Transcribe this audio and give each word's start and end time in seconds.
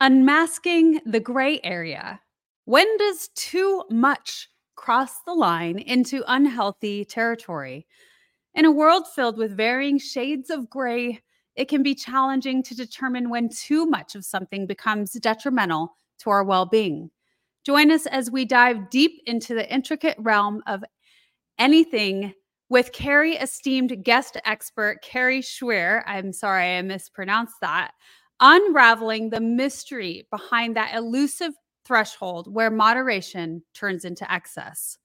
Unmasking 0.00 1.00
the 1.06 1.20
gray 1.20 1.58
area. 1.64 2.20
When 2.66 2.98
does 2.98 3.28
too 3.34 3.84
much 3.90 4.48
cross 4.74 5.20
the 5.24 5.32
line 5.32 5.78
into 5.78 6.22
unhealthy 6.26 7.04
territory? 7.04 7.86
In 8.54 8.66
a 8.66 8.70
world 8.70 9.06
filled 9.14 9.38
with 9.38 9.56
varying 9.56 9.98
shades 9.98 10.50
of 10.50 10.68
gray, 10.68 11.22
it 11.54 11.68
can 11.68 11.82
be 11.82 11.94
challenging 11.94 12.62
to 12.64 12.74
determine 12.74 13.30
when 13.30 13.48
too 13.48 13.86
much 13.86 14.14
of 14.14 14.24
something 14.24 14.66
becomes 14.66 15.12
detrimental 15.12 15.96
to 16.18 16.30
our 16.30 16.44
well 16.44 16.66
being. 16.66 17.10
Join 17.64 17.90
us 17.90 18.04
as 18.06 18.30
we 18.30 18.44
dive 18.44 18.90
deep 18.90 19.22
into 19.26 19.54
the 19.54 19.72
intricate 19.72 20.16
realm 20.18 20.62
of 20.66 20.84
anything 21.58 22.34
with 22.68 22.92
Kari 22.92 23.36
esteemed 23.36 24.04
guest 24.04 24.36
expert 24.44 25.00
Kari 25.02 25.40
Schwer. 25.40 26.02
I'm 26.06 26.32
sorry 26.32 26.76
I 26.76 26.82
mispronounced 26.82 27.56
that. 27.62 27.92
Unraveling 28.40 29.30
the 29.30 29.40
mystery 29.40 30.26
behind 30.30 30.76
that 30.76 30.94
elusive 30.94 31.54
threshold 31.86 32.52
where 32.52 32.70
moderation 32.70 33.62
turns 33.72 34.04
into 34.04 34.30
excess. 34.30 34.98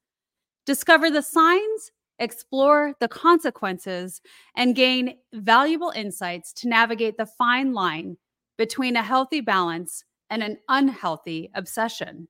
Discover 0.66 1.12
the 1.12 1.21
signs, 1.21 1.91
explore 2.20 2.94
the 2.99 3.07
consequences, 3.07 4.21
and 4.57 4.76
gain 4.76 5.16
valuable 5.34 5.91
insights 5.95 6.52
to 6.54 6.67
navigate 6.67 7.17
the 7.17 7.26
fine 7.26 7.73
line 7.73 8.17
between 8.57 8.98
a 8.98 9.04
healthy 9.04 9.40
balance 9.40 10.04
and 10.29 10.43
an 10.43 10.57
unhealthy 10.68 11.49
obsession. 11.55 12.27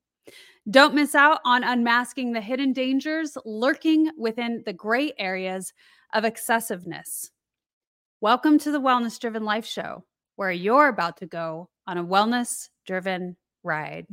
Don't 0.69 0.93
miss 0.93 1.15
out 1.15 1.39
on 1.43 1.63
unmasking 1.63 2.31
the 2.31 2.41
hidden 2.41 2.73
dangers 2.73 3.35
lurking 3.43 4.11
within 4.17 4.61
the 4.67 4.73
gray 4.73 5.13
areas 5.17 5.73
of 6.13 6.25
excessiveness. 6.25 7.31
Welcome 8.21 8.59
to 8.59 8.71
the 8.71 8.79
Wellness 8.79 9.19
Driven 9.19 9.43
Life 9.43 9.65
Show, 9.65 10.03
where 10.35 10.51
you're 10.51 10.87
about 10.87 11.17
to 11.17 11.25
go 11.25 11.69
on 11.87 11.97
a 11.97 12.03
wellness 12.03 12.69
driven 12.85 13.35
ride. 13.63 14.07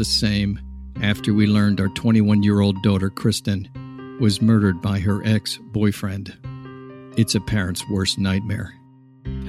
The 0.00 0.04
same 0.06 0.58
after 1.02 1.34
we 1.34 1.46
learned 1.46 1.78
our 1.78 1.88
21 1.88 2.42
year 2.42 2.60
old 2.60 2.82
daughter, 2.82 3.10
Kristen, 3.10 3.68
was 4.18 4.40
murdered 4.40 4.80
by 4.80 4.98
her 4.98 5.22
ex 5.26 5.58
boyfriend. 5.58 6.34
It's 7.18 7.34
a 7.34 7.40
parent's 7.40 7.86
worst 7.90 8.18
nightmare. 8.18 8.72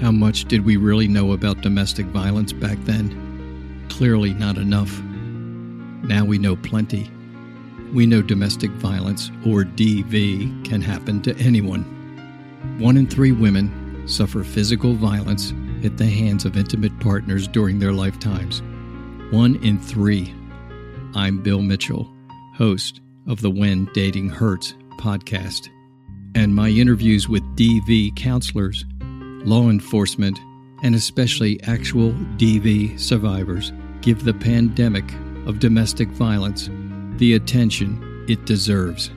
How 0.02 0.10
much 0.10 0.44
did 0.44 0.66
we 0.66 0.76
really 0.76 1.08
know 1.08 1.32
about 1.32 1.62
domestic 1.62 2.04
violence 2.04 2.52
back 2.52 2.76
then? 2.80 3.86
Clearly 3.88 4.34
not 4.34 4.58
enough. 4.58 5.00
Now 5.00 6.26
we 6.26 6.36
know 6.36 6.56
plenty. 6.56 7.10
We 7.94 8.04
know 8.04 8.20
domestic 8.20 8.72
violence, 8.72 9.30
or 9.46 9.64
DV, 9.64 10.66
can 10.66 10.82
happen 10.82 11.22
to 11.22 11.34
anyone. 11.38 11.84
One 12.78 12.98
in 12.98 13.06
three 13.06 13.32
women 13.32 14.06
suffer 14.06 14.44
physical 14.44 14.92
violence 14.92 15.54
at 15.82 15.96
the 15.96 16.04
hands 16.04 16.44
of 16.44 16.58
intimate 16.58 17.00
partners 17.00 17.48
during 17.48 17.78
their 17.78 17.92
lifetimes 17.92 18.60
one 19.32 19.56
in 19.64 19.78
three. 19.78 20.34
I'm 21.14 21.42
Bill 21.42 21.60
Mitchell, 21.60 22.10
host 22.54 23.02
of 23.28 23.42
the 23.42 23.50
When 23.50 23.84
Dating 23.92 24.30
Hurts 24.30 24.72
podcast, 24.98 25.68
and 26.34 26.54
my 26.54 26.70
interviews 26.70 27.28
with 27.28 27.42
DV 27.54 28.16
counselors, 28.16 28.86
law 29.44 29.68
enforcement, 29.68 30.38
and 30.82 30.94
especially 30.94 31.62
actual 31.64 32.12
DV 32.38 32.98
survivors 32.98 33.74
give 34.00 34.24
the 34.24 34.32
pandemic 34.32 35.04
of 35.46 35.58
domestic 35.58 36.08
violence 36.08 36.70
the 37.18 37.34
attention 37.34 38.24
it 38.26 38.46
deserves. 38.46 39.10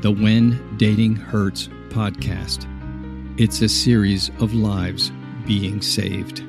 The 0.00 0.10
When 0.10 0.78
Dating 0.78 1.16
Hurts 1.16 1.68
podcast. 1.90 2.66
It's 3.38 3.60
a 3.60 3.68
series 3.68 4.30
of 4.40 4.54
lives 4.54 5.12
being 5.46 5.82
saved. 5.82 6.42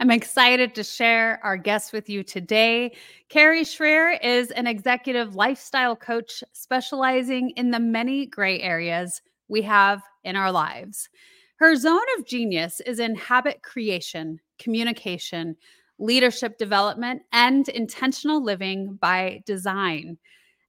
I'm 0.00 0.10
excited 0.10 0.74
to 0.74 0.82
share 0.82 1.38
our 1.44 1.56
guest 1.56 1.92
with 1.92 2.10
you 2.10 2.24
today. 2.24 2.96
Kari 3.28 3.62
Schwear 3.62 4.18
is 4.22 4.50
an 4.50 4.66
executive 4.66 5.36
lifestyle 5.36 5.94
coach 5.94 6.42
specializing 6.52 7.50
in 7.50 7.70
the 7.70 7.78
many 7.78 8.26
gray 8.26 8.60
areas 8.60 9.22
we 9.48 9.62
have 9.62 10.02
in 10.24 10.34
our 10.34 10.50
lives. 10.50 11.08
Her 11.56 11.76
zone 11.76 12.00
of 12.18 12.26
genius 12.26 12.80
is 12.80 12.98
in 12.98 13.14
habit 13.14 13.62
creation, 13.62 14.40
communication, 14.58 15.56
leadership 16.00 16.58
development, 16.58 17.22
and 17.32 17.68
intentional 17.68 18.42
living 18.42 18.98
by 19.00 19.42
design. 19.46 20.18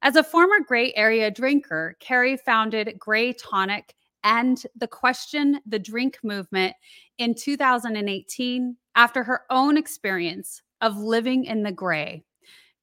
As 0.03 0.15
a 0.15 0.23
former 0.23 0.59
gray 0.65 0.93
area 0.93 1.31
drinker, 1.31 1.97
Kari 1.99 2.37
founded 2.37 2.99
Gray 2.99 3.33
Tonic 3.33 3.95
and 4.23 4.61
the 4.75 4.87
Question 4.87 5.59
the 5.65 5.79
Drink 5.79 6.19
movement 6.23 6.75
in 7.17 7.33
2018 7.33 8.77
after 8.95 9.23
her 9.23 9.41
own 9.49 9.77
experience 9.77 10.61
of 10.81 10.97
living 10.97 11.45
in 11.45 11.63
the 11.63 11.71
gray. 11.71 12.23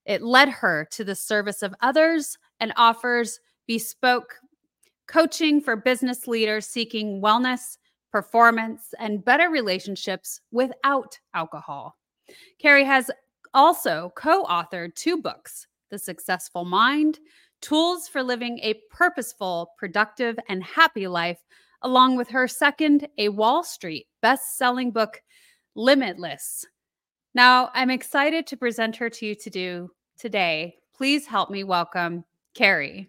It 0.04 0.22
led 0.22 0.48
her 0.48 0.86
to 0.92 1.04
the 1.04 1.14
service 1.14 1.62
of 1.62 1.74
others 1.80 2.36
and 2.60 2.72
offers 2.76 3.40
bespoke 3.66 4.34
coaching 5.06 5.60
for 5.60 5.76
business 5.76 6.26
leaders 6.26 6.66
seeking 6.66 7.20
wellness, 7.20 7.76
performance, 8.10 8.94
and 8.98 9.24
better 9.24 9.50
relationships 9.50 10.40
without 10.50 11.18
alcohol. 11.34 11.96
Kari 12.58 12.84
has 12.84 13.10
also 13.54 14.12
co 14.16 14.44
authored 14.44 14.94
two 14.94 15.20
books 15.20 15.66
The 15.90 15.98
Successful 15.98 16.64
Mind, 16.64 17.18
Tools 17.60 18.08
for 18.08 18.22
Living 18.22 18.58
a 18.62 18.80
Purposeful, 18.90 19.72
Productive, 19.78 20.38
and 20.48 20.64
Happy 20.64 21.06
Life, 21.06 21.40
along 21.82 22.16
with 22.16 22.28
her 22.28 22.48
second, 22.48 23.06
a 23.18 23.28
Wall 23.28 23.62
Street 23.62 24.06
best 24.20 24.56
selling 24.56 24.90
book, 24.90 25.22
Limitless. 25.74 26.66
Now, 27.34 27.70
I'm 27.74 27.90
excited 27.90 28.46
to 28.48 28.56
present 28.56 28.96
her 28.96 29.08
to 29.08 29.26
you 29.26 29.34
to 29.36 29.50
do 29.50 29.90
today. 30.18 30.76
Please 30.94 31.26
help 31.26 31.50
me 31.50 31.64
welcome 31.64 32.24
Kari. 32.54 33.08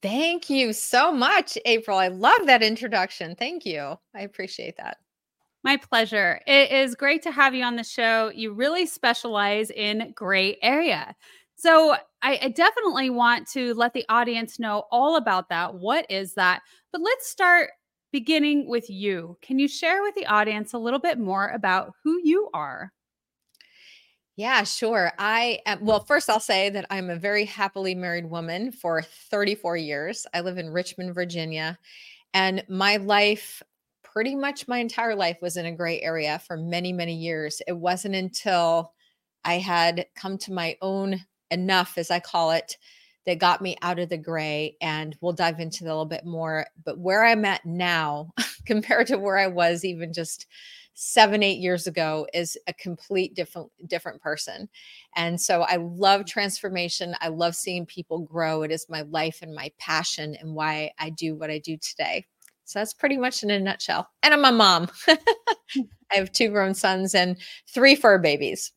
Thank 0.00 0.50
you 0.50 0.72
so 0.72 1.12
much, 1.12 1.56
April. 1.64 1.96
I 1.96 2.08
love 2.08 2.46
that 2.46 2.62
introduction. 2.62 3.36
Thank 3.36 3.64
you. 3.64 3.96
I 4.14 4.22
appreciate 4.22 4.76
that. 4.78 4.96
My 5.62 5.76
pleasure. 5.76 6.40
It 6.46 6.72
is 6.72 6.96
great 6.96 7.22
to 7.22 7.30
have 7.30 7.54
you 7.54 7.62
on 7.62 7.76
the 7.76 7.84
show. 7.84 8.32
You 8.34 8.52
really 8.52 8.84
specialize 8.84 9.70
in 9.70 10.12
gray 10.16 10.58
area. 10.60 11.14
So 11.54 11.94
I, 12.22 12.40
I, 12.42 12.48
definitely 12.48 13.10
want 13.10 13.46
to 13.50 13.72
let 13.74 13.92
the 13.92 14.04
audience 14.08 14.58
know 14.58 14.84
all 14.90 15.14
about 15.14 15.48
that. 15.50 15.72
What 15.72 16.10
is 16.10 16.34
that? 16.34 16.62
But 16.90 17.02
let's 17.02 17.28
start 17.28 17.70
beginning 18.12 18.68
with 18.68 18.88
you. 18.90 19.36
Can 19.40 19.58
you 19.58 19.66
share 19.66 20.02
with 20.02 20.14
the 20.14 20.26
audience 20.26 20.72
a 20.72 20.78
little 20.78 21.00
bit 21.00 21.18
more 21.18 21.48
about 21.48 21.92
who 22.04 22.20
you 22.22 22.50
are? 22.54 22.92
Yeah, 24.36 24.64
sure. 24.64 25.12
I 25.18 25.60
am, 25.66 25.84
well, 25.84 26.00
first 26.00 26.30
I'll 26.30 26.40
say 26.40 26.70
that 26.70 26.86
I'm 26.90 27.10
a 27.10 27.16
very 27.16 27.44
happily 27.44 27.94
married 27.94 28.28
woman 28.30 28.72
for 28.72 29.02
34 29.02 29.76
years. 29.76 30.26
I 30.32 30.40
live 30.40 30.56
in 30.56 30.70
Richmond, 30.70 31.14
Virginia, 31.14 31.78
and 32.32 32.64
my 32.68 32.96
life, 32.96 33.62
pretty 34.02 34.34
much 34.34 34.68
my 34.68 34.78
entire 34.78 35.14
life, 35.14 35.38
was 35.42 35.56
in 35.56 35.66
a 35.66 35.72
gray 35.72 36.00
area 36.00 36.38
for 36.38 36.56
many, 36.56 36.92
many 36.92 37.14
years. 37.14 37.60
It 37.66 37.76
wasn't 37.76 38.14
until 38.14 38.94
I 39.44 39.58
had 39.58 40.06
come 40.16 40.38
to 40.38 40.52
my 40.52 40.76
own 40.80 41.20
enough, 41.50 41.98
as 41.98 42.10
I 42.10 42.20
call 42.20 42.52
it, 42.52 42.78
that 43.26 43.38
got 43.38 43.62
me 43.62 43.76
out 43.82 43.98
of 43.98 44.08
the 44.08 44.18
gray. 44.18 44.76
And 44.80 45.16
we'll 45.20 45.32
dive 45.32 45.60
into 45.60 45.84
that 45.84 45.90
a 45.90 45.92
little 45.92 46.04
bit 46.06 46.24
more. 46.24 46.66
But 46.84 46.98
where 46.98 47.24
I'm 47.24 47.44
at 47.44 47.64
now, 47.64 48.32
compared 48.66 49.06
to 49.08 49.18
where 49.18 49.38
I 49.38 49.46
was 49.46 49.84
even 49.84 50.12
just 50.12 50.46
seven 50.94 51.42
eight 51.42 51.58
years 51.58 51.86
ago 51.86 52.26
is 52.34 52.56
a 52.66 52.74
complete 52.74 53.34
different 53.34 53.70
different 53.86 54.20
person 54.20 54.68
and 55.16 55.40
so 55.40 55.62
i 55.62 55.76
love 55.76 56.26
transformation 56.26 57.14
i 57.22 57.28
love 57.28 57.56
seeing 57.56 57.86
people 57.86 58.18
grow 58.20 58.62
it 58.62 58.70
is 58.70 58.86
my 58.90 59.00
life 59.08 59.38
and 59.40 59.54
my 59.54 59.72
passion 59.78 60.36
and 60.38 60.54
why 60.54 60.90
i 60.98 61.08
do 61.08 61.34
what 61.34 61.50
i 61.50 61.58
do 61.58 61.78
today 61.78 62.22
So 62.64 62.78
that's 62.78 62.92
pretty 62.94 63.16
much 63.16 63.42
in 63.42 63.50
a 63.50 63.58
nutshell. 63.58 64.08
And 64.22 64.34
I'm 64.34 64.44
a 64.44 64.52
mom. 64.52 64.88
I 65.08 66.16
have 66.16 66.32
two 66.32 66.48
grown 66.50 66.74
sons 66.74 67.14
and 67.14 67.36
three 67.68 67.94
fur 67.96 68.18
babies. 68.18 68.72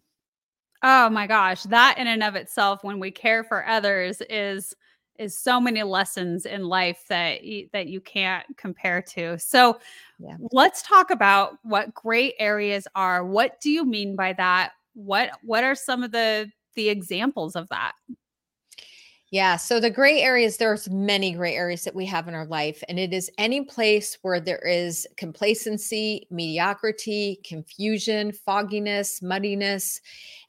Oh 0.88 1.10
my 1.10 1.26
gosh, 1.26 1.64
that 1.64 1.98
in 1.98 2.06
and 2.06 2.22
of 2.22 2.36
itself 2.36 2.84
when 2.84 3.00
we 3.00 3.10
care 3.10 3.44
for 3.44 3.68
others 3.68 4.22
is 4.30 4.72
is 5.18 5.36
so 5.36 5.60
many 5.60 5.82
lessons 5.82 6.46
in 6.46 6.66
life 6.66 7.06
that 7.10 7.44
you, 7.44 7.68
that 7.74 7.88
you 7.88 8.00
can't 8.02 8.46
compare 8.56 9.02
to. 9.02 9.40
So 9.40 9.80
yeah. 10.20 10.36
let's 10.52 10.84
talk 10.84 11.10
about 11.10 11.58
what 11.64 11.94
gray 11.96 12.36
areas 12.38 12.88
are. 12.96 13.26
What 13.26 13.60
do 13.62 13.72
you 13.72 13.84
mean 13.84 14.16
by 14.16 14.34
that? 14.34 14.74
What 14.94 15.32
what 15.42 15.64
are 15.64 15.74
some 15.74 16.04
of 16.04 16.12
the 16.12 16.52
the 16.76 16.90
examples 16.90 17.56
of 17.56 17.68
that? 17.70 17.94
Yeah. 19.36 19.58
So 19.58 19.82
the 19.82 19.90
gray 19.90 20.22
areas, 20.22 20.56
there's 20.56 20.90
many 20.90 21.34
gray 21.34 21.56
areas 21.56 21.84
that 21.84 21.94
we 21.94 22.06
have 22.06 22.30
in 22.30 22.34
our 22.34 22.46
life. 22.46 22.82
And 22.88 22.98
it 22.98 23.12
is 23.12 23.30
any 23.38 23.66
place 23.66 24.18
where 24.22 24.40
there 24.40 24.66
is 24.66 25.06
complacency, 25.18 26.26
mediocrity, 26.32 27.42
confusion, 27.44 28.32
fogginess, 28.32 29.22
muddiness. 29.22 30.00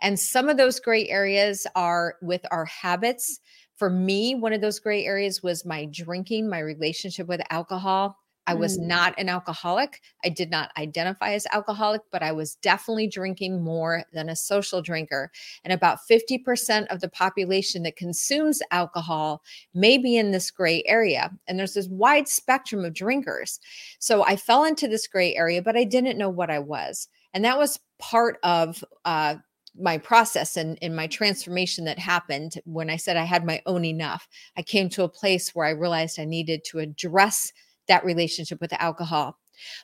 And 0.03 0.17
some 0.17 0.49
of 0.49 0.57
those 0.57 0.79
gray 0.79 1.09
areas 1.09 1.67
are 1.75 2.15
with 2.23 2.47
our 2.53 2.65
habits. 2.67 3.41
For 3.75 3.91
me, 3.91 4.37
one 4.37 4.53
of 4.53 4.61
those 4.61 4.79
gray 4.79 5.05
areas 5.05 5.43
was 5.43 5.67
my 5.67 5.87
drinking, 5.87 6.49
my 6.49 6.61
relationship 6.61 7.27
with 7.27 7.41
alcohol. 7.51 8.17
I 8.47 8.55
was 8.55 8.79
mm. 8.79 8.87
not 8.87 9.15
an 9.19 9.29
alcoholic. 9.29 10.01
I 10.25 10.29
did 10.29 10.51
not 10.51 10.71
identify 10.77 11.33
as 11.33 11.47
alcoholic, 11.53 12.03
but 12.13 12.23
I 12.23 12.33
was 12.33 12.55
definitely 12.57 13.09
drinking 13.09 13.63
more 13.63 14.05
than 14.13 14.29
a 14.29 14.37
social 14.37 14.83
drinker. 14.83 15.31
And 15.65 15.73
about 15.73 15.99
50% 16.09 16.87
of 16.89 17.01
the 17.01 17.09
population 17.09 17.83
that 17.83 17.97
consumes 17.97 18.63
alcohol 18.71 19.43
may 19.75 19.99
be 19.99 20.17
in 20.17 20.31
this 20.31 20.51
gray 20.51 20.83
area. 20.87 21.31
And 21.49 21.59
there's 21.59 21.75
this 21.75 21.89
wide 21.89 22.29
spectrum 22.29 22.85
of 22.85 22.95
drinkers. 22.95 23.59
So 23.99 24.25
I 24.25 24.37
fell 24.37 24.65
into 24.65 24.89
this 24.89 25.07
gray 25.07 25.35
area, 25.35 25.63
but 25.63 25.77
I 25.77 25.85
didn't 25.85 26.19
know 26.19 26.31
what 26.31 26.51
I 26.51 26.59
was. 26.59 27.09
And 27.35 27.45
that 27.45 27.59
was 27.59 27.79
part 27.99 28.39
of 28.43 28.85
uh, 29.05 29.37
my 29.79 29.99
process 29.99 30.57
and 30.57 30.79
in 30.79 30.95
my 30.95 31.07
transformation 31.07 31.85
that 31.85 31.99
happened 31.99 32.55
when 32.65 32.89
I 32.91 32.97
said 32.97 33.17
I 33.17 33.25
had 33.25 33.45
my 33.45 33.61
own 33.67 33.85
enough. 33.85 34.29
I 34.57 34.63
came 34.63 34.89
to 34.91 35.05
a 35.05 35.09
place 35.09 35.55
where 35.55 35.67
I 35.67 35.71
realized 35.71 36.19
I 36.19 36.25
needed 36.25 36.65
to 36.67 36.79
address 36.79 37.53
that 37.89 38.05
relationship 38.05 38.61
with 38.61 38.73
alcohol. 38.75 39.39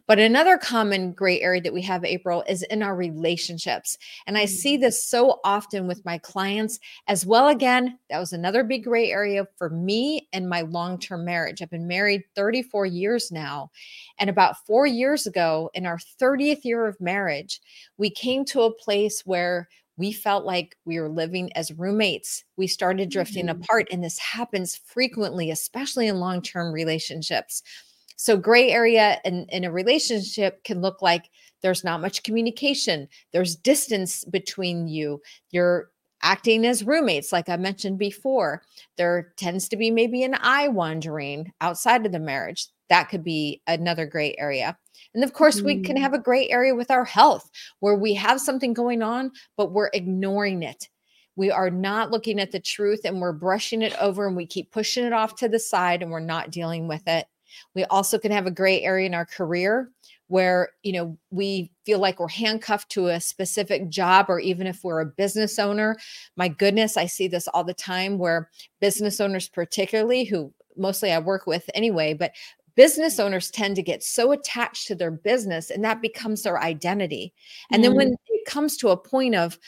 But 0.06 0.19
another 0.19 0.58
common 0.58 1.12
gray 1.12 1.40
area 1.40 1.60
that 1.62 1.72
we 1.72 1.82
have, 1.82 2.04
April, 2.04 2.44
is 2.49 2.62
in 2.64 2.82
our 2.82 2.94
relationships. 2.94 3.99
And 4.26 4.37
I 4.37 4.44
see 4.44 4.76
mm. 4.76 4.81
this 4.81 5.04
so 5.04 5.40
often 5.44 5.87
with 5.87 6.04
my 6.04 6.19
clients 6.19 6.78
as 7.06 7.25
well. 7.25 7.49
Again, 7.49 7.99
that 8.10 8.19
was 8.19 8.32
another 8.32 8.64
big 8.64 8.84
gray 8.84 9.10
area 9.10 9.46
for 9.56 9.70
me 9.70 10.28
and 10.32 10.49
my 10.49 10.62
long 10.62 10.99
term 10.99 11.25
marriage. 11.25 11.62
I've 11.62 11.70
been 11.70 11.88
married 11.88 12.22
34 12.37 12.87
years 12.87 13.31
now. 13.32 13.70
And 14.19 14.28
about 14.28 14.66
four 14.66 14.87
years 14.87 15.26
ago, 15.26 15.70
in 15.75 15.87
our 15.87 15.99
30th 16.20 16.64
year 16.64 16.87
of 16.87 17.00
marriage, 17.00 17.60
we 17.96 18.10
came 18.10 18.44
to 18.46 18.62
a 18.62 18.75
place 18.75 19.22
where 19.25 19.69
we 19.99 20.10
felt 20.10 20.44
like 20.44 20.76
we 20.87 20.99
were 20.99 21.08
living 21.08 21.52
as 21.52 21.70
roommates. 21.72 22.44
We 22.56 22.66
started 22.66 23.10
drifting 23.10 23.46
mm-hmm. 23.46 23.62
apart. 23.62 23.88
And 23.90 24.02
this 24.02 24.19
happens 24.19 24.75
frequently, 24.75 25.50
especially 25.50 26.08
in 26.08 26.19
long 26.19 26.43
term 26.43 26.72
relationships 26.72 27.62
so, 28.23 28.37
gray 28.37 28.71
area 28.71 29.19
in, 29.25 29.47
in 29.49 29.65
a 29.65 29.73
relationship 29.73 30.63
can 30.63 30.81
look 30.81 31.03
like 31.03 31.29
there's 31.61 31.83
not 31.83 32.01
much 32.01 32.23
communication, 32.23 33.09
there's 33.33 33.57
distance 33.57 34.25
between 34.27 34.87
you, 34.87 35.21
you're 35.51 35.91
acting 36.23 36.65
as 36.65 36.85
roommates, 36.85 37.33
like 37.33 37.49
I 37.49 37.57
mentioned 37.57 37.99
before. 37.99 38.63
There 38.97 39.33
tends 39.37 39.69
to 39.71 39.77
be 39.77 39.91
maybe 39.91 40.23
an 40.23 40.37
eye 40.39 40.69
wandering 40.69 41.53
outside 41.61 42.07
of 42.07 42.13
the 42.13 42.21
marriage. 42.21 42.69
That 42.91 43.09
could 43.09 43.25
be 43.25 43.61
another 43.67 44.07
gray 44.07 44.37
area. 44.39 44.79
And 45.17 45.25
of 45.25 45.33
course, 45.33 45.61
we 45.61 45.83
can 45.83 45.97
mm. 45.97 46.03
have 46.03 46.15
a 46.15 46.21
gray 46.21 46.49
area 46.49 46.77
with 46.77 46.93
our 46.93 47.05
health 47.05 47.51
where 47.81 47.97
we 47.97 48.15
have 48.15 48.41
something 48.41 48.73
going 48.73 49.03
on, 49.03 49.33
but 49.57 49.73
we're 49.73 49.91
ignoring 49.93 50.63
it. 50.63 50.89
We 51.35 51.51
are 51.51 51.71
not 51.71 52.13
looking 52.13 52.39
at 52.39 52.53
the 52.53 52.61
truth 52.61 53.01
and 53.05 53.21
we're 53.21 53.33
brushing 53.33 53.83
it 53.83 54.01
over 54.01 54.29
and 54.29 54.37
we 54.37 54.47
keep 54.47 54.71
pushing 54.71 55.05
it 55.05 55.13
off 55.13 55.35
to 55.39 55.49
the 55.49 55.59
side 55.59 56.03
and 56.03 56.13
we're 56.13 56.21
not 56.21 56.53
dealing 56.53 56.87
with 56.87 57.09
it. 57.09 57.27
We 57.75 57.84
also 57.84 58.19
can 58.19 58.32
have 58.32 58.46
a 58.46 58.50
gray 58.50 58.82
area 58.82 59.06
in 59.06 59.14
our 59.14 59.26
career 59.26 59.90
where 60.32 60.70
you 60.82 60.93
know 60.93 61.19
we 61.31 61.70
feel 61.84 61.99
like 61.99 62.19
we're 62.19 62.26
handcuffed 62.26 62.90
to 62.90 63.08
a 63.08 63.20
specific 63.20 63.90
job 63.90 64.26
or 64.31 64.40
even 64.40 64.66
if 64.66 64.82
we're 64.82 65.00
a 65.00 65.06
business 65.06 65.58
owner 65.58 65.94
my 66.37 66.49
goodness 66.49 66.96
i 66.96 67.04
see 67.04 67.28
this 67.28 67.49
all 67.49 67.62
the 67.62 67.75
time 67.75 68.16
where 68.16 68.49
business 68.81 69.20
owners 69.20 69.46
particularly 69.50 70.25
who 70.25 70.50
mostly 70.75 71.12
i 71.12 71.19
work 71.19 71.46
with 71.46 71.69
anyway 71.75 72.14
but 72.14 72.32
business 72.76 73.20
owners 73.20 73.50
tend 73.50 73.76
to 73.76 73.82
get 73.82 74.02
so 74.02 74.32
attached 74.32 74.87
to 74.87 74.94
their 74.94 75.10
business 75.10 75.70
and 75.70 75.84
that 75.84 76.00
becomes 76.00 76.43
their 76.43 76.58
identity 76.62 77.34
and 77.70 77.81
mm. 77.81 77.88
then 77.88 77.94
when 77.94 78.08
it 78.28 78.46
comes 78.46 78.78
to 78.78 78.88
a 78.88 78.96
point 78.96 79.34
of 79.34 79.58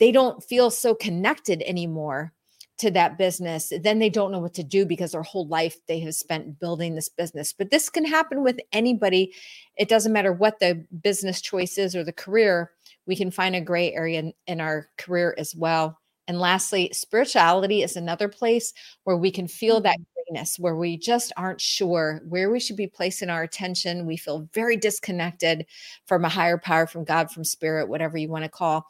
they 0.00 0.10
don't 0.10 0.42
feel 0.42 0.72
so 0.72 0.92
connected 0.92 1.62
anymore 1.62 2.32
to 2.80 2.90
that 2.90 3.16
business, 3.16 3.72
then 3.82 3.98
they 3.98 4.10
don't 4.10 4.32
know 4.32 4.38
what 4.38 4.54
to 4.54 4.62
do 4.62 4.84
because 4.84 5.12
their 5.12 5.22
whole 5.22 5.46
life 5.46 5.76
they 5.86 6.00
have 6.00 6.14
spent 6.14 6.58
building 6.58 6.94
this 6.94 7.08
business. 7.08 7.52
But 7.52 7.70
this 7.70 7.88
can 7.88 8.04
happen 8.04 8.42
with 8.42 8.58
anybody. 8.72 9.32
It 9.76 9.88
doesn't 9.88 10.12
matter 10.12 10.32
what 10.32 10.58
the 10.58 10.84
business 11.02 11.40
choice 11.40 11.78
is 11.78 11.94
or 11.94 12.04
the 12.04 12.12
career, 12.12 12.72
we 13.06 13.16
can 13.16 13.30
find 13.30 13.56
a 13.56 13.60
gray 13.60 13.92
area 13.92 14.20
in, 14.20 14.32
in 14.46 14.60
our 14.60 14.88
career 14.98 15.34
as 15.38 15.54
well. 15.54 15.98
And 16.30 16.38
lastly, 16.38 16.90
spirituality 16.92 17.82
is 17.82 17.96
another 17.96 18.28
place 18.28 18.72
where 19.02 19.16
we 19.16 19.32
can 19.32 19.48
feel 19.48 19.80
that 19.80 19.98
mm-hmm. 19.98 20.32
grayness, 20.32 20.60
where 20.60 20.76
we 20.76 20.96
just 20.96 21.32
aren't 21.36 21.60
sure 21.60 22.22
where 22.28 22.52
we 22.52 22.60
should 22.60 22.76
be 22.76 22.86
placing 22.86 23.30
our 23.30 23.42
attention. 23.42 24.06
We 24.06 24.16
feel 24.16 24.48
very 24.54 24.76
disconnected 24.76 25.66
from 26.06 26.24
a 26.24 26.28
higher 26.28 26.56
power, 26.56 26.86
from 26.86 27.02
God, 27.02 27.32
from 27.32 27.42
spirit, 27.42 27.88
whatever 27.88 28.16
you 28.16 28.28
want 28.28 28.44
to 28.44 28.48
call 28.48 28.86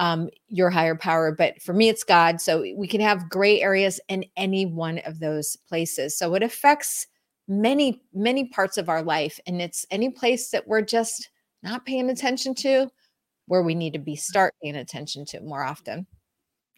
um, 0.00 0.30
your 0.48 0.68
higher 0.68 0.96
power. 0.96 1.30
But 1.30 1.62
for 1.62 1.72
me, 1.72 1.88
it's 1.88 2.02
God. 2.02 2.40
So 2.40 2.62
we 2.76 2.88
can 2.88 3.00
have 3.00 3.30
gray 3.30 3.62
areas 3.62 4.00
in 4.08 4.24
any 4.36 4.66
one 4.66 4.98
of 5.06 5.20
those 5.20 5.56
places. 5.68 6.18
So 6.18 6.34
it 6.34 6.42
affects 6.42 7.06
many, 7.46 8.02
many 8.12 8.48
parts 8.48 8.78
of 8.78 8.88
our 8.88 9.04
life. 9.04 9.38
And 9.46 9.62
it's 9.62 9.86
any 9.92 10.10
place 10.10 10.50
that 10.50 10.66
we're 10.66 10.82
just 10.82 11.30
not 11.62 11.86
paying 11.86 12.10
attention 12.10 12.52
to 12.56 12.88
where 13.46 13.62
we 13.62 13.76
need 13.76 13.92
to 13.92 14.00
be 14.00 14.16
start 14.16 14.54
paying 14.60 14.74
attention 14.74 15.24
to 15.26 15.40
more 15.40 15.62
often. 15.62 16.08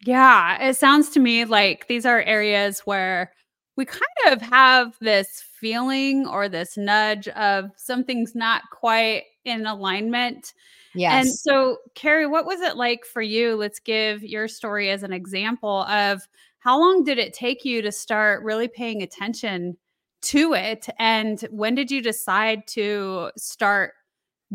Yeah, 0.05 0.61
it 0.61 0.75
sounds 0.75 1.09
to 1.11 1.19
me 1.19 1.45
like 1.45 1.87
these 1.87 2.05
are 2.05 2.21
areas 2.21 2.79
where 2.81 3.31
we 3.75 3.85
kind 3.85 4.01
of 4.27 4.41
have 4.41 4.95
this 4.99 5.43
feeling 5.59 6.27
or 6.27 6.49
this 6.49 6.77
nudge 6.77 7.27
of 7.29 7.71
something's 7.77 8.35
not 8.35 8.63
quite 8.71 9.23
in 9.45 9.65
alignment. 9.65 10.53
Yes. 10.93 11.25
And 11.25 11.33
so, 11.33 11.77
Kari, 11.95 12.27
what 12.27 12.45
was 12.45 12.61
it 12.61 12.75
like 12.75 13.05
for 13.05 13.21
you? 13.21 13.55
Let's 13.55 13.79
give 13.79 14.23
your 14.23 14.47
story 14.47 14.89
as 14.91 15.03
an 15.03 15.13
example 15.13 15.83
of 15.83 16.27
how 16.59 16.79
long 16.79 17.03
did 17.03 17.17
it 17.17 17.33
take 17.33 17.65
you 17.65 17.81
to 17.81 17.91
start 17.91 18.43
really 18.43 18.67
paying 18.67 19.01
attention 19.01 19.77
to 20.23 20.53
it? 20.53 20.87
And 20.99 21.41
when 21.49 21.75
did 21.75 21.91
you 21.91 22.01
decide 22.01 22.67
to 22.67 23.31
start 23.37 23.93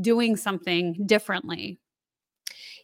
doing 0.01 0.37
something 0.37 1.05
differently? 1.07 1.81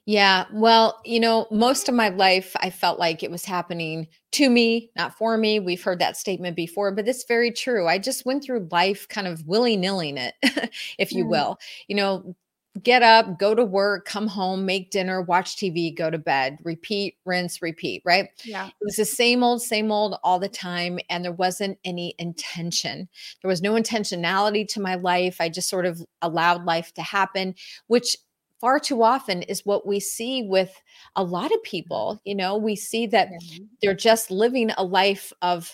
Yeah. 0.07 0.45
Well, 0.53 1.01
you 1.05 1.19
know, 1.19 1.47
most 1.51 1.89
of 1.89 1.95
my 1.95 2.11
life, 2.11 2.55
I 2.61 2.69
felt 2.69 2.99
like 2.99 3.23
it 3.23 3.31
was 3.31 3.45
happening 3.45 4.09
to 4.33 4.51
me, 4.51 4.91
not 4.97 5.17
for 5.17 5.39
me. 5.39 5.61
We've 5.61 5.83
heard 5.83 6.01
that 6.01 6.19
statement 6.19 6.57
before, 6.57 6.93
but 6.93 7.09
it's 7.09 7.25
very 7.25 7.51
true. 7.51 7.89
I 7.89 7.99
just 7.99 8.27
went 8.27 8.45
through 8.45 8.69
life 8.71 9.09
kind 9.09 9.27
of 9.27 9.47
willy 9.47 9.79
nillying 9.79 10.19
it, 10.19 10.71
if 10.99 11.13
you 11.13 11.25
mm. 11.25 11.31
will. 11.31 11.59
You 11.89 11.97
know, 11.97 12.37
get 12.83 13.03
up, 13.03 13.39
go 13.39 13.55
to 13.55 13.65
work, 13.65 14.05
come 14.05 14.27
home, 14.27 14.67
make 14.67 14.91
dinner, 14.91 15.23
watch 15.23 15.57
TV, 15.57 15.97
go 15.97 16.11
to 16.11 16.19
bed, 16.19 16.59
repeat, 16.65 17.17
rinse, 17.25 17.63
repeat, 17.63 18.03
right? 18.05 18.29
Yeah. 18.45 18.67
It 18.67 18.75
was 18.81 18.97
the 18.97 19.05
same 19.05 19.45
old, 19.45 19.63
same 19.63 19.93
old 19.93 20.17
all 20.25 20.41
the 20.41 20.49
time. 20.49 20.99
And 21.09 21.25
there 21.25 21.33
wasn't 21.33 21.79
any 21.85 22.15
intention. 22.19 23.09
There 23.43 23.49
was 23.49 23.63
no 23.63 23.75
intentionality 23.75 24.67
to 24.69 24.81
my 24.81 24.97
life. 24.97 25.41
I 25.41 25.49
just 25.49 25.69
sort 25.69 25.87
of 25.87 26.03
allowed 26.21 26.65
life 26.65 26.93
to 26.95 27.03
happen, 27.03 27.55
which 27.87 28.17
far 28.65 28.81
too 28.81 29.03
often 29.03 29.43
is 29.43 29.67
what 29.67 29.87
we 29.87 30.01
see 30.01 30.43
with 30.43 30.81
a 31.17 31.23
lot 31.23 31.53
of 31.53 31.63
people. 31.65 32.19
You 32.25 32.35
know, 32.35 32.57
we 32.57 32.77
see 32.77 33.07
that 33.09 33.29
mm-hmm. 33.29 33.65
they're 33.83 33.93
just 33.93 34.31
living 34.31 34.71
a 34.79 34.83
life 34.83 35.35
of 35.43 35.71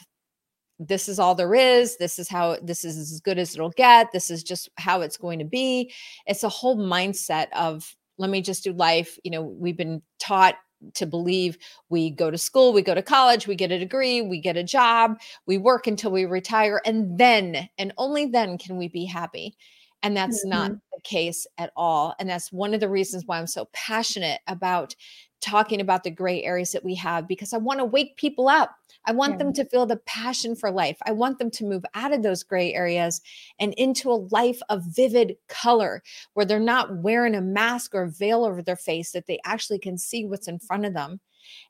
this 0.81 1.09
is 1.09 1.21
all 1.21 1.37
there 1.37 1.55
is. 1.55 1.99
This 1.99 2.19
is 2.19 2.29
how 2.29 2.57
this 2.61 2.85
is 2.85 2.99
as 2.99 3.21
good 3.21 3.39
as 3.39 3.55
it'll 3.55 3.71
get. 3.71 4.11
This 4.11 4.29
is 4.29 4.43
just 4.43 4.71
how 4.77 5.03
it's 5.03 5.17
going 5.17 5.39
to 5.39 5.45
be. 5.45 5.93
It's 6.27 6.43
a 6.43 6.49
whole 6.49 6.77
mindset 6.77 7.47
of 7.53 7.95
let 8.19 8.29
me 8.29 8.43
just 8.43 8.65
do 8.65 8.73
life. 8.73 9.17
You 9.23 9.31
know, 9.31 9.43
we've 9.43 9.77
been 9.77 10.03
taught 10.19 10.57
to 10.95 11.07
believe 11.07 11.59
we 11.91 12.11
go 12.11 12.29
to 12.29 12.39
school, 12.39 12.73
we 12.73 12.83
go 12.83 12.97
to 12.97 13.03
college, 13.03 13.47
we 13.47 13.55
get 13.55 13.71
a 13.71 13.79
degree, 13.79 14.21
we 14.21 14.41
get 14.41 14.57
a 14.57 14.65
job, 14.65 15.21
we 15.47 15.59
work 15.59 15.87
until 15.87 16.11
we 16.11 16.25
retire, 16.25 16.83
and 16.85 17.17
then 17.17 17.69
and 17.79 17.93
only 17.99 18.27
then 18.27 18.59
can 18.59 18.77
we 18.79 18.89
be 18.89 19.05
happy. 19.05 19.57
And 20.03 20.17
that's 20.17 20.41
mm-hmm. 20.41 20.51
not 20.51 20.73
the 20.73 21.01
case 21.03 21.47
at 21.59 21.73
all. 21.77 22.15
And 22.19 22.29
that's 22.29 22.53
one 22.53 22.75
of 22.75 22.81
the 22.81 22.89
reasons 22.89 23.25
why 23.27 23.39
I'm 23.39 23.47
so 23.47 23.69
passionate 23.73 24.41
about 24.47 24.95
talking 25.41 25.81
about 25.81 26.05
the 26.05 26.11
gray 26.11 26.43
areas 26.43 26.73
that 26.73 26.85
we 26.85 26.95
have 26.95 27.27
because 27.27 27.53
I 27.53 27.59
want 27.59 27.79
to 27.81 27.85
wake 27.85 28.17
people 28.17 28.49
up. 28.49 28.75
I 29.07 29.13
want 29.13 29.33
yeah. 29.33 29.39
them 29.39 29.53
to 29.55 29.65
feel 29.65 29.87
the 29.87 29.97
passion 30.07 30.55
for 30.55 30.71
life. 30.71 30.99
I 31.07 31.13
want 31.13 31.39
them 31.39 31.51
to 31.53 31.65
move 31.65 31.85
out 31.95 32.13
of 32.13 32.23
those 32.23 32.43
gray 32.43 32.75
areas 32.75 33.23
and 33.59 33.73
into 33.75 34.11
a 34.11 34.27
life 34.31 34.61
of 34.69 34.85
vivid 34.85 35.37
color 35.49 36.03
where 36.35 36.45
they're 36.45 36.61
not 36.61 36.99
wearing 36.99 37.35
a 37.35 37.41
mask 37.41 37.95
or 37.95 38.03
a 38.03 38.11
veil 38.11 38.45
over 38.45 38.63
their 38.63 38.77
face, 38.77 39.13
that 39.13 39.27
they 39.27 39.39
actually 39.45 39.79
can 39.79 39.97
see 39.97 40.27
what's 40.27 40.49
in 40.49 40.59
front 40.59 40.85
of 40.85 40.93
them. 40.93 41.21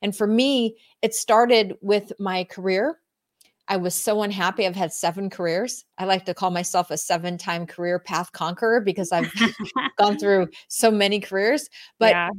And 0.03 0.17
for 0.17 0.27
me, 0.27 0.77
it 1.03 1.15
started 1.15 1.77
with 1.81 2.13
my 2.19 2.45
career. 2.45 2.99
I 3.69 3.77
was 3.77 3.95
so 3.95 4.23
unhappy. 4.23 4.67
I've 4.67 4.77
had 4.77 4.93
seven 4.93 5.31
careers. 5.31 5.85
I 5.97 6.05
like 6.05 6.25
to 6.27 6.35
call 6.35 6.51
myself 6.51 6.91
a 6.91 6.99
seven 6.99 7.39
time 7.39 7.67
career 7.67 7.99
path 7.99 8.33
conqueror 8.33 8.81
because 8.81 9.13
I've 9.13 9.33
gone 9.99 10.19
through 10.19 10.49
so 10.69 10.91
many 10.91 11.21
careers. 11.21 11.69
But 11.99 12.11
yeah. 12.11 12.31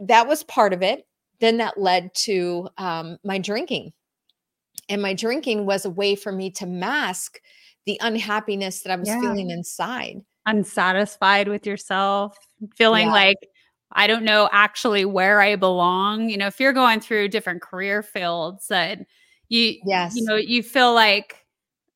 that 0.00 0.28
was 0.28 0.42
part 0.44 0.72
of 0.72 0.82
it. 0.82 1.06
Then 1.40 1.58
that 1.58 1.78
led 1.78 2.14
to 2.14 2.68
um, 2.78 3.18
my 3.24 3.38
drinking. 3.38 3.92
And 4.88 5.02
my 5.02 5.14
drinking 5.14 5.66
was 5.66 5.84
a 5.84 5.90
way 5.90 6.14
for 6.14 6.30
me 6.30 6.50
to 6.52 6.66
mask 6.66 7.40
the 7.86 7.98
unhappiness 8.00 8.82
that 8.82 8.92
I 8.92 8.96
was 8.96 9.08
yeah. 9.08 9.20
feeling 9.20 9.50
inside. 9.50 10.20
Unsatisfied 10.44 11.48
with 11.48 11.66
yourself, 11.66 12.36
feeling 12.76 13.06
yeah. 13.06 13.12
like 13.12 13.38
I 13.92 14.06
don't 14.06 14.24
know 14.24 14.48
actually 14.52 15.04
where 15.04 15.40
I 15.40 15.56
belong. 15.56 16.28
You 16.28 16.36
know, 16.36 16.46
if 16.46 16.60
you're 16.60 16.72
going 16.72 17.00
through 17.00 17.28
different 17.28 17.62
career 17.62 18.02
fields 18.02 18.68
that 18.68 19.00
you 19.48 19.76
yes 19.84 20.14
you 20.14 20.24
know 20.24 20.36
you 20.36 20.62
feel 20.62 20.92
like 20.94 21.46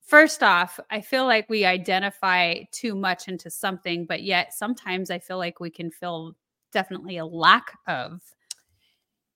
first 0.02 0.42
off 0.42 0.78
i 0.90 1.00
feel 1.00 1.26
like 1.26 1.49
we 1.49 1.64
identify 1.64 2.57
too 2.73 2.95
much 2.95 3.28
into 3.28 3.50
something 3.50 4.07
but 4.07 4.23
yet 4.23 4.52
sometimes 4.52 5.11
i 5.11 5.19
feel 5.19 5.38
like 5.38 5.61
we 5.61 5.71
can 5.71 5.90
feel 5.90 6.35
definitely 6.73 7.16
a 7.16 7.26
lack 7.26 7.78
of 7.87 8.21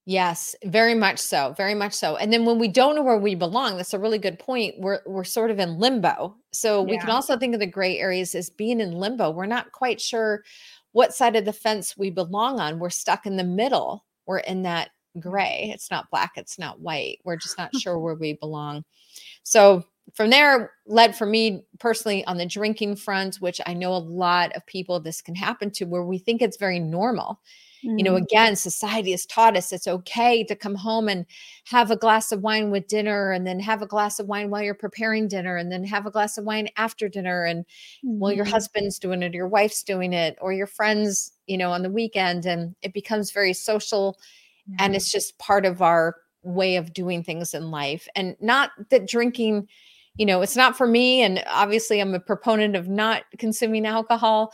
Yes, 0.07 0.55
very 0.67 0.95
much 0.95 1.19
so. 1.19 1.55
Very 1.57 1.75
much 1.75 1.95
so. 1.95 2.17
And 2.17 2.31
then 2.31 2.45
when 2.45 2.59
we 2.59 2.69
don't 2.69 2.95
know 2.95 3.03
where 3.03 3.17
we 3.17 3.35
belong, 3.35 3.77
that's 3.77 3.95
a 3.95 3.99
really 3.99 4.19
good 4.19 4.39
point. 4.39 4.75
We're 4.79 5.01
we're 5.07 5.25
sort 5.25 5.51
of 5.51 5.59
in 5.59 5.79
limbo. 5.79 6.37
So 6.53 6.85
yeah. 6.85 6.91
we 6.91 6.99
can 6.99 7.09
also 7.09 7.39
think 7.39 7.55
of 7.55 7.61
the 7.61 7.67
gray 7.67 7.99
areas 7.99 8.35
as 8.35 8.51
being 8.51 8.81
in 8.81 8.93
limbo. 8.93 9.31
We're 9.31 9.47
not 9.47 9.73
quite 9.73 10.01
sure 10.01 10.45
what 10.93 11.15
side 11.15 11.37
of 11.37 11.47
the 11.47 11.55
fence 11.55 11.97
we 11.97 12.11
belong 12.11 12.61
on. 12.61 12.79
We're 12.79 12.91
stuck 12.91 13.25
in 13.25 13.37
the 13.37 13.45
middle. 13.45 14.05
We're 14.27 14.39
in 14.39 14.63
that 14.63 14.91
gray. 15.21 15.71
It's 15.75 15.91
not 15.91 16.11
black, 16.11 16.33
it's 16.37 16.59
not 16.59 16.81
white. 16.81 17.19
We're 17.25 17.37
just 17.37 17.59
not 17.59 17.75
sure 17.77 17.99
where 18.01 18.15
we 18.15 18.35
belong. 18.35 18.85
So 19.43 19.85
from 20.13 20.31
there 20.31 20.73
led 20.87 21.17
for 21.17 21.27
me 21.27 21.65
personally 21.79 22.25
on 22.27 22.37
the 22.37 22.47
drinking 22.47 22.97
front, 22.97 23.37
which 23.37 23.61
I 23.67 23.75
know 23.75 23.95
a 23.95 23.99
lot 23.99 24.53
of 24.55 24.67
people 24.67 25.01
this 25.01 25.23
can 25.23 25.35
happen 25.35 25.71
to 25.73 25.85
where 25.85 26.05
we 26.05 26.19
think 26.19 26.43
it's 26.43 26.57
very 26.57 26.79
normal. 26.79 27.41
Mm-hmm. 27.85 27.99
You 27.99 28.05
know, 28.05 28.15
mm. 28.15 28.23
again, 28.23 28.57
society 28.57 29.11
has 29.11 29.27
taught 29.27 29.57
us 29.57 29.73
it's 29.73 29.89
okay 29.89 30.45
to 30.45 30.55
come 30.55 30.75
home 30.75 31.09
and 31.09 31.27
have 31.65 31.91
a 31.91 31.97
glass 31.97 32.33
of 32.33 32.41
wine 32.41 32.71
with 32.71 32.87
dinner 32.87 33.33
and 33.33 33.47
then 33.47 33.61
have 33.61 33.83
a 33.83 33.87
glass 33.87 34.19
of 34.19 34.27
wine 34.27 34.51
while 34.51 34.63
you're 34.63 34.75
preparing 34.75 35.29
dinner 35.29 35.57
and 35.57 35.71
then 35.71 35.85
have 35.85 36.07
a 36.07 36.11
glass 36.11 36.39
of 36.39 36.45
wine 36.45 36.69
after 36.77 37.09
dinner. 37.09 37.45
And 37.45 37.65
mm-hmm. 37.65 38.19
well, 38.19 38.33
your 38.33 38.45
husband's 38.45 38.99
doing 38.99 39.23
it, 39.23 39.35
or 39.35 39.37
your 39.37 39.49
wife's 39.49 39.83
doing 39.83 40.13
it, 40.13 40.39
or 40.41 40.53
your 40.53 40.67
friends, 40.67 41.33
you 41.47 41.59
know, 41.59 41.73
on 41.73 41.83
the 41.83 41.91
weekend. 41.91 42.47
And 42.47 42.75
it 42.83 42.95
becomes 42.95 43.33
very 43.33 43.53
social 43.53 44.19
and 44.79 44.95
it's 44.95 45.11
just 45.11 45.39
part 45.39 45.67
of 45.67 45.83
our 45.83 46.17
way 46.43 46.77
of 46.77 46.93
doing 46.93 47.23
things 47.23 47.55
in 47.55 47.71
life 47.71 48.07
and 48.15 48.37
not 48.41 48.71
that 48.91 49.09
drinking 49.09 49.67
you 50.17 50.27
know 50.27 50.43
it's 50.43 50.57
not 50.57 50.77
for 50.77 50.87
me 50.87 51.23
and 51.23 51.43
obviously 51.49 52.01
i'm 52.01 52.15
a 52.15 52.21
proponent 52.21 52.77
of 52.77 52.89
not 52.89 53.23
consuming 53.39 53.87
alcohol 53.87 54.53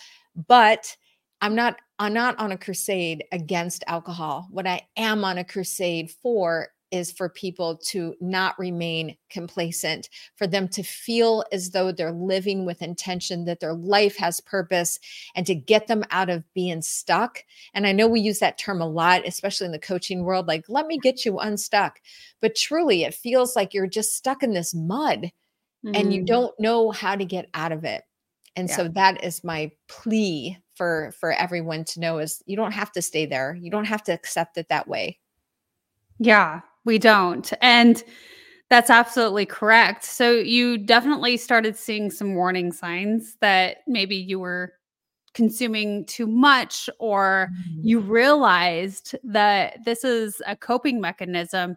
but 0.48 0.96
i'm 1.40 1.54
not 1.54 1.76
i'm 1.98 2.12
not 2.12 2.38
on 2.38 2.52
a 2.52 2.58
crusade 2.58 3.24
against 3.32 3.84
alcohol. 3.86 4.46
What 4.50 4.66
i 4.66 4.82
am 4.96 5.24
on 5.24 5.38
a 5.38 5.44
crusade 5.44 6.10
for 6.22 6.68
is 6.90 7.12
for 7.12 7.28
people 7.28 7.76
to 7.76 8.14
not 8.20 8.58
remain 8.58 9.16
complacent, 9.30 10.08
for 10.36 10.46
them 10.46 10.68
to 10.68 10.82
feel 10.82 11.44
as 11.52 11.70
though 11.70 11.92
they're 11.92 12.12
living 12.12 12.64
with 12.64 12.82
intention, 12.82 13.44
that 13.44 13.60
their 13.60 13.74
life 13.74 14.16
has 14.16 14.40
purpose, 14.40 14.98
and 15.34 15.46
to 15.46 15.54
get 15.54 15.86
them 15.86 16.04
out 16.10 16.30
of 16.30 16.44
being 16.54 16.82
stuck. 16.82 17.44
And 17.74 17.86
I 17.86 17.92
know 17.92 18.08
we 18.08 18.20
use 18.20 18.40
that 18.40 18.58
term 18.58 18.80
a 18.80 18.88
lot, 18.88 19.26
especially 19.26 19.66
in 19.66 19.72
the 19.72 19.78
coaching 19.78 20.24
world 20.24 20.46
like, 20.46 20.64
let 20.68 20.86
me 20.86 20.98
get 20.98 21.24
you 21.24 21.38
unstuck. 21.38 22.00
But 22.40 22.56
truly, 22.56 23.04
it 23.04 23.14
feels 23.14 23.54
like 23.54 23.74
you're 23.74 23.86
just 23.86 24.16
stuck 24.16 24.42
in 24.42 24.52
this 24.52 24.74
mud 24.74 25.30
mm-hmm. 25.84 25.94
and 25.94 26.12
you 26.12 26.22
mm. 26.22 26.26
don't 26.26 26.58
know 26.58 26.90
how 26.90 27.14
to 27.16 27.24
get 27.24 27.48
out 27.54 27.72
of 27.72 27.84
it. 27.84 28.02
And 28.56 28.68
yeah. 28.68 28.76
so 28.76 28.88
that 28.88 29.22
is 29.24 29.44
my 29.44 29.70
plea 29.88 30.58
for 30.74 31.12
for 31.18 31.32
everyone 31.32 31.84
to 31.84 32.00
know 32.00 32.18
is 32.18 32.42
you 32.46 32.56
don't 32.56 32.72
have 32.72 32.90
to 32.92 33.02
stay 33.02 33.26
there. 33.26 33.56
You 33.60 33.70
don't 33.70 33.84
have 33.84 34.02
to 34.04 34.12
accept 34.12 34.58
it 34.58 34.68
that 34.70 34.88
way. 34.88 35.18
Yeah, 36.18 36.60
we 36.84 36.98
don't. 36.98 37.52
And 37.60 38.02
that's 38.70 38.90
absolutely 38.90 39.46
correct. 39.46 40.04
So 40.04 40.30
you 40.32 40.78
definitely 40.78 41.36
started 41.36 41.76
seeing 41.76 42.10
some 42.10 42.34
warning 42.34 42.72
signs 42.72 43.36
that 43.40 43.78
maybe 43.86 44.16
you 44.16 44.38
were 44.38 44.74
consuming 45.34 46.04
too 46.06 46.26
much 46.26 46.88
or 46.98 47.48
mm-hmm. 47.52 47.80
you 47.82 48.00
realized 48.00 49.16
that 49.24 49.78
this 49.84 50.04
is 50.04 50.40
a 50.46 50.56
coping 50.56 51.00
mechanism. 51.00 51.76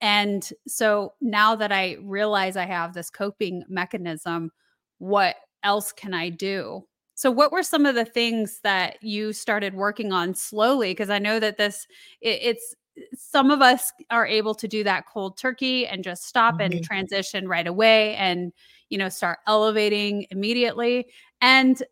And 0.00 0.48
so 0.66 1.14
now 1.20 1.54
that 1.54 1.70
I 1.70 1.96
realize 2.02 2.56
I 2.56 2.66
have 2.66 2.92
this 2.92 3.08
coping 3.08 3.64
mechanism, 3.68 4.50
what 4.98 5.36
else 5.62 5.92
can 5.92 6.12
I 6.12 6.28
do? 6.28 6.84
So, 7.14 7.30
what 7.30 7.52
were 7.52 7.62
some 7.62 7.86
of 7.86 7.94
the 7.94 8.04
things 8.04 8.60
that 8.64 9.00
you 9.02 9.32
started 9.32 9.74
working 9.74 10.12
on 10.12 10.34
slowly? 10.34 10.90
Because 10.90 11.10
I 11.10 11.18
know 11.20 11.38
that 11.38 11.56
this 11.56 11.86
it, 12.20 12.40
it's 12.42 12.74
some 13.14 13.50
of 13.50 13.60
us 13.60 13.92
are 14.10 14.26
able 14.26 14.54
to 14.54 14.68
do 14.68 14.84
that 14.84 15.06
cold 15.06 15.36
turkey 15.36 15.86
and 15.86 16.04
just 16.04 16.26
stop 16.26 16.54
mm-hmm. 16.54 16.72
and 16.72 16.84
transition 16.84 17.48
right 17.48 17.66
away 17.66 18.14
and 18.16 18.52
you 18.88 18.98
know 18.98 19.08
start 19.08 19.38
elevating 19.46 20.26
immediately 20.30 21.06
and 21.40 21.82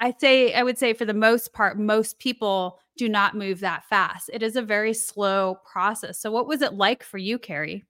i 0.00 0.14
say 0.20 0.54
i 0.54 0.62
would 0.62 0.78
say 0.78 0.92
for 0.92 1.04
the 1.04 1.14
most 1.14 1.52
part 1.52 1.78
most 1.78 2.18
people 2.18 2.78
do 2.96 3.08
not 3.08 3.36
move 3.36 3.60
that 3.60 3.84
fast 3.84 4.30
it 4.32 4.42
is 4.42 4.56
a 4.56 4.62
very 4.62 4.94
slow 4.94 5.56
process 5.70 6.18
so 6.18 6.30
what 6.30 6.46
was 6.46 6.62
it 6.62 6.74
like 6.74 7.02
for 7.02 7.18
you 7.18 7.38
kari 7.38 7.84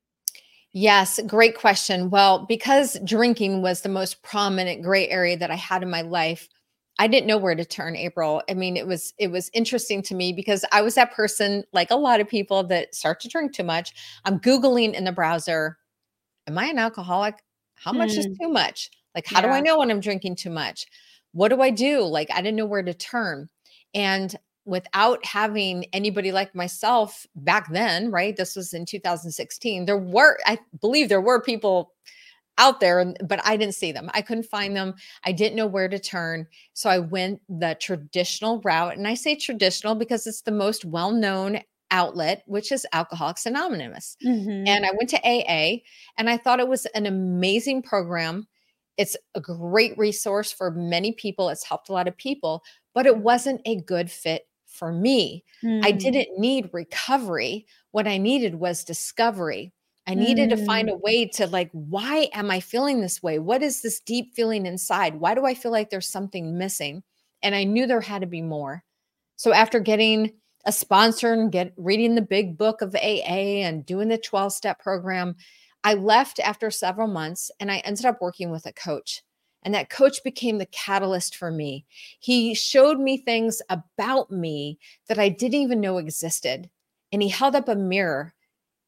Yes, 0.72 1.18
great 1.26 1.56
question. 1.56 2.10
Well, 2.10 2.44
because 2.46 2.98
drinking 3.02 3.62
was 3.62 3.80
the 3.80 3.88
most 3.88 4.22
prominent 4.22 4.82
gray 4.82 5.08
area 5.08 5.36
that 5.36 5.50
I 5.50 5.54
had 5.54 5.82
in 5.82 5.90
my 5.90 6.02
life, 6.02 6.46
I 6.98 7.06
didn't 7.06 7.26
know 7.28 7.38
where 7.38 7.54
to 7.54 7.64
turn 7.64 7.94
April. 7.94 8.42
I 8.50 8.54
mean, 8.54 8.76
it 8.76 8.86
was 8.86 9.14
it 9.18 9.30
was 9.30 9.50
interesting 9.52 10.02
to 10.02 10.14
me 10.14 10.32
because 10.32 10.64
I 10.72 10.82
was 10.82 10.94
that 10.96 11.12
person 11.12 11.64
like 11.72 11.90
a 11.90 11.96
lot 11.96 12.20
of 12.20 12.28
people 12.28 12.64
that 12.64 12.94
start 12.94 13.20
to 13.20 13.28
drink 13.28 13.52
too 13.52 13.64
much. 13.64 13.92
I'm 14.24 14.40
googling 14.40 14.94
in 14.94 15.04
the 15.04 15.12
browser, 15.12 15.78
am 16.46 16.58
I 16.58 16.66
an 16.66 16.78
alcoholic? 16.78 17.36
How 17.76 17.92
much 17.92 18.16
is 18.16 18.26
hmm. 18.26 18.32
too 18.40 18.48
much? 18.48 18.90
Like 19.14 19.26
how 19.26 19.40
yeah. 19.40 19.46
do 19.46 19.52
I 19.52 19.60
know 19.60 19.78
when 19.78 19.90
I'm 19.90 20.00
drinking 20.00 20.36
too 20.36 20.50
much? 20.50 20.86
What 21.32 21.48
do 21.48 21.60
I 21.62 21.70
do? 21.70 22.02
Like 22.02 22.30
I 22.32 22.42
didn't 22.42 22.56
know 22.56 22.66
where 22.66 22.82
to 22.82 22.94
turn. 22.94 23.48
And 23.94 24.34
without 24.64 25.24
having 25.24 25.86
anybody 25.92 26.30
like 26.30 26.54
myself 26.54 27.26
back 27.36 27.70
then, 27.72 28.10
right? 28.10 28.36
This 28.36 28.54
was 28.54 28.74
in 28.74 28.84
2016. 28.84 29.84
There 29.84 29.96
were 29.96 30.38
I 30.46 30.58
believe 30.80 31.08
there 31.08 31.20
were 31.20 31.40
people 31.40 31.92
out 32.58 32.80
there, 32.80 33.14
but 33.24 33.40
I 33.44 33.56
didn't 33.56 33.74
see 33.74 33.92
them. 33.92 34.10
I 34.12 34.20
couldn't 34.20 34.44
find 34.44 34.76
them. 34.76 34.94
I 35.24 35.32
didn't 35.32 35.56
know 35.56 35.66
where 35.66 35.88
to 35.88 35.98
turn. 35.98 36.46
So 36.74 36.90
I 36.90 36.98
went 36.98 37.40
the 37.48 37.76
traditional 37.80 38.60
route. 38.60 38.96
And 38.96 39.08
I 39.08 39.14
say 39.14 39.36
traditional 39.36 39.94
because 39.94 40.26
it's 40.26 40.42
the 40.42 40.52
most 40.52 40.84
well 40.84 41.12
known 41.12 41.60
outlet, 41.90 42.42
which 42.46 42.70
is 42.72 42.86
Alcoholics 42.92 43.46
Anonymous. 43.46 44.16
Mm-hmm. 44.26 44.66
And 44.66 44.84
I 44.84 44.90
went 44.90 45.08
to 45.10 45.20
AA 45.24 45.78
and 46.18 46.28
I 46.28 46.36
thought 46.36 46.60
it 46.60 46.68
was 46.68 46.86
an 46.86 47.06
amazing 47.06 47.82
program. 47.82 48.46
It's 48.96 49.16
a 49.34 49.40
great 49.40 49.96
resource 49.96 50.52
for 50.52 50.70
many 50.70 51.12
people. 51.12 51.48
It's 51.48 51.64
helped 51.64 51.88
a 51.88 51.92
lot 51.92 52.08
of 52.08 52.16
people, 52.16 52.62
but 52.94 53.06
it 53.06 53.18
wasn't 53.18 53.60
a 53.64 53.80
good 53.80 54.10
fit 54.10 54.42
for 54.66 54.92
me. 54.92 55.44
Mm-hmm. 55.64 55.84
I 55.84 55.92
didn't 55.92 56.38
need 56.38 56.70
recovery. 56.72 57.66
What 57.92 58.06
I 58.06 58.18
needed 58.18 58.56
was 58.56 58.84
discovery. 58.84 59.72
I 60.08 60.14
needed 60.14 60.48
mm. 60.48 60.56
to 60.56 60.64
find 60.64 60.88
mm. 60.88 60.92
a 60.92 60.96
way 60.96 61.26
to 61.34 61.46
like, 61.46 61.68
why 61.72 62.30
am 62.32 62.50
I 62.50 62.60
feeling 62.60 63.02
this 63.02 63.22
way? 63.22 63.38
What 63.38 63.62
is 63.62 63.82
this 63.82 64.00
deep 64.00 64.34
feeling 64.34 64.64
inside? 64.64 65.16
Why 65.16 65.34
do 65.34 65.44
I 65.44 65.52
feel 65.52 65.70
like 65.70 65.90
there's 65.90 66.08
something 66.08 66.56
missing? 66.56 67.02
And 67.42 67.54
I 67.54 67.64
knew 67.64 67.86
there 67.86 68.00
had 68.00 68.22
to 68.22 68.26
be 68.26 68.40
more. 68.40 68.82
So 69.36 69.52
after 69.52 69.80
getting 69.80 70.32
a 70.64 70.72
sponsor 70.72 71.34
and 71.34 71.52
get 71.52 71.74
reading 71.76 72.14
the 72.14 72.22
big 72.22 72.56
book 72.56 72.80
of 72.80 72.94
AA 72.94 73.60
and 73.66 73.84
doing 73.84 74.08
the 74.08 74.16
12 74.16 74.54
step 74.54 74.80
program, 74.80 75.36
I 75.84 75.92
left 75.92 76.40
after 76.40 76.70
several 76.70 77.06
months 77.06 77.50
and 77.60 77.70
I 77.70 77.78
ended 77.78 78.06
up 78.06 78.22
working 78.22 78.50
with 78.50 78.64
a 78.64 78.72
coach. 78.72 79.22
And 79.62 79.74
that 79.74 79.90
coach 79.90 80.24
became 80.24 80.56
the 80.56 80.66
catalyst 80.66 81.36
for 81.36 81.50
me. 81.50 81.84
He 82.18 82.54
showed 82.54 82.98
me 82.98 83.18
things 83.18 83.60
about 83.68 84.30
me 84.30 84.78
that 85.08 85.18
I 85.18 85.28
didn't 85.28 85.60
even 85.60 85.82
know 85.82 85.98
existed. 85.98 86.70
And 87.12 87.22
he 87.22 87.28
held 87.28 87.54
up 87.54 87.68
a 87.68 87.74
mirror 87.74 88.34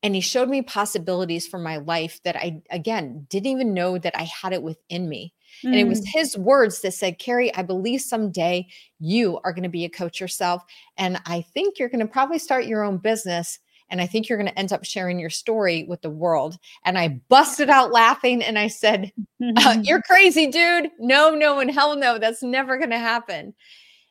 and 0.02 0.14
he 0.14 0.20
showed 0.20 0.48
me 0.48 0.62
possibilities 0.62 1.46
for 1.46 1.58
my 1.58 1.76
life 1.76 2.20
that 2.24 2.36
I, 2.36 2.62
again, 2.70 3.26
didn't 3.28 3.48
even 3.48 3.74
know 3.74 3.98
that 3.98 4.16
I 4.16 4.22
had 4.22 4.52
it 4.52 4.62
within 4.62 5.08
me. 5.08 5.34
Mm. 5.62 5.68
And 5.68 5.74
it 5.76 5.88
was 5.88 6.00
mm. 6.00 6.06
his 6.06 6.38
words 6.38 6.80
that 6.80 6.92
said, 6.92 7.18
Kari, 7.18 7.54
I 7.54 7.62
believe 7.62 8.00
someday 8.00 8.66
you 8.98 9.38
are 9.44 9.52
going 9.52 9.64
to 9.64 9.68
be 9.68 9.84
a 9.84 9.90
coach 9.90 10.20
yourself. 10.20 10.64
And 10.96 11.20
I 11.26 11.42
think 11.42 11.78
you're 11.78 11.90
going 11.90 12.06
to 12.06 12.10
probably 12.10 12.38
start 12.38 12.64
your 12.64 12.82
own 12.82 12.96
business. 12.96 13.58
And 13.90 14.00
I 14.00 14.06
think 14.06 14.28
you're 14.28 14.38
going 14.38 14.50
to 14.50 14.58
end 14.58 14.72
up 14.72 14.84
sharing 14.84 15.18
your 15.18 15.30
story 15.30 15.84
with 15.84 16.00
the 16.00 16.10
world. 16.10 16.56
And 16.84 16.96
I 16.96 17.20
busted 17.28 17.68
out 17.68 17.90
laughing 17.90 18.42
and 18.42 18.58
I 18.58 18.68
said, 18.68 19.12
uh, 19.56 19.78
You're 19.82 20.02
crazy, 20.02 20.46
dude. 20.46 20.90
No, 21.00 21.34
no, 21.34 21.58
and 21.58 21.70
hell 21.70 21.96
no. 21.96 22.16
That's 22.16 22.42
never 22.42 22.78
going 22.78 22.90
to 22.90 22.98
happen. 22.98 23.52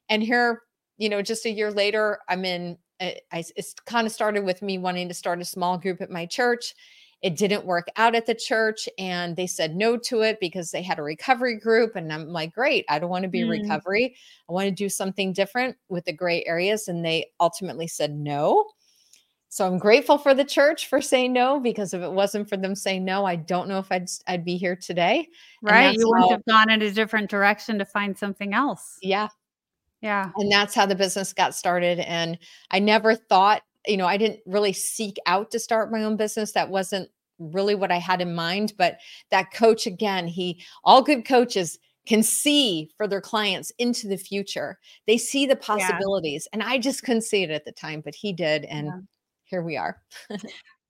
And 0.09 0.21
here, 0.21 0.63
you 0.97 1.07
know, 1.07 1.21
just 1.21 1.45
a 1.45 1.49
year 1.49 1.71
later, 1.71 2.19
I'm 2.27 2.43
in, 2.43 2.77
uh, 2.99 3.11
I, 3.31 3.43
it's 3.55 3.73
kind 3.85 4.07
of 4.07 4.13
started 4.13 4.43
with 4.43 4.61
me 4.61 4.77
wanting 4.77 5.07
to 5.07 5.13
start 5.13 5.41
a 5.41 5.45
small 5.45 5.77
group 5.77 6.01
at 6.01 6.09
my 6.09 6.25
church 6.25 6.73
it 7.21 7.35
didn't 7.35 7.65
work 7.65 7.87
out 7.97 8.15
at 8.15 8.25
the 8.25 8.35
church 8.35 8.87
and 8.97 9.35
they 9.35 9.47
said 9.47 9.75
no 9.75 9.97
to 9.97 10.21
it 10.21 10.39
because 10.39 10.71
they 10.71 10.81
had 10.81 10.99
a 10.99 11.03
recovery 11.03 11.59
group. 11.59 11.95
And 11.95 12.11
I'm 12.13 12.29
like, 12.29 12.53
great, 12.53 12.85
I 12.87 12.97
don't 12.99 13.09
want 13.09 13.23
to 13.23 13.29
be 13.29 13.41
mm. 13.41 13.49
recovery. 13.49 14.15
I 14.49 14.53
want 14.53 14.65
to 14.65 14.71
do 14.71 14.87
something 14.87 15.33
different 15.33 15.75
with 15.89 16.05
the 16.05 16.13
gray 16.13 16.45
areas. 16.45 16.87
And 16.87 17.03
they 17.03 17.31
ultimately 17.39 17.87
said 17.87 18.13
no. 18.13 18.65
So 19.49 19.65
I'm 19.65 19.79
grateful 19.79 20.17
for 20.17 20.33
the 20.33 20.45
church 20.45 20.87
for 20.87 21.01
saying 21.01 21.33
no 21.33 21.59
because 21.59 21.93
if 21.93 22.01
it 22.01 22.11
wasn't 22.11 22.47
for 22.47 22.55
them 22.55 22.75
saying 22.75 23.03
no, 23.03 23.25
I 23.25 23.35
don't 23.35 23.67
know 23.67 23.79
if 23.79 23.91
I'd 23.91 24.07
I'd 24.27 24.45
be 24.45 24.57
here 24.57 24.75
today. 24.75 25.27
Right, 25.63 25.95
you 25.95 26.07
wouldn't 26.07 26.29
how, 26.29 26.35
have 26.35 26.45
gone 26.45 26.69
in 26.69 26.83
a 26.83 26.91
different 26.91 27.31
direction 27.31 27.79
to 27.79 27.85
find 27.85 28.15
something 28.15 28.53
else. 28.53 28.99
Yeah. 29.01 29.29
Yeah. 30.01 30.29
And 30.37 30.51
that's 30.51 30.73
how 30.73 30.85
the 30.85 30.95
business 30.95 31.33
got 31.33 31.55
started 31.55 31.99
and 31.99 32.37
I 32.71 32.79
never 32.79 33.15
thought 33.15 33.63
you 33.87 33.97
know, 33.97 34.05
I 34.05 34.17
didn't 34.17 34.41
really 34.45 34.73
seek 34.73 35.17
out 35.25 35.51
to 35.51 35.59
start 35.59 35.91
my 35.91 36.03
own 36.03 36.17
business. 36.17 36.51
That 36.51 36.69
wasn't 36.69 37.09
really 37.39 37.75
what 37.75 37.91
I 37.91 37.97
had 37.97 38.21
in 38.21 38.35
mind. 38.35 38.73
But 38.77 38.99
that 39.31 39.53
coach, 39.53 39.87
again, 39.87 40.27
he, 40.27 40.61
all 40.83 41.01
good 41.01 41.25
coaches 41.25 41.79
can 42.05 42.23
see 42.23 42.89
for 42.97 43.07
their 43.07 43.21
clients 43.21 43.71
into 43.77 44.07
the 44.07 44.17
future. 44.17 44.79
They 45.07 45.17
see 45.17 45.45
the 45.45 45.55
possibilities. 45.55 46.47
Yeah. 46.47 46.59
And 46.59 46.63
I 46.63 46.77
just 46.77 47.03
couldn't 47.03 47.23
see 47.23 47.43
it 47.43 47.51
at 47.51 47.65
the 47.65 47.71
time, 47.71 48.01
but 48.01 48.15
he 48.15 48.33
did. 48.33 48.65
And 48.65 48.87
yeah. 48.87 48.99
here 49.45 49.61
we 49.61 49.77
are. 49.77 50.01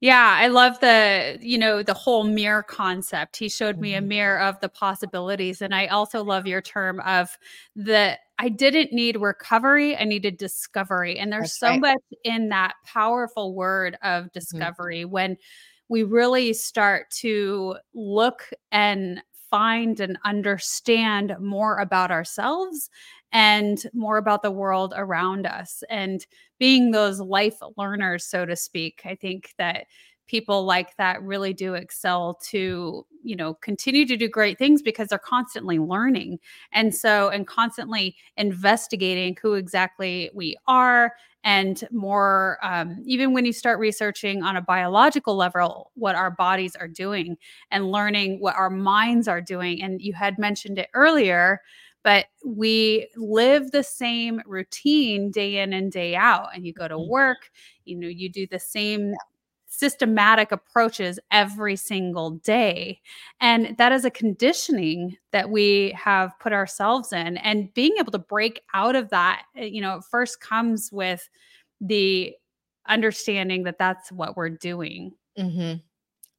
Yeah, 0.02 0.38
I 0.40 0.48
love 0.48 0.80
the, 0.80 1.38
you 1.42 1.58
know, 1.58 1.84
the 1.84 1.94
whole 1.94 2.24
mirror 2.24 2.64
concept. 2.64 3.36
He 3.36 3.50
showed 3.50 3.80
me 3.80 3.96
a 3.96 3.98
mm-hmm. 3.98 4.08
mirror 4.08 4.40
of 4.40 4.58
the 4.62 4.70
possibilities. 4.70 5.62
And 5.62 5.76
I 5.76 5.88
also 5.88 6.24
love 6.24 6.48
your 6.48 6.62
term 6.62 7.02
of 7.02 7.38
the 7.76 8.18
I 8.40 8.48
didn't 8.48 8.94
need 8.94 9.18
recovery, 9.18 9.98
I 9.98 10.06
needed 10.06 10.38
discovery. 10.38 11.20
And 11.20 11.32
there's 11.32 11.58
That's 11.58 11.60
so 11.60 11.68
right. 11.68 11.82
much 11.82 12.02
in 12.24 12.50
that 12.50 12.76
powerful 12.86 13.54
word 13.54 13.98
of 14.02 14.24
mm-hmm. 14.24 14.40
discovery 14.40 15.02
mm-hmm. 15.02 15.12
when 15.12 15.38
we 15.90 16.04
really 16.04 16.54
start 16.54 17.12
to 17.20 17.76
look 17.94 18.50
and 18.72 19.22
find 19.50 20.00
and 20.00 20.18
understand 20.24 21.36
more 21.40 21.80
about 21.80 22.12
ourselves 22.12 22.90
and 23.32 23.84
more 23.94 24.18
about 24.18 24.42
the 24.42 24.52
world 24.52 24.94
around 24.96 25.46
us 25.46 25.84
and 25.90 26.26
being 26.60 26.92
those 26.92 27.20
life 27.20 27.58
learners 27.78 28.26
so 28.26 28.46
to 28.46 28.56
speak 28.56 29.02
i 29.06 29.16
think 29.16 29.54
that 29.58 29.86
people 30.30 30.64
like 30.64 30.96
that 30.98 31.22
really 31.24 31.54
do 31.54 31.74
excel 31.74 32.36
to 32.36 33.06
you 33.24 33.36
know 33.36 33.56
continue 33.56 34.06
to 34.06 34.16
do 34.16 34.30
great 34.30 34.58
things 34.58 34.82
because 34.82 35.08
they're 35.08 35.18
constantly 35.18 35.80
learning. 35.80 36.40
And 36.72 36.94
so 36.94 37.30
and 37.30 37.48
constantly 37.48 38.16
investigating 38.38 39.36
who 39.42 39.56
exactly 39.56 40.30
we 40.34 40.56
are 40.68 41.14
and 41.44 41.84
more 41.92 42.60
um, 42.62 43.02
even 43.06 43.34
when 43.34 43.46
you 43.46 43.54
start 43.54 43.80
researching 43.80 44.44
on 44.44 44.56
a 44.56 44.62
biological 44.62 45.36
level 45.36 45.92
what 45.96 46.16
our 46.16 46.30
bodies 46.30 46.76
are 46.76 46.88
doing 46.88 47.38
and 47.72 47.92
learning 47.92 48.40
what 48.40 48.56
our 48.56 48.70
minds 48.70 49.28
are 49.28 49.42
doing. 49.42 49.82
And 49.82 50.00
you 50.02 50.14
had 50.14 50.38
mentioned 50.38 50.78
it 50.78 50.90
earlier 50.94 51.62
but 52.02 52.28
we 52.46 53.10
live 53.18 53.72
the 53.72 53.84
same 53.84 54.42
routine 54.46 55.32
day 55.32 55.58
in 55.58 55.74
and 55.74 55.92
day 55.92 56.16
out. 56.16 56.48
And 56.56 56.66
you 56.66 56.72
go 56.72 56.88
to 56.88 56.96
mm-hmm. 56.96 57.10
work 57.10 57.52
you 57.86 57.98
know 57.98 58.08
you 58.08 58.30
do 58.30 58.46
the 58.46 58.60
same 58.60 59.16
systematic 59.80 60.52
approaches 60.52 61.20
every 61.32 61.78
single 61.78 62.32
day. 62.32 63.00
And 63.40 63.78
that 63.78 63.94
is 63.94 64.04
a 64.04 64.12
conditioning 64.12 65.16
that 65.32 65.50
we 65.50 65.92
have 65.98 66.38
put 66.40 66.52
ourselves 66.52 67.14
in. 67.14 67.38
And 67.38 67.74
being 67.74 67.96
able 67.98 68.12
to 68.12 68.20
break 68.20 68.62
out 68.74 68.96
of 68.96 69.10
that, 69.10 69.44
eh, 69.56 69.66
you 69.66 69.82
know, 69.82 70.02
first 70.02 70.42
comes 70.42 70.90
with 70.92 71.30
the 71.80 72.36
understanding 72.88 73.64
that 73.64 73.78
that's 73.80 74.12
what 74.12 74.36
we're 74.36 74.50
doing. 74.50 75.14
Mm-hmm. 75.38 75.78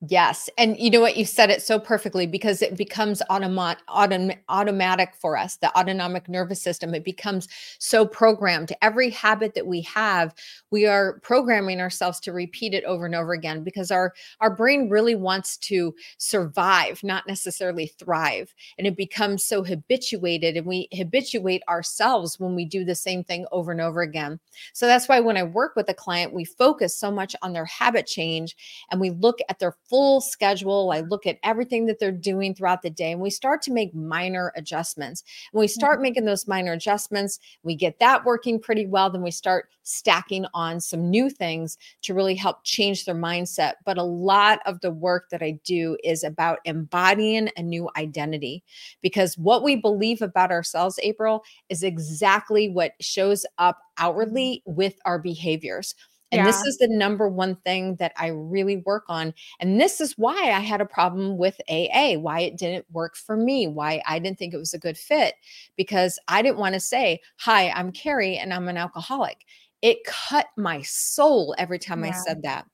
Yes. 0.09 0.49
And 0.57 0.79
you 0.79 0.89
know 0.89 1.01
what? 1.03 1.19
You 1.19 1.27
said 1.27 1.51
it 1.51 1.61
so 1.61 1.79
perfectly 1.79 2.27
because 2.27 2.63
it 2.63 2.75
becomes 2.75 3.21
automat, 3.29 3.83
autom- 3.87 4.35
automatic 4.49 5.13
for 5.15 5.37
us, 5.37 5.57
the 5.57 5.77
autonomic 5.79 6.27
nervous 6.27 6.63
system. 6.63 6.95
It 6.95 7.05
becomes 7.05 7.49
so 7.79 8.07
programmed. 8.07 8.73
Every 8.81 9.11
habit 9.11 9.53
that 9.57 9.67
we 9.67 9.83
have, 9.83 10.35
we 10.71 10.87
are 10.87 11.21
programming 11.21 11.83
ourselves 11.83 12.19
to 12.21 12.33
repeat 12.33 12.73
it 12.73 12.83
over 12.85 13.05
and 13.05 13.15
over 13.15 13.35
again 13.35 13.63
because 13.63 13.91
our, 13.91 14.15
our 14.41 14.49
brain 14.49 14.89
really 14.89 15.17
wants 15.17 15.59
to 15.59 15.95
survive, 16.17 17.05
not 17.05 17.27
necessarily 17.27 17.89
thrive. 17.99 18.55
And 18.79 18.87
it 18.87 18.97
becomes 18.97 19.45
so 19.45 19.63
habituated 19.63 20.57
and 20.57 20.65
we 20.67 20.89
habituate 20.95 21.63
ourselves 21.69 22.41
when 22.41 22.55
we 22.55 22.65
do 22.65 22.87
the 22.87 22.95
same 22.95 23.23
thing 23.23 23.45
over 23.53 23.71
and 23.71 23.83
over 23.83 24.01
again. 24.01 24.41
So 24.73 24.87
that's 24.87 25.11
why 25.11 25.21
when 25.21 25.37
I 25.37 25.43
work 25.43 25.77
with 25.77 25.91
a 25.91 25.95
client, 25.95 26.33
we 26.33 26.47
focus 26.47 26.97
so 26.97 27.11
much 27.11 27.37
on 27.43 27.53
their 27.53 27.67
habit 27.67 28.07
change 28.07 28.57
and 28.91 29.01
we 29.01 29.11
look 29.11 29.39
at 29.49 29.59
their 29.59 29.77
full 29.91 30.21
schedule. 30.21 30.93
I 30.93 31.01
look 31.01 31.27
at 31.27 31.39
everything 31.43 31.87
that 31.87 31.99
they're 31.99 32.13
doing 32.13 32.55
throughout 32.55 32.83
the 32.83 32.91
day 32.91 33.11
and 33.11 33.21
we 33.21 33.29
start 33.29 33.61
to 33.63 33.73
make 33.73 33.93
minor 33.93 34.53
adjustments. 34.57 35.25
When 35.51 35.61
we 35.61 35.69
start 35.69 35.97
mm-hmm. 35.97 36.03
making 36.05 36.25
those 36.25 36.47
minor 36.47 36.73
adjustments, 36.73 37.41
we 37.65 37.75
get 37.75 37.99
that 37.99 38.25
working 38.25 38.61
pretty 38.61 38.87
well. 38.87 39.11
Then 39.11 39.23
we 39.23 39.33
start 39.33 39.69
stacking 39.83 40.47
on 40.55 40.81
some 40.81 41.11
new 41.11 41.29
things 41.29 41.77
to 42.03 42.15
really 42.15 42.37
help 42.37 42.63
change 42.63 43.05
their 43.05 43.15
mindset. 43.15 43.75
But 43.85 43.99
a 43.99 44.05
lot 44.05 44.61
of 44.65 44.81
the 44.81 44.93
work 44.93 45.29
that 45.31 45.43
I 45.43 45.59
do 45.65 45.97
is 46.05 46.23
about 46.23 46.61
embodying 46.65 47.51
a 47.57 47.63
new 47.63 47.91
identity 47.97 48.63
because 49.03 49.37
what 49.37 49.65
we 49.65 49.75
believe 49.75 50.23
about 50.23 50.53
ourselves, 50.53 51.01
April, 51.03 51.43
is 51.69 51.83
exactly 51.83 52.69
what 52.69 52.93
shows 53.01 53.45
up 53.59 53.79
outwardly 53.99 54.63
with 54.65 54.95
our 55.05 55.19
behaviors. 55.19 55.95
And 56.33 56.41
yeah. 56.41 56.45
this 56.45 56.61
is 56.63 56.79
the 56.79 56.89
number 56.89 57.29
one 57.29 57.57
thing 57.57 57.97
that 57.97 58.13
I 58.17 58.29
really 58.29 58.79
work 58.79 59.05
on. 59.09 59.35
And 59.59 59.81
this 59.81 60.01
is 60.01 60.17
why 60.17 60.37
I 60.37 60.61
had 60.61 60.81
a 60.81 60.87
problem 60.87 61.39
with 61.39 61.61
AA, 61.69 62.15
why 62.15 62.41
it 62.41 62.57
didn't 62.57 62.87
work 62.93 63.17
for 63.17 63.37
me, 63.37 63.67
why 63.67 64.03
I 64.07 64.19
didn't 64.19 64.39
think 64.39 64.55
it 64.55 64.59
was 64.59 64.75
a 64.75 64.79
good 64.79 64.97
fit, 64.97 65.35
because 65.77 66.19
I 66.29 66.43
didn't 66.43 66.59
want 66.59 66.75
to 66.75 66.81
say, 66.81 67.21
Hi, 67.39 67.71
I'm 67.71 67.93
Kari 67.93 68.37
and 68.37 68.55
I'm 68.55 68.69
an 68.69 68.77
alcoholic. 68.77 69.45
It 69.83 70.05
cut 70.05 70.47
my 70.57 70.83
soul 70.83 71.55
every 71.59 71.79
time 71.79 72.05
yeah. 72.05 72.11
I 72.11 72.13
said 72.13 72.43
that. 72.43 72.67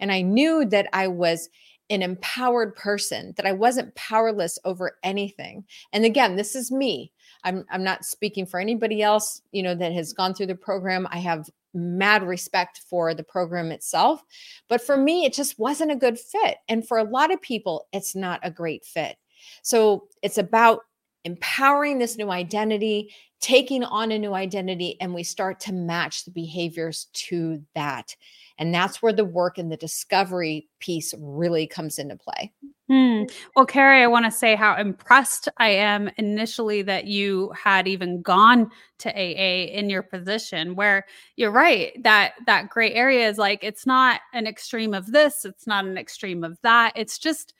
And 0.00 0.10
I 0.10 0.22
knew 0.22 0.64
that 0.66 0.88
I 0.92 1.08
was 1.08 1.48
an 1.90 2.02
empowered 2.02 2.74
person, 2.74 3.34
that 3.36 3.46
I 3.46 3.52
wasn't 3.52 3.94
powerless 3.94 4.58
over 4.64 4.98
anything. 5.02 5.64
And 5.92 6.04
again, 6.04 6.36
this 6.36 6.54
is 6.54 6.72
me. 6.72 7.12
I'm, 7.44 7.66
I'm 7.70 7.84
not 7.84 8.04
speaking 8.04 8.46
for 8.46 8.58
anybody 8.58 9.02
else, 9.02 9.42
you 9.52 9.62
know, 9.62 9.74
that 9.74 9.92
has 9.92 10.14
gone 10.14 10.34
through 10.34 10.46
the 10.46 10.54
program. 10.54 11.06
I 11.10 11.18
have 11.18 11.48
mad 11.74 12.22
respect 12.22 12.80
for 12.88 13.14
the 13.14 13.24
program 13.24 13.72
itself. 13.72 14.22
But 14.68 14.80
for 14.80 14.96
me, 14.96 15.24
it 15.24 15.32
just 15.32 15.58
wasn't 15.58 15.90
a 15.90 15.96
good 15.96 16.18
fit. 16.18 16.56
And 16.68 16.86
for 16.86 16.98
a 16.98 17.04
lot 17.04 17.32
of 17.32 17.42
people, 17.42 17.86
it's 17.92 18.14
not 18.14 18.40
a 18.42 18.50
great 18.50 18.84
fit. 18.84 19.16
So 19.62 20.08
it's 20.22 20.38
about 20.38 20.80
empowering 21.24 21.98
this 21.98 22.16
new 22.16 22.30
identity, 22.30 23.12
taking 23.40 23.82
on 23.82 24.12
a 24.12 24.18
new 24.18 24.34
identity, 24.34 24.96
and 25.00 25.14
we 25.14 25.22
start 25.22 25.60
to 25.60 25.72
match 25.72 26.24
the 26.24 26.30
behaviors 26.30 27.08
to 27.14 27.62
that. 27.74 28.14
And 28.58 28.72
that's 28.72 29.02
where 29.02 29.12
the 29.12 29.24
work 29.24 29.58
and 29.58 29.70
the 29.72 29.76
discovery 29.76 30.68
piece 30.80 31.14
really 31.18 31.66
comes 31.66 31.98
into 31.98 32.16
play. 32.16 32.52
Hmm. 32.88 33.22
Well, 33.56 33.64
Kari, 33.64 34.02
I 34.02 34.06
want 34.06 34.26
to 34.26 34.30
say 34.30 34.54
how 34.54 34.76
impressed 34.76 35.48
I 35.56 35.70
am 35.70 36.10
initially 36.18 36.82
that 36.82 37.06
you 37.06 37.50
had 37.52 37.88
even 37.88 38.20
gone 38.20 38.70
to 38.98 39.10
AA 39.10 39.68
in 39.72 39.88
your 39.88 40.02
position 40.02 40.74
where 40.74 41.06
you're 41.36 41.50
right 41.50 41.92
that 42.02 42.34
that 42.46 42.68
gray 42.68 42.92
area 42.92 43.26
is 43.26 43.38
like 43.38 43.64
it's 43.64 43.86
not 43.86 44.20
an 44.34 44.46
extreme 44.46 44.92
of 44.92 45.10
this, 45.10 45.46
it's 45.46 45.66
not 45.66 45.86
an 45.86 45.96
extreme 45.96 46.44
of 46.44 46.58
that. 46.60 46.92
It's 46.94 47.18
just 47.18 47.54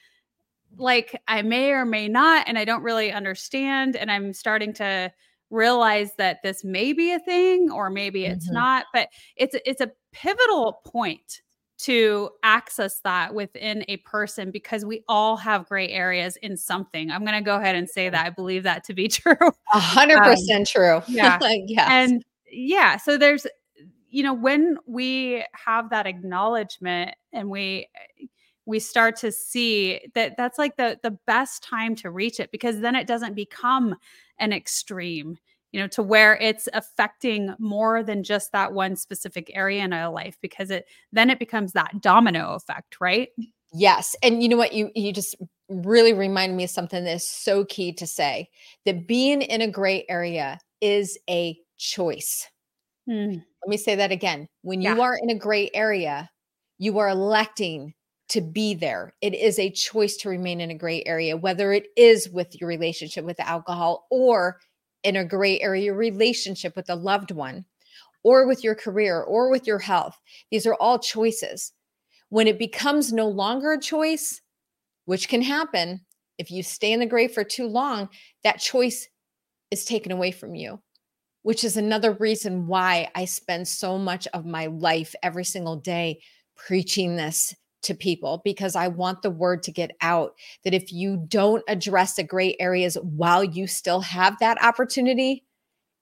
like 0.77 1.19
I 1.27 1.41
may 1.41 1.71
or 1.71 1.87
may 1.87 2.07
not 2.07 2.47
and 2.47 2.59
I 2.59 2.67
don't 2.67 2.83
really 2.83 3.11
understand 3.11 3.97
and 3.97 4.11
I'm 4.11 4.35
starting 4.35 4.75
to 4.75 5.11
realize 5.49 6.13
that 6.17 6.43
this 6.43 6.65
may 6.65 6.93
be 6.93 7.13
a 7.13 7.19
thing 7.19 7.71
or 7.71 7.89
maybe 7.89 8.27
it's 8.27 8.47
mm-hmm. 8.47 8.57
not, 8.57 8.87
but 8.93 9.09
it's 9.37 9.57
it's 9.65 9.81
a 9.81 9.93
pivotal 10.13 10.81
point 10.85 11.41
to 11.77 12.31
access 12.43 13.01
that 13.01 13.35
within 13.35 13.85
a 13.89 13.97
person 13.99 14.51
because 14.51 14.85
we 14.85 15.03
all 15.09 15.37
have 15.37 15.67
gray 15.69 15.89
areas 15.89 16.37
in 16.37 16.57
something. 16.57 17.11
I'm 17.11 17.25
going 17.25 17.37
to 17.37 17.45
go 17.45 17.57
ahead 17.57 17.75
and 17.75 17.89
say 17.89 18.09
that 18.09 18.27
I 18.27 18.31
believe 18.31 18.63
that 18.63 18.85
to 18.85 18.95
be 18.95 19.09
true. 19.09 19.37
A 19.73 19.79
hundred 19.79 20.19
um, 20.19 20.25
percent 20.25 20.69
true. 20.69 21.03
Yeah. 21.09 21.39
yes. 21.67 21.89
And 21.91 22.25
yeah. 22.51 22.97
So 22.97 23.19
there's, 23.19 23.47
you 24.09 24.23
know, 24.23 24.35
when 24.35 24.79
we 24.87 25.45
have 25.53 25.91
that 25.91 26.07
acknowledgement 26.07 27.15
and 27.33 27.51
we, 27.51 27.89
we 28.67 28.79
start 28.79 29.17
to 29.17 29.31
see 29.31 30.01
that 30.15 30.37
that's 30.37 30.59
like 30.59 30.77
the 30.77 30.99
the 31.03 31.19
best 31.27 31.63
time 31.63 31.95
to 31.97 32.11
reach 32.11 32.41
it 32.41 32.51
because 32.51 32.81
then 32.81 32.95
it 32.95 33.07
doesn't 33.07 33.35
become 33.35 33.95
an 34.39 34.53
extreme 34.53 35.37
you 35.75 35.81
know 35.81 35.89
to 35.89 36.05
where 36.05 36.37
it's 36.37 36.69
affecting 36.73 37.53
more 37.59 38.05
than 38.05 38.23
just 38.23 38.53
that 38.53 38.73
one 38.73 38.95
specific 38.95 39.51
area 39.55 39.83
in 39.83 39.93
our 39.93 40.09
life 40.09 40.39
because 40.41 40.71
it 40.71 40.87
then 41.13 41.31
it 41.31 41.41
becomes 41.41 41.73
that 41.73 42.01
domino 42.01 42.55
effect 42.55 43.01
right 43.01 43.31
yes 43.73 44.15
and 44.23 44.41
you 44.41 44.49
know 44.49 44.57
what 44.57 44.73
you 44.73 44.89
you 44.95 45.13
just 45.13 45.35
really 45.69 46.13
remind 46.13 46.57
me 46.57 46.63
of 46.63 46.71
something 46.71 47.03
that's 47.05 47.29
so 47.29 47.65
key 47.65 47.93
to 47.93 48.07
say 48.07 48.49
that 48.85 49.09
being 49.09 49.43
in 49.43 49.63
a 49.63 49.71
gray 49.71 50.07
area 50.09 50.61
is 50.81 51.19
a 51.29 51.59
choice 51.77 52.47
hmm. 53.11 53.33
let 53.33 53.69
me 53.69 53.77
say 53.77 53.97
that 53.97 54.13
again 54.13 54.47
when 54.63 54.81
you 54.81 54.95
yeah. 54.95 55.03
are 55.03 55.19
in 55.21 55.31
a 55.31 55.39
gray 55.39 55.69
area 55.75 56.31
you 56.79 56.99
are 56.99 57.09
electing 57.09 57.93
to 58.27 58.41
be 58.41 58.75
there. 58.75 59.15
It 59.21 59.35
is 59.35 59.59
a 59.59 59.71
choice 59.71 60.17
to 60.17 60.31
remain 60.31 60.61
in 60.61 60.71
a 60.71 60.75
gray 60.75 61.05
area, 61.05 61.37
whether 61.37 61.73
it 61.73 61.89
is 61.95 62.29
with 62.31 62.59
your 62.59 62.69
relationship 62.69 63.23
with 63.25 63.39
alcohol 63.39 64.07
or 64.11 64.59
in 65.05 65.17
a 65.17 65.25
gray 65.25 65.61
area 65.61 65.85
your 65.85 65.95
relationship 65.95 66.75
with 66.75 66.91
a 66.91 66.97
loved 66.97 67.31
one 67.31 67.65
or 68.25 68.47
with 68.47 68.65
your 68.65 68.75
career 68.75 69.21
or 69.21 69.51
with 69.51 69.67
your 69.67 69.79
health. 69.79 70.19
These 70.51 70.67
are 70.67 70.75
all 70.75 70.99
choices. 70.99 71.73
When 72.31 72.49
it 72.49 72.59
becomes 72.59 73.13
no 73.13 73.29
longer 73.29 73.73
a 73.73 73.81
choice, 73.81 74.41
which 75.05 75.29
can 75.29 75.43
happen 75.43 76.01
if 76.39 76.51
you 76.51 76.63
stay 76.63 76.93
in 76.93 77.01
the 77.01 77.07
gray 77.07 77.29
for 77.29 77.45
too 77.45 77.67
long, 77.67 78.09
that 78.43 78.59
choice 78.59 79.09
is 79.71 79.85
taken 79.85 80.11
away 80.11 80.33
from 80.33 80.55
you, 80.55 80.81
which 81.43 81.63
is 81.63 81.77
another 81.77 82.13
reason 82.13 82.67
why 82.67 83.09
I 83.15 83.27
spend 83.27 83.69
so 83.69 83.99
much 83.99 84.27
of 84.29 84.47
my 84.47 84.67
life 84.67 85.15
every 85.23 85.45
single 85.45 85.77
day 85.77 86.21
preaching 86.57 87.17
this 87.17 87.55
to 87.85 87.95
people 87.95 88.41
because 88.45 88.77
I 88.77 88.89
want 88.89 89.23
the 89.23 89.31
word 89.31 89.63
to 89.65 89.73
get 89.73 89.93
out 90.01 90.35
that 90.65 90.75
if 90.75 90.93
you 90.93 91.25
don't 91.29 91.63
address 91.69 92.15
the 92.15 92.25
gray 92.25 92.57
areas 92.59 92.97
while 93.03 93.45
you 93.45 93.67
still 93.67 94.01
have 94.01 94.39
that 94.41 94.63
opportunity, 94.63 95.45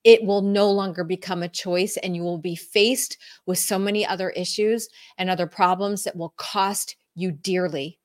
it 0.04 0.24
will 0.24 0.42
no 0.42 0.70
longer 0.70 1.04
become 1.04 1.42
a 1.42 1.48
choice 1.48 1.96
and 1.98 2.16
you 2.16 2.22
will 2.22 2.38
be 2.38 2.56
faced 2.56 3.18
with 3.46 3.58
so 3.58 3.78
many 3.78 4.06
other 4.06 4.30
issues 4.30 4.88
and 5.18 5.30
other 5.30 5.46
problems 5.46 6.04
that 6.04 6.16
will 6.16 6.34
cost 6.36 6.96
you 7.14 7.30
dearly. 7.30 7.98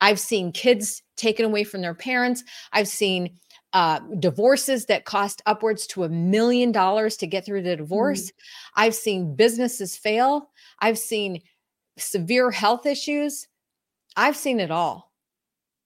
I've 0.00 0.20
seen 0.20 0.52
kids 0.52 1.02
taken 1.16 1.44
away 1.44 1.64
from 1.64 1.80
their 1.82 1.94
parents. 1.94 2.42
I've 2.72 2.88
seen 2.88 3.38
uh, 3.72 4.00
divorces 4.18 4.86
that 4.86 5.04
cost 5.04 5.42
upwards 5.46 5.86
to 5.86 6.04
a 6.04 6.08
million 6.08 6.72
dollars 6.72 7.16
to 7.18 7.26
get 7.26 7.44
through 7.44 7.62
the 7.62 7.76
divorce. 7.76 8.26
Mm. 8.26 8.32
I've 8.76 8.94
seen 8.94 9.36
businesses 9.36 9.96
fail. 9.96 10.50
I've 10.80 10.98
seen 10.98 11.40
severe 11.98 12.50
health 12.50 12.86
issues. 12.86 13.48
I've 14.16 14.36
seen 14.36 14.60
it 14.60 14.70
all. 14.70 15.12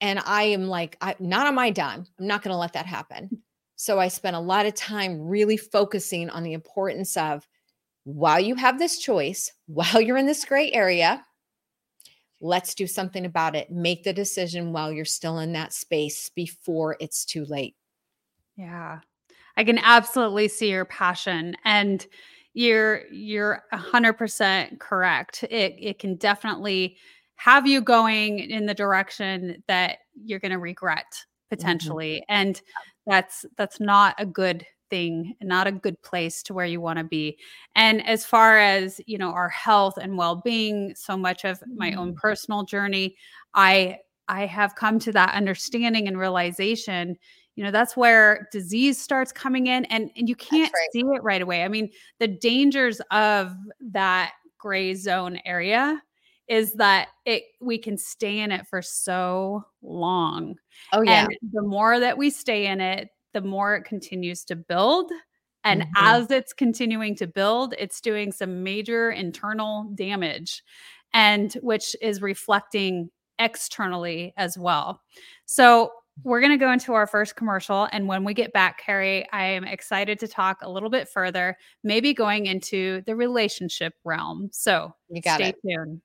And 0.00 0.20
I 0.26 0.44
am 0.44 0.68
like, 0.68 0.96
I, 1.00 1.16
not 1.18 1.46
on 1.46 1.54
my 1.54 1.70
dime. 1.70 2.06
I'm 2.18 2.26
not 2.26 2.42
going 2.42 2.52
to 2.52 2.58
let 2.58 2.74
that 2.74 2.86
happen. 2.86 3.42
So 3.76 3.98
I 3.98 4.08
spent 4.08 4.36
a 4.36 4.40
lot 4.40 4.66
of 4.66 4.74
time 4.74 5.20
really 5.20 5.56
focusing 5.56 6.30
on 6.30 6.42
the 6.42 6.54
importance 6.54 7.16
of 7.16 7.46
while 8.04 8.40
you 8.40 8.54
have 8.54 8.78
this 8.78 8.98
choice, 8.98 9.52
while 9.66 10.00
you're 10.00 10.16
in 10.16 10.26
this 10.26 10.44
gray 10.44 10.70
area, 10.72 11.24
let's 12.40 12.74
do 12.74 12.86
something 12.86 13.24
about 13.24 13.56
it. 13.56 13.70
Make 13.70 14.04
the 14.04 14.12
decision 14.12 14.72
while 14.72 14.92
you're 14.92 15.04
still 15.04 15.38
in 15.38 15.52
that 15.52 15.72
space 15.72 16.30
before 16.34 16.96
it's 17.00 17.24
too 17.24 17.44
late. 17.46 17.74
Yeah. 18.56 19.00
I 19.56 19.64
can 19.64 19.78
absolutely 19.78 20.48
see 20.48 20.70
your 20.70 20.84
passion. 20.84 21.56
And 21.64 22.06
you're 22.56 23.02
you're 23.12 23.62
100% 23.74 24.78
correct 24.78 25.44
it 25.50 25.76
it 25.78 25.98
can 25.98 26.16
definitely 26.16 26.96
have 27.34 27.66
you 27.66 27.82
going 27.82 28.38
in 28.38 28.64
the 28.64 28.72
direction 28.72 29.62
that 29.68 29.98
you're 30.24 30.38
going 30.38 30.52
to 30.52 30.58
regret 30.58 31.04
mm-hmm. 31.04 31.54
potentially 31.54 32.14
mm-hmm. 32.14 32.40
and 32.40 32.62
that's 33.06 33.44
that's 33.58 33.78
not 33.78 34.14
a 34.18 34.24
good 34.24 34.64
thing 34.88 35.34
not 35.42 35.66
a 35.66 35.72
good 35.72 36.00
place 36.00 36.42
to 36.42 36.54
where 36.54 36.64
you 36.64 36.80
want 36.80 36.98
to 36.98 37.04
be 37.04 37.36
and 37.74 38.04
as 38.06 38.24
far 38.24 38.58
as 38.58 39.02
you 39.06 39.18
know 39.18 39.32
our 39.32 39.50
health 39.50 39.98
and 39.98 40.16
well-being 40.16 40.94
so 40.96 41.14
much 41.14 41.44
of 41.44 41.62
my 41.74 41.92
own 41.92 42.08
mm-hmm. 42.08 42.20
personal 42.20 42.64
journey 42.64 43.14
i 43.52 43.98
i 44.28 44.46
have 44.46 44.74
come 44.76 44.98
to 44.98 45.12
that 45.12 45.34
understanding 45.34 46.08
and 46.08 46.18
realization 46.18 47.18
you 47.56 47.64
know 47.64 47.70
that's 47.70 47.96
where 47.96 48.48
disease 48.52 49.00
starts 49.00 49.32
coming 49.32 49.66
in 49.66 49.84
and, 49.86 50.10
and 50.16 50.28
you 50.28 50.36
can't 50.36 50.72
right. 50.72 50.88
see 50.92 51.00
it 51.00 51.22
right 51.22 51.42
away 51.42 51.64
i 51.64 51.68
mean 51.68 51.90
the 52.20 52.28
dangers 52.28 53.00
of 53.10 53.52
that 53.80 54.32
gray 54.58 54.94
zone 54.94 55.40
area 55.44 56.00
is 56.48 56.74
that 56.74 57.08
it 57.24 57.42
we 57.60 57.76
can 57.76 57.98
stay 57.98 58.38
in 58.38 58.52
it 58.52 58.66
for 58.68 58.80
so 58.80 59.64
long 59.82 60.54
oh 60.92 61.02
yeah 61.02 61.24
and 61.24 61.52
the 61.52 61.62
more 61.62 61.98
that 61.98 62.16
we 62.16 62.30
stay 62.30 62.66
in 62.66 62.80
it 62.80 63.08
the 63.32 63.40
more 63.40 63.74
it 63.74 63.84
continues 63.84 64.44
to 64.44 64.54
build 64.54 65.10
and 65.64 65.82
mm-hmm. 65.82 66.06
as 66.06 66.30
it's 66.30 66.52
continuing 66.52 67.16
to 67.16 67.26
build 67.26 67.74
it's 67.78 68.00
doing 68.00 68.30
some 68.30 68.62
major 68.62 69.10
internal 69.10 69.90
damage 69.94 70.62
and 71.12 71.54
which 71.62 71.96
is 72.00 72.22
reflecting 72.22 73.10
externally 73.38 74.32
as 74.36 74.56
well 74.56 75.02
so 75.44 75.90
we're 76.22 76.40
going 76.40 76.52
to 76.52 76.64
go 76.64 76.72
into 76.72 76.94
our 76.94 77.06
first 77.06 77.36
commercial. 77.36 77.88
And 77.92 78.08
when 78.08 78.24
we 78.24 78.34
get 78.34 78.52
back, 78.52 78.80
Kari, 78.84 79.30
I 79.32 79.44
am 79.44 79.64
excited 79.64 80.18
to 80.20 80.28
talk 80.28 80.58
a 80.62 80.70
little 80.70 80.90
bit 80.90 81.08
further, 81.08 81.56
maybe 81.84 82.14
going 82.14 82.46
into 82.46 83.02
the 83.06 83.14
relationship 83.14 83.94
realm. 84.04 84.48
So 84.52 84.94
you 85.08 85.20
got 85.20 85.36
stay 85.36 85.50
it. 85.50 85.56
tuned. 85.62 86.00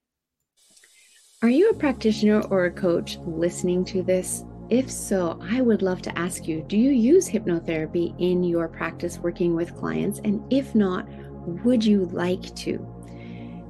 Are 1.41 1.49
you 1.49 1.69
a 1.69 1.73
practitioner 1.73 2.41
or 2.41 2.65
a 2.65 2.71
coach 2.71 3.17
listening 3.25 3.83
to 3.85 4.03
this? 4.03 4.43
If 4.69 4.91
so, 4.91 5.39
I 5.41 5.61
would 5.61 5.81
love 5.81 6.01
to 6.03 6.17
ask 6.17 6.47
you 6.47 6.63
do 6.67 6.77
you 6.77 6.91
use 6.91 7.27
hypnotherapy 7.27 8.13
in 8.19 8.43
your 8.43 8.67
practice 8.67 9.17
working 9.17 9.55
with 9.55 9.75
clients? 9.75 10.19
And 10.23 10.41
if 10.53 10.75
not, 10.75 11.07
would 11.65 11.83
you 11.83 12.05
like 12.07 12.53
to? 12.57 12.77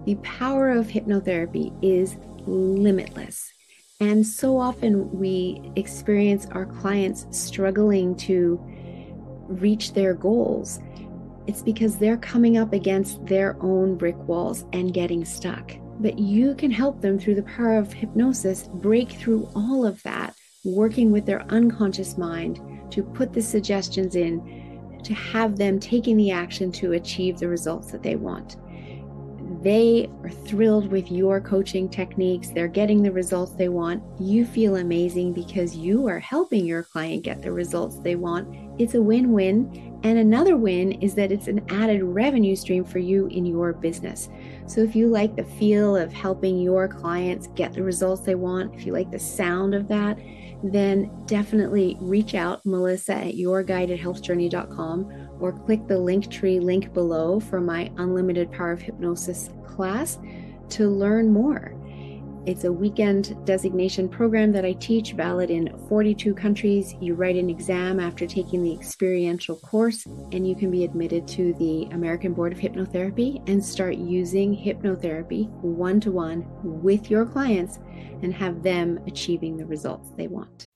The 0.05 0.15
power 0.15 0.71
of 0.71 0.87
hypnotherapy 0.87 1.73
is 1.81 2.17
limitless. 2.45 3.50
And 4.01 4.25
so 4.25 4.57
often 4.57 5.11
we 5.11 5.61
experience 5.75 6.47
our 6.47 6.65
clients 6.65 7.27
struggling 7.29 8.15
to 8.15 8.59
reach 9.47 9.93
their 9.93 10.15
goals. 10.15 10.79
It's 11.45 11.61
because 11.61 11.97
they're 11.97 12.17
coming 12.17 12.57
up 12.57 12.73
against 12.73 13.23
their 13.27 13.61
own 13.61 13.95
brick 13.97 14.17
walls 14.27 14.65
and 14.73 14.91
getting 14.91 15.23
stuck. 15.23 15.73
But 15.99 16.17
you 16.17 16.55
can 16.55 16.71
help 16.71 16.99
them 16.99 17.19
through 17.19 17.35
the 17.35 17.43
power 17.43 17.77
of 17.77 17.93
hypnosis 17.93 18.67
break 18.73 19.11
through 19.11 19.47
all 19.55 19.85
of 19.85 20.01
that, 20.01 20.35
working 20.65 21.11
with 21.11 21.27
their 21.27 21.43
unconscious 21.51 22.17
mind 22.17 22.59
to 22.89 23.03
put 23.03 23.33
the 23.33 23.41
suggestions 23.41 24.15
in 24.15 24.99
to 25.03 25.13
have 25.13 25.57
them 25.57 25.79
taking 25.79 26.17
the 26.17 26.31
action 26.31 26.71
to 26.71 26.93
achieve 26.93 27.37
the 27.37 27.47
results 27.47 27.91
that 27.91 28.01
they 28.01 28.15
want 28.15 28.57
they 29.61 30.09
are 30.23 30.29
thrilled 30.29 30.91
with 30.91 31.11
your 31.11 31.39
coaching 31.39 31.87
techniques, 31.87 32.49
they're 32.49 32.67
getting 32.67 33.03
the 33.03 33.11
results 33.11 33.51
they 33.51 33.69
want. 33.69 34.01
You 34.19 34.43
feel 34.43 34.77
amazing 34.77 35.33
because 35.33 35.75
you 35.75 36.07
are 36.07 36.19
helping 36.19 36.65
your 36.65 36.83
client 36.83 37.23
get 37.23 37.43
the 37.43 37.51
results 37.51 37.99
they 37.99 38.15
want. 38.15 38.47
It's 38.79 38.95
a 38.95 39.01
win 39.01 39.31
win. 39.31 39.99
And 40.03 40.17
another 40.17 40.57
win 40.57 40.93
is 40.93 41.13
that 41.13 41.31
it's 41.31 41.47
an 41.47 41.63
added 41.69 42.01
revenue 42.01 42.55
stream 42.55 42.83
for 42.83 42.97
you 42.97 43.27
in 43.27 43.45
your 43.45 43.71
business. 43.71 44.29
So 44.65 44.81
if 44.81 44.95
you 44.95 45.07
like 45.07 45.35
the 45.35 45.43
feel 45.43 45.95
of 45.95 46.11
helping 46.11 46.59
your 46.59 46.87
clients 46.87 47.45
get 47.53 47.73
the 47.73 47.83
results 47.83 48.23
they 48.23 48.33
want, 48.33 48.73
if 48.73 48.87
you 48.87 48.93
like 48.93 49.11
the 49.11 49.19
sound 49.19 49.75
of 49.75 49.87
that, 49.89 50.17
then 50.63 51.11
definitely 51.25 51.97
reach 51.99 52.33
out, 52.33 52.65
Melissa 52.65 53.15
at 53.15 53.35
yourguidedhealthjourney.com 53.35 55.30
or 55.41 55.51
click 55.51 55.87
the 55.87 55.95
Linktree 55.95 56.61
link 56.61 56.93
below 56.93 57.39
for 57.39 57.59
my 57.59 57.91
Unlimited 57.97 58.51
Power 58.51 58.71
of 58.71 58.81
Hypnosis 58.81 59.49
class 59.65 60.19
to 60.69 60.87
learn 60.87 61.33
more. 61.33 61.75
It's 62.47 62.63
a 62.63 62.73
weekend 62.73 63.37
designation 63.45 64.09
program 64.09 64.51
that 64.53 64.65
I 64.65 64.73
teach, 64.73 65.11
valid 65.11 65.51
in 65.51 65.77
42 65.87 66.33
countries. 66.33 66.95
You 66.99 67.13
write 67.13 67.35
an 67.35 67.51
exam 67.51 67.99
after 67.99 68.25
taking 68.25 68.63
the 68.63 68.73
experiential 68.73 69.57
course, 69.57 70.07
and 70.07 70.47
you 70.47 70.55
can 70.55 70.71
be 70.71 70.83
admitted 70.83 71.27
to 71.29 71.53
the 71.59 71.83
American 71.91 72.33
Board 72.33 72.51
of 72.51 72.57
Hypnotherapy 72.57 73.47
and 73.47 73.63
start 73.63 73.95
using 73.97 74.57
hypnotherapy 74.57 75.49
one 75.61 75.99
to 75.99 76.11
one 76.11 76.43
with 76.63 77.11
your 77.11 77.27
clients 77.27 77.77
and 78.23 78.33
have 78.33 78.63
them 78.63 78.99
achieving 79.05 79.55
the 79.55 79.65
results 79.67 80.09
they 80.17 80.27
want. 80.27 80.65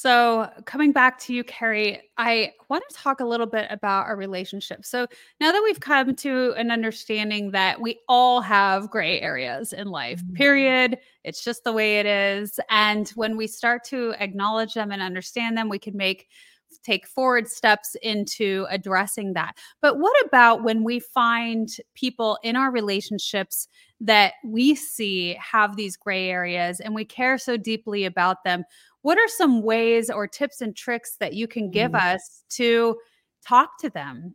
So, 0.00 0.48
coming 0.64 0.92
back 0.92 1.18
to 1.22 1.34
you, 1.34 1.42
Kari, 1.42 2.00
I 2.18 2.52
want 2.70 2.84
to 2.88 2.94
talk 2.94 3.18
a 3.18 3.24
little 3.24 3.48
bit 3.48 3.66
about 3.68 4.06
our 4.06 4.14
relationship. 4.14 4.84
So, 4.84 5.08
now 5.40 5.50
that 5.50 5.60
we've 5.64 5.80
come 5.80 6.14
to 6.14 6.52
an 6.52 6.70
understanding 6.70 7.50
that 7.50 7.80
we 7.80 7.98
all 8.08 8.40
have 8.40 8.92
gray 8.92 9.20
areas 9.20 9.72
in 9.72 9.88
life, 9.88 10.22
mm-hmm. 10.22 10.34
period, 10.34 10.98
it's 11.24 11.42
just 11.42 11.64
the 11.64 11.72
way 11.72 11.98
it 11.98 12.06
is. 12.06 12.60
And 12.70 13.08
when 13.16 13.36
we 13.36 13.48
start 13.48 13.82
to 13.86 14.14
acknowledge 14.20 14.74
them 14.74 14.92
and 14.92 15.02
understand 15.02 15.58
them, 15.58 15.68
we 15.68 15.80
can 15.80 15.96
make 15.96 16.28
take 16.82 17.06
forward 17.06 17.48
steps 17.48 17.96
into 18.02 18.66
addressing 18.70 19.32
that. 19.32 19.56
But 19.80 19.98
what 19.98 20.14
about 20.24 20.62
when 20.62 20.84
we 20.84 21.00
find 21.00 21.68
people 21.94 22.38
in 22.42 22.56
our 22.56 22.70
relationships 22.70 23.68
that 24.00 24.34
we 24.44 24.74
see 24.74 25.36
have 25.40 25.76
these 25.76 25.96
gray 25.96 26.28
areas 26.28 26.80
and 26.80 26.94
we 26.94 27.04
care 27.04 27.38
so 27.38 27.56
deeply 27.56 28.04
about 28.04 28.44
them? 28.44 28.64
What 29.02 29.18
are 29.18 29.28
some 29.28 29.62
ways 29.62 30.10
or 30.10 30.26
tips 30.26 30.60
and 30.60 30.74
tricks 30.74 31.16
that 31.20 31.34
you 31.34 31.46
can 31.46 31.70
give 31.70 31.92
mm. 31.92 32.14
us 32.14 32.44
to 32.50 32.98
talk 33.46 33.78
to 33.80 33.90
them? 33.90 34.34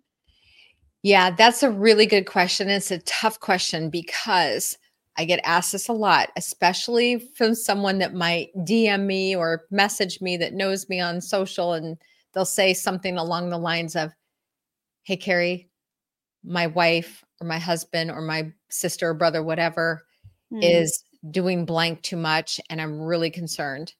Yeah, 1.03 1.31
that's 1.31 1.63
a 1.63 1.69
really 1.69 2.05
good 2.05 2.25
question. 2.25 2.69
It's 2.69 2.91
a 2.91 2.99
tough 2.99 3.39
question 3.39 3.89
because 3.89 4.77
I 5.17 5.25
get 5.25 5.41
asked 5.43 5.73
this 5.73 5.89
a 5.89 5.93
lot, 5.93 6.29
especially 6.37 7.19
from 7.19 7.55
someone 7.55 7.99
that 7.99 8.13
might 8.13 8.49
DM 8.59 9.05
me 9.05 9.35
or 9.35 9.65
message 9.69 10.21
me 10.21 10.37
that 10.37 10.53
knows 10.53 10.89
me 10.89 10.99
on 10.99 11.21
social, 11.21 11.73
and 11.73 11.97
they'll 12.33 12.45
say 12.45 12.73
something 12.73 13.17
along 13.17 13.49
the 13.49 13.57
lines 13.57 13.95
of, 13.95 14.11
Hey, 15.03 15.17
Kari, 15.17 15.69
my 16.43 16.67
wife 16.67 17.23
or 17.41 17.47
my 17.47 17.59
husband 17.59 18.09
or 18.09 18.21
my 18.21 18.51
sister 18.69 19.09
or 19.09 19.13
brother, 19.13 19.43
whatever, 19.43 20.05
mm. 20.51 20.59
is 20.63 21.03
doing 21.29 21.65
blank 21.65 22.01
too 22.01 22.17
much, 22.17 22.59
and 22.69 22.81
I'm 22.81 23.01
really 23.01 23.29
concerned. 23.29 23.93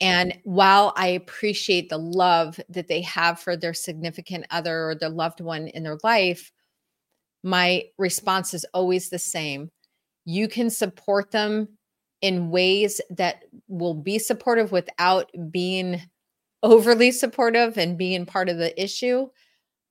And 0.00 0.38
while 0.44 0.92
I 0.96 1.08
appreciate 1.08 1.88
the 1.88 1.98
love 1.98 2.60
that 2.68 2.88
they 2.88 3.02
have 3.02 3.38
for 3.38 3.56
their 3.56 3.74
significant 3.74 4.46
other 4.50 4.90
or 4.90 4.94
their 4.94 5.10
loved 5.10 5.40
one 5.40 5.68
in 5.68 5.82
their 5.82 5.98
life, 6.02 6.50
my 7.42 7.84
response 7.98 8.54
is 8.54 8.66
always 8.74 9.10
the 9.10 9.18
same. 9.18 9.70
You 10.24 10.48
can 10.48 10.70
support 10.70 11.30
them 11.30 11.68
in 12.22 12.50
ways 12.50 13.00
that 13.10 13.44
will 13.68 13.94
be 13.94 14.18
supportive 14.18 14.72
without 14.72 15.30
being 15.50 16.00
overly 16.62 17.12
supportive 17.12 17.76
and 17.76 17.98
being 17.98 18.24
part 18.24 18.48
of 18.48 18.56
the 18.56 18.82
issue, 18.82 19.28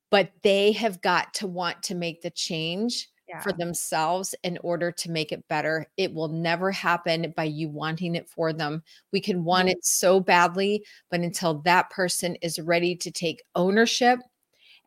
but 0.09 0.31
they 0.41 0.71
have 0.71 1.01
got 1.01 1.33
to 1.35 1.47
want 1.47 1.83
to 1.83 1.95
make 1.95 2.21
the 2.23 2.31
change 2.31 3.07
yeah. 3.27 3.39
for 3.39 3.53
themselves 3.53 4.35
in 4.43 4.57
order 4.63 4.91
to 4.91 5.11
make 5.11 5.31
it 5.31 5.47
better. 5.47 5.87
It 5.97 6.13
will 6.13 6.27
never 6.27 6.71
happen 6.71 7.33
by 7.35 7.45
you 7.45 7.69
wanting 7.69 8.15
it 8.15 8.29
for 8.29 8.53
them. 8.53 8.83
We 9.11 9.21
can 9.21 9.43
want 9.43 9.67
mm-hmm. 9.67 9.77
it 9.77 9.85
so 9.85 10.19
badly, 10.19 10.83
but 11.09 11.21
until 11.21 11.59
that 11.61 11.89
person 11.89 12.35
is 12.41 12.59
ready 12.59 12.95
to 12.97 13.11
take 13.11 13.43
ownership 13.55 14.19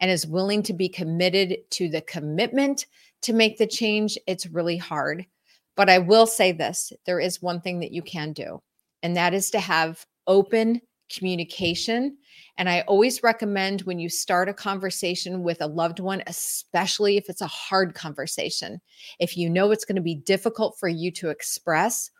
and 0.00 0.10
is 0.10 0.26
willing 0.26 0.62
to 0.64 0.74
be 0.74 0.88
committed 0.88 1.58
to 1.70 1.88
the 1.88 2.02
commitment 2.02 2.86
to 3.22 3.32
make 3.32 3.58
the 3.58 3.66
change, 3.66 4.18
it's 4.26 4.46
really 4.46 4.76
hard. 4.76 5.26
But 5.74 5.90
I 5.90 5.98
will 5.98 6.26
say 6.26 6.52
this 6.52 6.92
there 7.04 7.20
is 7.20 7.42
one 7.42 7.60
thing 7.60 7.80
that 7.80 7.92
you 7.92 8.02
can 8.02 8.32
do, 8.32 8.62
and 9.02 9.16
that 9.16 9.34
is 9.34 9.50
to 9.50 9.60
have 9.60 10.06
open 10.26 10.80
communication 11.10 12.16
and 12.58 12.68
I 12.68 12.82
always 12.82 13.22
recommend 13.22 13.82
when 13.82 13.98
you 13.98 14.08
start 14.08 14.48
a 14.48 14.54
conversation 14.54 15.42
with 15.42 15.60
a 15.60 15.66
loved 15.66 16.00
one, 16.00 16.22
especially 16.26 17.16
if 17.16 17.28
it's 17.28 17.42
a 17.42 17.46
hard 17.46 17.94
conversation, 17.94 18.80
if 19.18 19.36
you 19.36 19.50
know 19.50 19.70
it's 19.70 19.84
going 19.84 19.96
to 19.96 20.02
be 20.02 20.14
difficult 20.14 20.78
for 20.78 20.88
you 20.88 21.10
to 21.12 21.30
express, 21.30 22.10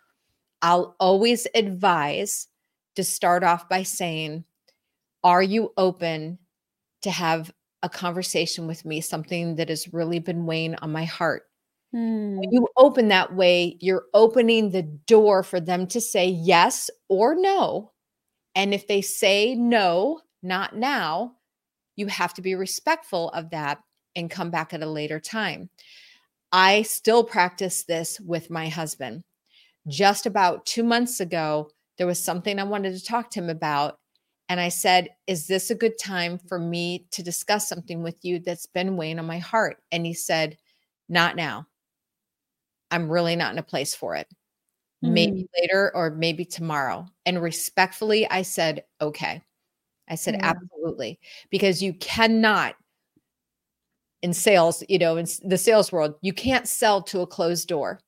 I'll 0.63 0.97
always 1.01 1.47
advise 1.55 2.49
to 2.97 3.05
start 3.05 3.45
off 3.45 3.69
by 3.69 3.83
saying, 3.83 4.45
Are 5.25 5.43
you 5.43 5.73
open 5.77 6.39
to 7.03 7.11
have 7.11 7.53
a 7.83 7.89
conversation 7.89 8.67
with 8.67 8.85
me, 8.85 9.01
something 9.01 9.57
that 9.57 9.69
has 9.69 9.93
really 9.93 10.19
been 10.19 10.47
weighing 10.47 10.75
on 10.77 10.93
my 10.93 11.05
heart? 11.05 11.45
When 11.93 12.43
hmm. 12.43 12.49
you 12.51 12.69
open 12.77 13.09
that 13.09 13.35
way, 13.35 13.77
you're 13.81 14.05
opening 14.13 14.71
the 14.71 14.83
door 14.83 15.43
for 15.43 15.61
them 15.61 15.87
to 15.89 16.01
say 16.01 16.29
yes 16.29 16.91
or 17.09 17.35
no. 17.35 17.93
And 18.57 18.73
if 18.73 18.89
they 18.89 19.03
say 19.03 19.55
no, 19.55 20.23
not 20.43 20.75
now, 20.75 21.35
you 21.95 22.07
have 22.07 22.33
to 22.35 22.43
be 22.43 22.55
respectful 22.55 23.29
of 23.31 23.51
that 23.51 23.81
and 24.17 24.31
come 24.31 24.51
back 24.51 24.73
at 24.73 24.83
a 24.83 24.87
later 24.87 25.21
time. 25.21 25.69
I 26.51 26.83
still 26.83 27.23
practice 27.23 27.85
this 27.85 28.19
with 28.19 28.49
my 28.51 28.69
husband. 28.69 29.25
Just 29.87 30.25
about 30.25 30.65
two 30.65 30.83
months 30.83 31.21
ago, 31.21 31.71
there 31.99 32.07
was 32.07 32.23
something 32.23 32.59
I 32.59 32.65
wanted 32.65 32.95
to 32.97 33.05
talk 33.05 33.31
to 33.31 33.41
him 33.41 33.51
about. 33.51 33.99
And 34.49 34.59
I 34.59 34.71
said, 34.71 35.11
Is 35.27 35.47
this 35.47 35.71
a 35.71 35.75
good 35.75 35.99
time 35.99 36.39
for 36.39 36.59
me 36.59 37.07
to 37.11 37.23
discuss 37.23 37.69
something 37.69 38.03
with 38.03 38.17
you 38.25 38.39
that's 38.39 38.67
been 38.67 38.97
weighing 38.97 39.19
on 39.19 39.27
my 39.27 39.39
heart? 39.39 39.79
And 39.93 40.07
he 40.07 40.15
said, 40.15 40.57
Not 41.09 41.37
now. 41.37 41.67
I'm 42.91 43.11
really 43.11 43.37
not 43.37 43.53
in 43.53 43.59
a 43.59 43.63
place 43.63 43.95
for 43.95 44.15
it. 44.15 44.29
Mm. 45.07 45.13
Maybe 45.13 45.49
later 45.61 45.93
or 45.95 46.11
maybe 46.11 46.45
tomorrow. 46.45 47.07
And 47.25 47.41
respectfully, 47.41 48.29
I 48.31 48.43
said, 48.43 48.85
Okay. 49.01 49.43
I 50.09 50.15
said, 50.15 50.37
yeah. 50.37 50.55
absolutely. 50.55 51.19
Because 51.51 51.83
you 51.83 51.93
cannot, 51.95 52.77
in 54.23 54.33
sales, 54.33 54.85
you 54.89 54.99
know, 54.99 55.17
in 55.17 55.27
the 55.45 55.59
sales 55.59 55.91
world, 55.91 56.15
you 56.23 56.33
can't 56.33 56.69
sell 56.69 57.03
to 57.03 57.21
a 57.21 57.27
closed 57.27 57.69
door. 57.69 58.01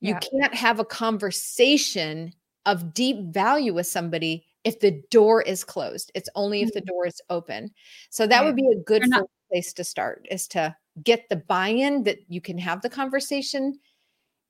You 0.00 0.14
yeah. 0.14 0.20
can't 0.40 0.54
have 0.54 0.78
a 0.78 0.84
conversation 0.84 2.32
of 2.66 2.92
deep 2.92 3.32
value 3.32 3.72
with 3.72 3.86
somebody 3.86 4.44
if 4.64 4.80
the 4.80 5.02
door 5.10 5.42
is 5.42 5.64
closed. 5.64 6.12
It's 6.14 6.28
only 6.34 6.58
mm-hmm. 6.58 6.68
if 6.68 6.74
the 6.74 6.80
mm-hmm. 6.80 6.88
door 6.88 7.06
is 7.06 7.20
open. 7.30 7.70
So 8.10 8.26
that 8.26 8.44
would 8.44 8.56
be 8.56 8.68
a 8.68 8.80
good 8.80 9.08
not- 9.08 9.28
place 9.50 9.72
to 9.74 9.84
start 9.84 10.26
is 10.30 10.48
to 10.48 10.74
get 11.02 11.28
the 11.28 11.36
buy-in 11.36 12.04
that 12.04 12.18
you 12.28 12.40
can 12.40 12.58
have 12.58 12.82
the 12.82 12.90
conversation 12.90 13.78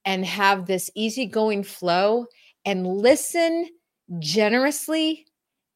and 0.04 0.24
have 0.24 0.66
this 0.66 0.90
easygoing 0.94 1.62
flow 1.62 2.26
and 2.64 2.86
listen 2.86 3.68
generously 4.18 5.26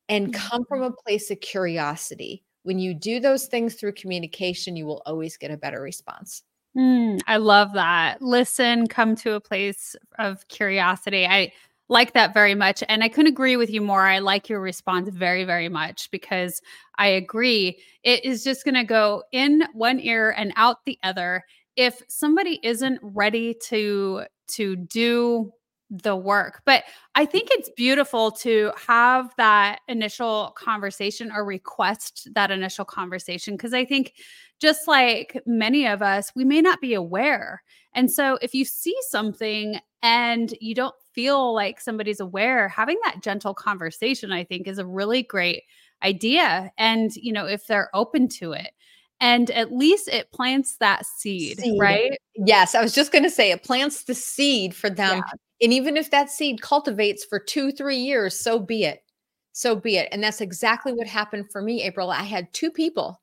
and 0.08 0.32
come 0.32 0.64
from 0.64 0.80
mm-hmm. 0.80 0.92
a 0.92 1.02
place 1.02 1.30
of 1.30 1.40
curiosity. 1.40 2.44
When 2.62 2.78
you 2.78 2.94
do 2.94 3.20
those 3.20 3.46
things 3.46 3.74
through 3.74 3.92
communication, 3.92 4.76
you 4.76 4.86
will 4.86 5.02
always 5.06 5.36
get 5.36 5.50
a 5.50 5.56
better 5.56 5.80
response. 5.80 6.42
Mm, 6.76 7.20
I 7.26 7.38
love 7.38 7.72
that. 7.72 8.20
Listen, 8.20 8.86
come 8.86 9.16
to 9.16 9.34
a 9.34 9.40
place 9.40 9.96
of 10.18 10.46
curiosity. 10.48 11.26
I 11.26 11.52
like 11.88 12.12
that 12.12 12.34
very 12.34 12.54
much. 12.54 12.82
And 12.88 13.02
I 13.02 13.08
couldn't 13.08 13.32
agree 13.32 13.56
with 13.56 13.70
you 13.70 13.80
more. 13.80 14.02
I 14.02 14.18
like 14.18 14.48
your 14.48 14.60
response 14.60 15.08
very, 15.08 15.44
very 15.44 15.68
much 15.68 16.10
because 16.10 16.60
I 16.98 17.06
agree. 17.08 17.78
It 18.02 18.24
is 18.24 18.42
just 18.42 18.64
going 18.64 18.74
to 18.74 18.84
go 18.84 19.22
in 19.32 19.62
one 19.72 20.00
ear 20.00 20.34
and 20.36 20.52
out 20.56 20.84
the 20.84 20.98
other. 21.02 21.44
If 21.76 22.02
somebody 22.08 22.60
isn't 22.62 23.00
ready 23.02 23.54
to 23.64 24.24
to 24.48 24.76
do 24.76 25.52
the 25.90 26.16
work. 26.16 26.62
But 26.64 26.84
I 27.14 27.24
think 27.26 27.48
it's 27.52 27.70
beautiful 27.70 28.32
to 28.32 28.72
have 28.88 29.32
that 29.36 29.80
initial 29.88 30.52
conversation 30.56 31.30
or 31.32 31.44
request 31.44 32.28
that 32.34 32.50
initial 32.50 32.84
conversation 32.84 33.54
because 33.54 33.72
I 33.72 33.84
think 33.84 34.14
just 34.58 34.88
like 34.88 35.40
many 35.46 35.86
of 35.86 36.02
us, 36.02 36.32
we 36.34 36.44
may 36.44 36.60
not 36.60 36.80
be 36.80 36.94
aware. 36.94 37.62
And 37.94 38.10
so 38.10 38.38
if 38.42 38.54
you 38.54 38.64
see 38.64 38.96
something 39.08 39.78
and 40.02 40.54
you 40.60 40.74
don't 40.74 40.94
feel 41.12 41.54
like 41.54 41.80
somebody's 41.80 42.20
aware, 42.20 42.68
having 42.68 42.98
that 43.04 43.22
gentle 43.22 43.54
conversation, 43.54 44.32
I 44.32 44.44
think, 44.44 44.66
is 44.66 44.78
a 44.78 44.86
really 44.86 45.22
great 45.22 45.62
idea. 46.02 46.70
And, 46.78 47.14
you 47.16 47.32
know, 47.32 47.46
if 47.46 47.66
they're 47.66 47.90
open 47.94 48.28
to 48.28 48.52
it. 48.52 48.70
And 49.20 49.50
at 49.50 49.72
least 49.72 50.08
it 50.08 50.30
plants 50.32 50.76
that 50.78 51.06
seed, 51.06 51.58
Seed. 51.58 51.80
right? 51.80 52.16
Yes, 52.34 52.74
I 52.74 52.82
was 52.82 52.94
just 52.94 53.12
going 53.12 53.24
to 53.24 53.30
say 53.30 53.50
it 53.50 53.62
plants 53.62 54.04
the 54.04 54.14
seed 54.14 54.74
for 54.74 54.90
them. 54.90 55.18
Yeah. 55.18 55.22
And 55.62 55.72
even 55.72 55.96
if 55.96 56.10
that 56.10 56.30
seed 56.30 56.60
cultivates 56.60 57.24
for 57.24 57.38
two, 57.38 57.72
three 57.72 57.96
years, 57.96 58.38
so 58.38 58.58
be 58.58 58.84
it. 58.84 59.02
So 59.52 59.74
be 59.74 59.96
it. 59.96 60.08
And 60.12 60.22
that's 60.22 60.42
exactly 60.42 60.92
what 60.92 61.06
happened 61.06 61.50
for 61.50 61.62
me, 61.62 61.82
April. 61.82 62.10
I 62.10 62.24
had 62.24 62.52
two 62.52 62.70
people, 62.70 63.20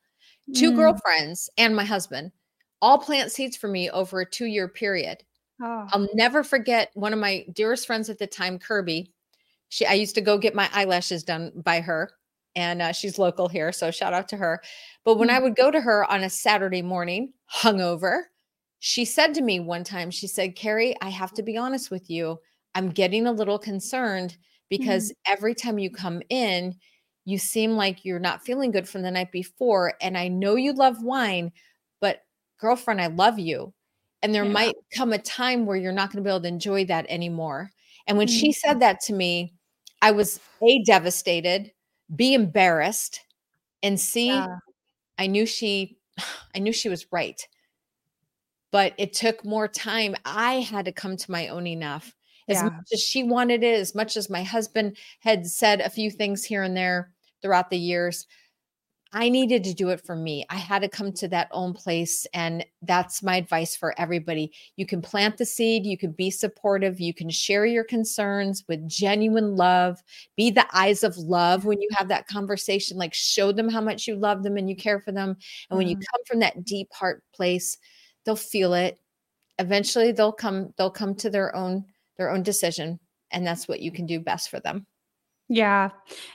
two 0.55 0.71
Mm. 0.71 0.75
girlfriends, 0.77 1.49
and 1.57 1.75
my 1.75 1.85
husband 1.85 2.31
all 2.81 2.97
plant 2.97 3.31
seeds 3.31 3.55
for 3.55 3.69
me 3.69 3.89
over 3.91 4.19
a 4.19 4.29
two 4.29 4.45
year 4.45 4.67
period. 4.67 5.23
Oh. 5.61 5.87
I'll 5.93 6.09
never 6.15 6.43
forget 6.43 6.91
one 6.95 7.13
of 7.13 7.19
my 7.19 7.45
dearest 7.53 7.87
friends 7.87 8.09
at 8.09 8.17
the 8.19 8.27
time, 8.27 8.59
Kirby. 8.59 9.09
She, 9.69 9.85
I 9.85 9.93
used 9.93 10.15
to 10.15 10.21
go 10.21 10.37
get 10.37 10.53
my 10.53 10.69
eyelashes 10.73 11.23
done 11.23 11.53
by 11.55 11.79
her, 11.79 12.11
and 12.55 12.81
uh, 12.81 12.91
she's 12.91 13.17
local 13.19 13.47
here, 13.49 13.71
so 13.71 13.91
shout 13.91 14.13
out 14.13 14.27
to 14.29 14.37
her. 14.37 14.61
But 15.05 15.17
when 15.17 15.29
I 15.29 15.39
Mm. 15.39 15.43
would 15.43 15.55
go 15.55 15.71
to 15.71 15.81
her 15.81 16.05
on 16.11 16.23
a 16.23 16.29
Saturday 16.29 16.81
morning, 16.81 17.33
hungover, 17.51 18.23
she 18.79 19.05
said 19.05 19.33
to 19.35 19.41
me 19.41 19.59
one 19.59 19.83
time, 19.83 20.11
she 20.11 20.27
said, 20.27 20.55
"Kari, 20.55 20.95
I 21.01 21.09
have 21.09 21.33
to 21.35 21.43
be 21.43 21.57
honest 21.57 21.89
with 21.91 22.09
you. 22.09 22.39
I'm 22.75 22.89
getting 22.89 23.25
a 23.27 23.31
little 23.31 23.59
concerned 23.59 24.37
because 24.69 25.11
every 25.27 25.55
time 25.55 25.79
you 25.79 25.89
come 25.91 26.21
in, 26.29 26.75
you 27.25 27.37
seem 27.37 27.71
like 27.71 28.03
you're 28.05 28.19
not 28.19 28.43
feeling 28.45 28.71
good 28.71 28.87
from 28.89 29.01
the 29.03 29.11
night 29.11 29.31
before, 29.31 29.93
and 30.01 30.17
I 30.17 30.27
know 30.27 30.55
you 30.55 30.73
love 30.73 31.01
wine, 31.03 31.51
but 32.01 32.23
girlfriend, 32.59 33.01
I 33.01 33.07
love 33.07 33.39
you." 33.39 33.73
And 34.21 34.33
there 34.33 34.45
Yeah. 34.45 34.51
might 34.53 34.75
come 34.95 35.13
a 35.13 35.17
time 35.17 35.65
where 35.65 35.77
you're 35.77 35.91
not 35.91 36.11
going 36.11 36.23
to 36.23 36.27
be 36.27 36.31
able 36.31 36.41
to 36.41 36.47
enjoy 36.47 36.85
that 36.85 37.05
anymore. 37.09 37.71
And 38.07 38.17
when 38.17 38.27
she 38.27 38.51
said 38.51 38.79
that 38.81 38.99
to 39.01 39.13
me, 39.13 39.53
I 40.01 40.11
was 40.11 40.39
A, 40.61 40.83
devastated, 40.85 41.71
B, 42.13 42.33
embarrassed, 42.33 43.21
and 43.83 43.99
see 43.99 44.47
Yeah. 44.47 44.59
I 45.19 45.27
knew 45.27 45.45
she 45.45 45.99
I 46.55 46.59
knew 46.59 46.73
she 46.73 46.89
was 46.89 47.11
right. 47.11 47.41
But 48.71 48.93
it 48.97 49.13
took 49.13 49.45
more 49.45 49.67
time. 49.67 50.15
I 50.25 50.55
had 50.61 50.85
to 50.85 50.91
come 50.91 51.15
to 51.15 51.31
my 51.31 51.47
own 51.47 51.67
enough. 51.67 52.15
As 52.49 52.61
Yeah. 52.61 52.63
much 52.63 52.73
as 52.91 52.99
she 53.01 53.23
wanted 53.23 53.63
it, 53.63 53.79
as 53.79 53.93
much 53.95 54.17
as 54.17 54.29
my 54.29 54.43
husband 54.43 54.97
had 55.19 55.45
said 55.47 55.79
a 55.79 55.89
few 55.91 56.09
things 56.11 56.43
here 56.43 56.63
and 56.63 56.75
there 56.75 57.13
throughout 57.41 57.69
the 57.69 57.77
years, 57.77 58.25
I 59.15 59.29
needed 59.29 59.63
to 59.65 59.75
do 59.75 59.89
it 59.89 60.03
for 60.03 60.15
me. 60.15 60.43
I 60.49 60.55
had 60.55 60.81
to 60.81 60.89
come 60.89 61.13
to 61.13 61.27
that 61.27 61.47
own 61.51 61.73
place. 61.73 62.25
And 62.33 62.65
that's 62.81 63.21
my 63.21 63.35
advice 63.35 63.75
for 63.75 63.93
everybody. 63.99 64.51
You 64.75 64.87
can 64.87 65.03
plant 65.03 65.37
the 65.37 65.45
seed, 65.45 65.85
you 65.85 65.99
can 65.99 66.13
be 66.13 66.31
supportive, 66.31 66.99
you 66.99 67.13
can 67.13 67.29
share 67.29 67.65
your 67.67 67.83
concerns 67.83 68.63
with 68.67 68.87
genuine 68.89 69.55
love, 69.55 70.01
be 70.35 70.49
the 70.49 70.65
eyes 70.75 71.03
of 71.03 71.15
love 71.17 71.63
when 71.63 71.79
you 71.79 71.89
have 71.93 72.07
that 72.07 72.27
conversation, 72.27 72.97
like 72.97 73.13
show 73.13 73.51
them 73.51 73.69
how 73.69 73.81
much 73.81 74.07
you 74.07 74.15
love 74.15 74.41
them 74.41 74.57
and 74.57 74.67
you 74.67 74.75
care 74.75 74.99
for 74.99 75.11
them. 75.11 75.37
And 75.69 75.77
when 75.77 75.87
you 75.87 75.95
Mhm. 75.95 76.05
come 76.11 76.21
from 76.25 76.39
that 76.39 76.63
deep 76.63 76.91
heart 76.91 77.23
place, 77.33 77.77
they'll 78.25 78.35
feel 78.35 78.73
it. 78.73 78.99
Eventually 79.59 80.11
they'll 80.11 80.31
come, 80.33 80.73
they'll 80.77 80.89
come 80.91 81.15
to 81.15 81.29
their 81.29 81.55
own, 81.55 81.85
their 82.17 82.31
own 82.31 82.43
decision. 82.43 82.99
And 83.31 83.45
that's 83.45 83.67
what 83.67 83.81
you 83.81 83.91
can 83.91 84.05
do 84.07 84.19
best 84.19 84.49
for 84.49 84.59
them. 84.59 84.87
Yeah. 85.49 85.89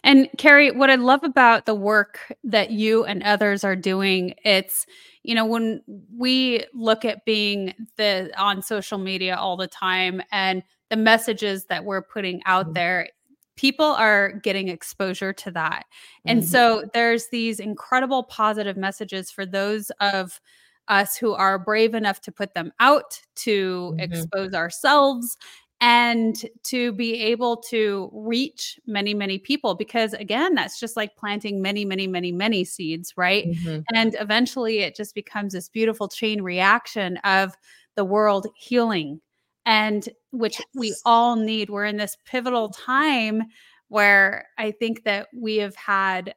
And 0.05 0.29
Kari, 0.37 0.71
what 0.71 0.90
I 0.90 0.97
love 0.97 1.25
about 1.25 1.66
the 1.66 1.75
work 1.75 2.33
that 2.44 2.71
you 2.71 3.05
and 3.05 3.23
others 3.23 3.64
are 3.64 3.77
doing, 3.77 4.35
it's, 4.44 4.87
you 5.23 5.35
know, 5.35 5.47
when 5.47 5.83
we 6.14 6.64
look 6.75 7.05
at 7.05 7.25
being 7.25 7.75
the 7.97 8.31
on 8.38 8.62
social 8.62 8.99
media 8.99 9.35
all 9.37 9.57
the 9.57 9.66
time 9.66 10.21
and 10.31 10.62
the 10.90 10.97
messages 10.97 11.66
that 11.66 11.85
we're 11.85 12.03
putting 12.03 12.42
out 12.44 12.66
Mhm. 12.66 12.75
there, 12.75 13.09
people 13.57 13.87
are 13.87 14.33
getting 14.33 14.68
exposure 14.68 15.33
to 15.33 15.51
that. 15.53 15.85
And 16.27 16.44
Mhm. 16.44 16.44
so 16.44 16.85
there's 16.92 17.29
these 17.29 17.61
incredible 17.61 18.23
positive 18.25 18.77
messages 18.77 19.31
for 19.31 19.47
those 19.47 19.90
of 20.01 20.40
us 20.87 21.16
who 21.16 21.33
are 21.35 21.59
brave 21.59 21.94
enough 21.94 22.21
to 22.23 22.33
put 22.33 22.55
them 22.55 22.73
out, 22.81 23.21
to 23.37 23.94
Mhm. 23.97 23.99
expose 23.99 24.55
ourselves, 24.55 25.37
and 25.81 26.45
to 26.64 26.93
be 26.93 27.14
able 27.23 27.57
to 27.59 28.11
reach 28.12 28.79
many, 28.87 29.14
many 29.14 29.38
people. 29.38 29.75
Because 29.77 30.12
again, 30.14 30.55
that's 30.55 30.81
just 30.81 30.97
like 30.97 31.17
planting 31.17 31.62
many, 31.62 31.85
many, 31.85 32.07
many, 32.09 32.33
many 32.33 32.64
seeds, 32.64 33.14
right? 33.17 33.47
Mhm. 33.49 33.85
And 33.95 34.17
eventually 34.21 34.81
it 34.81 34.97
just 34.97 35.14
becomes 35.14 35.53
this 35.53 35.69
beautiful 35.69 36.09
chain 36.09 36.43
reaction 36.43 37.19
of 37.19 37.55
the 37.97 38.05
world 38.05 38.47
healing 38.57 39.21
and 39.67 40.09
which 40.33 40.61
we 40.75 40.95
all 41.05 41.37
need. 41.37 41.71
We're 41.71 41.85
in 41.87 41.97
this 41.99 42.17
pivotal 42.25 42.71
time 42.71 43.43
where 43.88 44.49
I 44.59 44.73
think 44.73 45.05
that 45.05 45.29
we 45.35 45.57
have 45.59 45.77
had, 45.77 46.35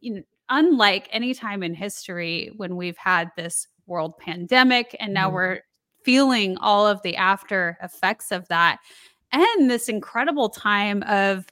you 0.00 0.14
know, 0.14 0.22
unlike 0.50 1.08
any 1.12 1.34
time 1.34 1.62
in 1.62 1.74
history 1.74 2.52
when 2.56 2.76
we've 2.76 2.98
had 2.98 3.30
this 3.36 3.66
world 3.86 4.18
pandemic 4.18 4.96
and 5.00 5.14
now 5.14 5.30
Mhm. 5.30 5.34
we're 5.34 5.60
feeling 6.08 6.56
all 6.58 6.86
of 6.86 7.02
the 7.02 7.14
after 7.16 7.76
effects 7.82 8.32
of 8.32 8.48
that 8.48 8.78
and 9.30 9.70
this 9.70 9.90
incredible 9.90 10.48
time 10.48 11.02
of 11.02 11.44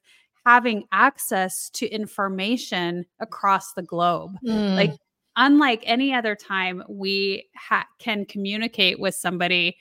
having 0.46 0.84
access 0.92 1.68
to 1.68 1.86
information 1.88 3.04
across 3.20 3.74
the 3.74 3.82
globe 3.82 4.30
like 4.42 4.92
Mm. 4.92 4.98
unlike 5.36 5.82
any 5.84 6.14
other 6.14 6.34
time 6.34 6.82
we 6.88 7.46
ha- 7.54 7.86
can 7.98 8.24
communicate 8.24 8.98
with 8.98 9.14
somebody 9.14 9.76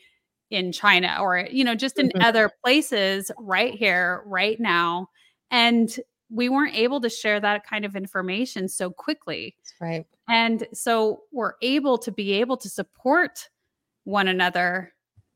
in 0.50 0.74
china 0.74 1.16
or 1.22 1.48
you 1.50 1.64
know 1.64 1.74
just 1.76 1.98
in 1.98 2.10
Mhm. 2.10 2.26
other 2.26 2.52
places 2.62 3.32
right 3.40 3.74
here 3.76 4.24
right 4.26 4.60
now 4.60 5.08
and 5.52 6.02
we 6.30 6.50
weren't 6.50 6.76
able 6.76 7.00
to 7.00 7.10
share 7.10 7.40
that 7.40 7.66
kind 7.66 7.86
of 7.86 7.96
information 7.96 8.68
so 8.68 8.90
quickly 8.92 9.56
That's 9.58 9.74
right. 9.80 10.06
and 10.28 10.68
so 10.74 11.22
we're 11.32 11.54
able 11.62 11.98
to 12.00 12.12
be 12.12 12.34
able 12.34 12.58
to 12.58 12.68
support 12.68 13.48
one 14.06 14.28
another 14.28 14.94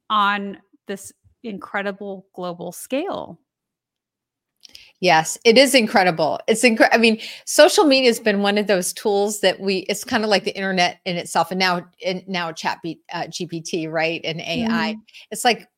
on 0.10 0.58
this 0.88 1.12
incredible 1.44 2.26
global 2.34 2.72
scale 2.72 3.40
Yes, 5.02 5.38
it 5.46 5.58
is 5.58 5.74
incredible. 5.74 6.40
It's 6.48 6.64
incredible. 6.64 6.98
I 6.98 7.02
mean, 7.02 7.22
social 7.46 7.86
media 7.86 8.10
has 8.10 8.20
been 8.20 8.42
one 8.42 8.58
of 8.58 8.68
those 8.68 8.92
tools 8.92 9.40
that 9.40 9.60
we. 9.60 9.80
It's 9.90 10.04
kind 10.04 10.24
of 10.24 10.30
like 10.30 10.44
the 10.44 10.56
internet 10.56 11.00
in 11.06 11.16
itself, 11.16 11.52
and 11.52 11.60
now, 11.60 11.88
and 12.06 12.28
now 12.28 12.52
Chat 12.52 12.80
B, 12.84 13.00
uh, 13.14 13.24
GPT, 13.24 13.90
right, 13.90 14.20
and 14.26 14.42
AI. 14.42 14.98
It's 15.32 15.46
like 15.46 15.70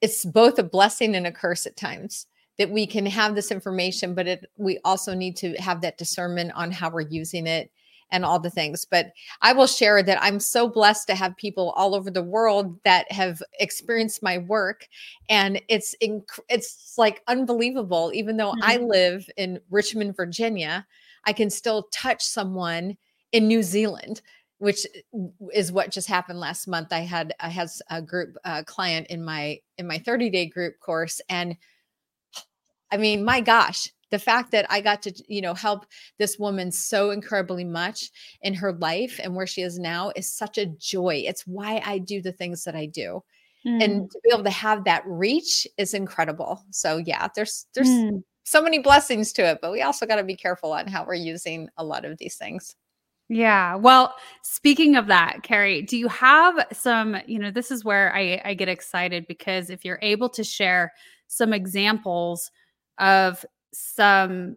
it's 0.00 0.24
both 0.24 0.58
a 0.60 0.62
blessing 0.62 1.16
and 1.16 1.26
a 1.26 1.32
curse 1.32 1.66
at 1.66 1.76
times 1.76 2.26
that 2.58 2.70
we 2.70 2.86
can 2.86 3.04
have 3.06 3.34
this 3.34 3.50
information, 3.50 4.14
but 4.14 4.28
it 4.28 4.46
we 4.56 4.78
also 4.84 5.12
need 5.12 5.36
to 5.38 5.54
have 5.54 5.80
that 5.80 5.98
discernment 5.98 6.52
on 6.54 6.70
how 6.70 6.88
we're 6.88 7.00
using 7.00 7.48
it 7.48 7.70
and 8.12 8.24
all 8.24 8.38
the 8.38 8.50
things. 8.50 8.84
But 8.84 9.12
I 9.40 9.52
will 9.52 9.66
share 9.66 10.02
that 10.02 10.22
I'm 10.22 10.38
so 10.38 10.68
blessed 10.68 11.08
to 11.08 11.14
have 11.16 11.36
people 11.36 11.70
all 11.70 11.94
over 11.94 12.10
the 12.10 12.22
world 12.22 12.78
that 12.84 13.10
have 13.10 13.42
experienced 13.58 14.22
my 14.22 14.38
work, 14.38 14.86
and 15.28 15.60
it's 15.68 15.96
inc- 16.00 16.38
it's 16.48 16.94
like 16.96 17.22
unbelievable. 17.26 18.12
Even 18.14 18.36
though 18.36 18.54
I 18.62 18.76
live 18.76 19.28
in 19.36 19.58
Richmond, 19.70 20.14
Virginia, 20.14 20.86
I 21.24 21.32
can 21.32 21.50
still 21.50 21.88
touch 21.90 22.22
someone 22.22 22.96
in 23.32 23.48
New 23.48 23.62
Zealand. 23.64 24.22
Which 24.58 24.86
is 25.52 25.72
what 25.72 25.90
just 25.90 26.06
happened 26.06 26.38
last 26.38 26.68
month. 26.68 26.92
I 26.92 27.00
had 27.00 27.34
I 27.40 27.48
had 27.48 27.68
a 27.90 28.00
group 28.00 28.36
uh, 28.44 28.62
client 28.62 29.08
in 29.08 29.24
my 29.24 29.58
in 29.76 29.88
my 29.88 29.98
30 29.98 30.30
day 30.30 30.46
group 30.46 30.78
course, 30.78 31.20
and 31.28 31.56
I 32.92 32.96
mean, 32.96 33.24
my 33.24 33.40
gosh, 33.40 33.88
the 34.12 34.18
fact 34.18 34.52
that 34.52 34.66
I 34.70 34.80
got 34.80 35.02
to, 35.02 35.24
you 35.26 35.40
know, 35.40 35.54
help 35.54 35.86
this 36.18 36.38
woman 36.38 36.70
so 36.70 37.10
incredibly 37.10 37.64
much 37.64 38.10
in 38.42 38.54
her 38.54 38.74
life 38.74 39.18
and 39.20 39.34
where 39.34 39.46
she 39.46 39.62
is 39.62 39.78
now 39.78 40.12
is 40.14 40.32
such 40.32 40.58
a 40.58 40.66
joy. 40.66 41.24
It's 41.26 41.46
why 41.46 41.82
I 41.84 41.98
do 41.98 42.22
the 42.22 42.30
things 42.30 42.62
that 42.64 42.76
I 42.76 42.86
do. 42.86 43.24
Mm. 43.66 43.82
And 43.82 44.10
to 44.10 44.20
be 44.22 44.30
able 44.32 44.44
to 44.44 44.50
have 44.50 44.84
that 44.84 45.02
reach 45.06 45.66
is 45.78 45.94
incredible. 45.94 46.62
So 46.70 46.98
yeah, 46.98 47.28
there's 47.34 47.66
there's 47.74 47.88
Mm. 47.88 48.22
so 48.44 48.60
many 48.62 48.80
blessings 48.80 49.32
to 49.32 49.42
it, 49.42 49.58
but 49.62 49.72
we 49.72 49.82
also 49.82 50.04
got 50.04 50.16
to 50.16 50.24
be 50.24 50.36
careful 50.36 50.72
on 50.72 50.86
how 50.86 51.04
we're 51.06 51.14
using 51.14 51.68
a 51.78 51.84
lot 51.84 52.04
of 52.04 52.18
these 52.18 52.36
things. 52.36 52.76
Yeah. 53.28 53.76
Well, 53.76 54.14
speaking 54.42 54.96
of 54.96 55.06
that, 55.06 55.42
Kari, 55.42 55.80
do 55.80 55.96
you 55.96 56.08
have 56.08 56.66
some, 56.70 57.16
you 57.26 57.38
know, 57.38 57.50
this 57.50 57.70
is 57.70 57.82
where 57.82 58.14
I, 58.14 58.42
I 58.44 58.52
get 58.52 58.68
excited 58.68 59.26
because 59.26 59.70
if 59.70 59.86
you're 59.86 60.00
able 60.02 60.28
to 60.30 60.44
share 60.44 60.92
some 61.28 61.54
examples 61.54 62.50
of 62.98 63.46
some 63.72 64.56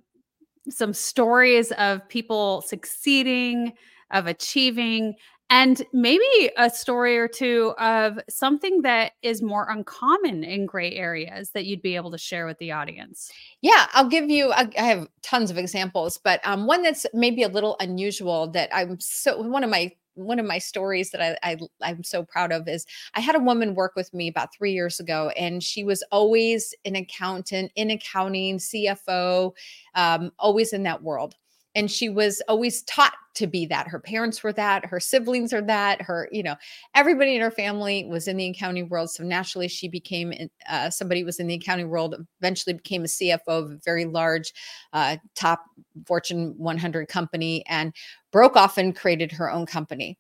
some 0.70 0.94
stories 0.94 1.72
of 1.74 2.08
people 2.10 2.62
succeeding, 2.62 3.74
of 4.12 4.26
achieving, 4.26 5.16
and 5.50 5.84
maybe 5.94 6.50
a 6.58 6.70
story 6.70 7.18
or 7.18 7.28
two 7.28 7.74
of 7.78 8.20
something 8.28 8.82
that 8.82 9.12
is 9.22 9.44
more 9.44 9.70
uncommon 9.70 10.44
in 10.44 10.66
gray 10.66 10.94
areas 10.96 11.52
that 11.52 11.66
you'd 11.66 11.84
be 11.84 11.96
able 11.96 12.10
to 12.12 12.18
share 12.18 12.48
with 12.48 12.58
the 12.58 12.72
audience. 12.72 13.32
Yeah, 13.62 13.86
I'll 13.94 14.10
give 14.10 14.30
you. 14.30 14.52
I, 14.52 14.70
have 14.76 15.08
tons 15.22 15.52
of 15.52 15.58
examples, 15.58 16.18
but 16.18 16.46
um, 16.48 16.66
one 16.66 16.82
that's 16.82 17.06
maybe 17.14 17.44
a 17.44 17.48
little 17.48 17.76
unusual 17.80 18.48
that 18.52 18.70
I'm 18.74 19.00
so 19.00 19.40
one 19.42 19.64
of 19.64 19.70
my 19.70 19.92
one 20.16 20.40
of 20.40 20.46
my 20.46 20.58
stories 20.58 21.12
that 21.12 21.22
I, 21.22 21.38
I 21.44 21.58
I'm 21.82 22.04
so 22.04 22.24
proud 22.24 22.52
of 22.52 22.68
is 22.68 22.86
I 23.14 23.20
had 23.20 23.36
a 23.36 23.40
woman 23.40 23.76
work 23.76 23.94
with 23.96 24.14
me 24.14 24.28
about 24.28 24.54
three 24.54 24.74
years 24.74 25.00
ago, 25.00 25.30
and 25.38 25.62
she 25.62 25.84
was 25.84 26.04
always 26.12 26.74
an 26.86 26.96
accountant 26.96 27.72
in 27.76 27.92
accounting, 27.92 28.58
CFO, 28.58 29.54
um, 29.94 30.32
always 30.40 30.74
in 30.74 30.84
that 30.84 31.04
world. 31.04 31.36
And 31.76 31.92
she 31.92 32.10
was 32.10 32.42
always 32.48 32.82
taught 32.84 33.14
to 33.36 33.48
be 33.48 33.66
that. 33.66 33.88
Her 33.88 34.00
parents 34.00 34.42
were 34.44 34.54
that 34.54 34.86
her 34.86 35.00
siblings 35.00 35.54
are 35.54 35.62
that 35.64 36.02
her 36.02 36.30
you 36.32 36.42
know 36.42 36.56
everybody 36.96 37.36
in 37.36 37.42
her 37.42 37.52
family 37.52 38.06
was 38.06 38.28
in 38.28 38.38
the 38.38 38.48
accounting 38.48 38.90
world. 38.90 39.10
So 39.12 39.24
naturally 39.24 39.68
she 39.68 39.88
became 39.88 40.34
uh, 40.70 40.90
somebody 40.90 41.24
was 41.24 41.40
in 41.40 41.48
the 41.48 41.56
accounting 41.56 41.90
world 41.90 42.16
eventually 42.40 42.74
became 42.74 43.04
a 43.04 43.08
cfo 43.08 43.40
of 43.48 43.72
a 43.72 43.80
very 43.84 44.06
large 44.06 44.54
uh, 44.94 45.18
top 45.36 45.64
fortune 46.08 46.54
100 46.58 47.08
company 47.08 47.64
and 47.68 47.94
broke 48.32 48.56
off 48.56 48.78
and 48.78 48.96
created 48.96 49.32
her 49.32 49.52
own 49.52 49.66
company 49.66 50.18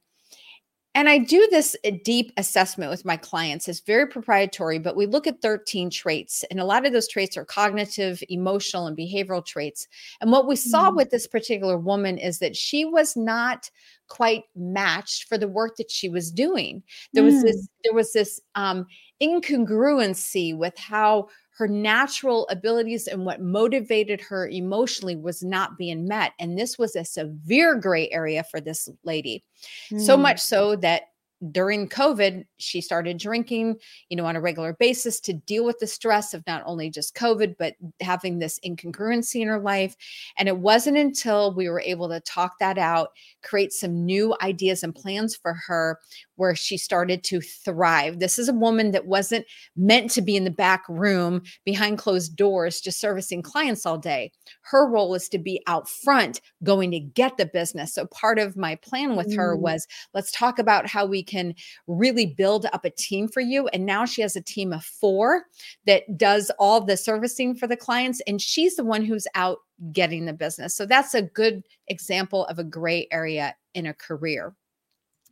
and 0.96 1.10
I 1.10 1.18
do 1.18 1.48
this 1.52 1.76
uh, 1.86 1.92
deep 2.04 2.32
assessment 2.38 2.90
with 2.90 3.04
my 3.06 3.18
clients. 3.18 3.68
It's 3.68 3.82
very 3.82 4.08
proprietary, 4.08 4.80
but 4.80 4.96
we 4.96 5.06
look 5.06 5.28
at 5.28 5.42
13 5.42 5.90
traits, 5.90 6.46
and 6.50 6.60
a 6.60 6.66
lot 6.66 6.86
of 6.86 6.94
those 6.94 7.08
traits 7.08 7.36
are 7.36 7.46
cognitive, 7.46 8.24
emotional, 8.30 8.88
and 8.88 8.98
behavioral 8.98 9.46
traits. 9.46 9.88
And 10.22 10.32
what 10.32 10.48
we 10.48 10.56
saw 10.56 10.88
mm-hmm. 10.88 10.96
with 10.96 11.12
this 11.12 11.28
particular 11.28 11.78
woman 11.78 12.18
is 12.18 12.40
that 12.40 12.56
she 12.56 12.86
was 12.86 13.16
not 13.16 13.70
quite 14.08 14.44
matched 14.56 15.26
for 15.26 15.38
the 15.38 15.48
work 15.48 15.76
that 15.78 15.92
she 15.92 16.08
was 16.08 16.32
doing. 16.32 16.82
There 17.14 17.24
was 17.24 17.44
this, 17.44 17.58
mm. 17.58 17.68
there 17.84 17.94
was 17.94 18.14
this 18.14 18.40
um, 18.56 18.86
incongruency 19.22 20.56
with 20.56 20.78
how 20.78 21.28
her 21.58 21.68
natural 21.68 22.48
abilities 22.50 23.08
and 23.08 23.26
what 23.26 23.42
motivated 23.42 24.20
her 24.20 24.48
emotionally 24.50 25.16
was 25.16 25.42
not 25.42 25.78
being 25.78 26.08
met. 26.08 26.34
And 26.40 26.58
this 26.58 26.78
was 26.78 26.96
a 26.96 27.06
severe 27.06 27.76
gray 27.76 28.10
area 28.12 28.44
for 28.44 28.60
this 28.60 28.90
lady. 29.04 29.44
Mm. 29.90 30.02
So 30.02 30.18
much 30.18 30.40
so 30.40 30.76
that 30.78 31.04
during 31.52 31.88
COVID, 31.88 32.46
she 32.58 32.82
started 32.82 33.18
drinking, 33.18 33.78
you 34.10 34.18
know, 34.18 34.26
on 34.26 34.36
a 34.36 34.42
regular 34.42 34.74
basis 34.74 35.20
to 35.22 35.34
deal 35.34 35.66
with 35.66 35.80
the 35.80 35.88
stress 35.88 36.34
of 36.34 36.46
not 36.48 36.64
only 36.66 36.90
just 36.90 37.16
COVID, 37.16 37.56
but 37.60 37.76
having 38.02 38.40
this 38.40 38.60
incongruency 38.66 39.42
in 39.42 39.48
her 39.48 39.60
life. 39.60 39.96
And 40.38 40.48
it 40.48 40.58
wasn't 40.58 40.98
until 40.98 41.54
we 41.54 41.70
were 41.70 41.82
able 41.82 42.10
to 42.10 42.20
talk 42.22 42.60
that 42.60 42.78
out, 42.78 43.10
create 43.44 43.74
some 43.74 44.06
new 44.06 44.36
ideas 44.42 44.84
and 44.84 44.96
plans 44.96 45.36
for 45.36 45.54
her 45.54 46.00
where 46.36 46.56
she 46.56 46.78
started 46.78 47.24
to 47.26 47.42
thrive. 47.42 48.20
This 48.20 48.38
is 48.38 48.50
a 48.50 48.54
woman 48.54 48.92
that 48.92 49.08
wasn't 49.08 49.46
meant 49.76 50.12
to 50.12 50.22
be 50.22 50.36
in 50.36 50.44
the 50.44 50.52
back 50.52 50.84
room 50.90 51.44
behind 51.64 51.98
closed 51.98 52.36
doors, 52.36 52.82
just 52.82 53.00
servicing 53.00 53.42
clients 53.42 53.86
all 53.86 53.98
day. 53.98 54.32
Her 54.62 54.90
role 54.90 55.16
is 55.16 55.30
to 55.30 55.38
be 55.38 55.62
out 55.68 55.90
front, 55.90 56.42
going 56.64 56.92
to 56.92 57.00
get 57.00 57.38
the 57.38 57.46
business. 57.46 57.94
So 57.94 58.06
part 58.08 58.40
of 58.40 58.58
my 58.58 58.76
plan 58.76 59.16
with 59.16 59.32
mm. 59.32 59.36
her 59.36 59.56
was 59.56 59.88
let's 60.14 60.32
talk 60.32 60.60
about 60.60 60.88
how 60.88 61.06
we 61.06 61.24
can 61.24 61.56
really 61.88 62.26
build 62.26 62.66
up 62.74 62.86
a 62.86 62.90
team 62.90 63.28
for 63.28 63.42
you. 63.42 63.68
And 63.70 63.86
now 63.86 64.06
she 64.06 64.22
has 64.22 64.36
a 64.36 64.42
team 64.42 64.74
of 64.74 64.84
four 64.84 65.44
that 65.86 66.18
does 66.18 66.52
all 66.60 66.82
the 66.82 66.98
servicing 66.98 67.56
for 67.56 67.68
the 67.68 67.78
clients. 67.78 68.22
And 68.28 68.42
she's 68.42 68.76
the 68.76 68.84
one 68.84 69.04
who's 69.04 69.28
out 69.36 69.60
getting 69.92 70.26
the 70.26 70.34
business. 70.34 70.76
So 70.76 70.86
that's 70.86 71.14
a 71.14 71.22
good 71.22 71.64
example 71.88 72.46
of 72.46 72.60
a 72.60 72.64
gray 72.64 73.08
area 73.12 73.56
in 73.74 73.86
a 73.86 73.94
career. 73.94 74.54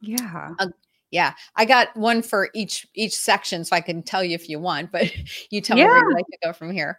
Yeah. 0.02 0.54
A, 0.60 0.70
yeah, 1.14 1.34
I 1.56 1.66
got 1.66 1.96
one 1.96 2.24
for 2.24 2.50
each 2.56 2.88
each 2.96 3.16
section, 3.16 3.64
so 3.64 3.76
I 3.76 3.82
can 3.82 4.02
tell 4.02 4.24
you 4.24 4.34
if 4.34 4.50
you 4.50 4.60
want. 4.60 4.92
But 4.92 5.14
you 5.52 5.62
tell 5.62 5.78
yeah. 5.78 5.86
me 5.86 5.90
where 5.90 6.10
you'd 6.10 6.16
like 6.16 6.26
to 6.26 6.38
go 6.44 6.54
from 6.54 6.72
here. 6.72 6.98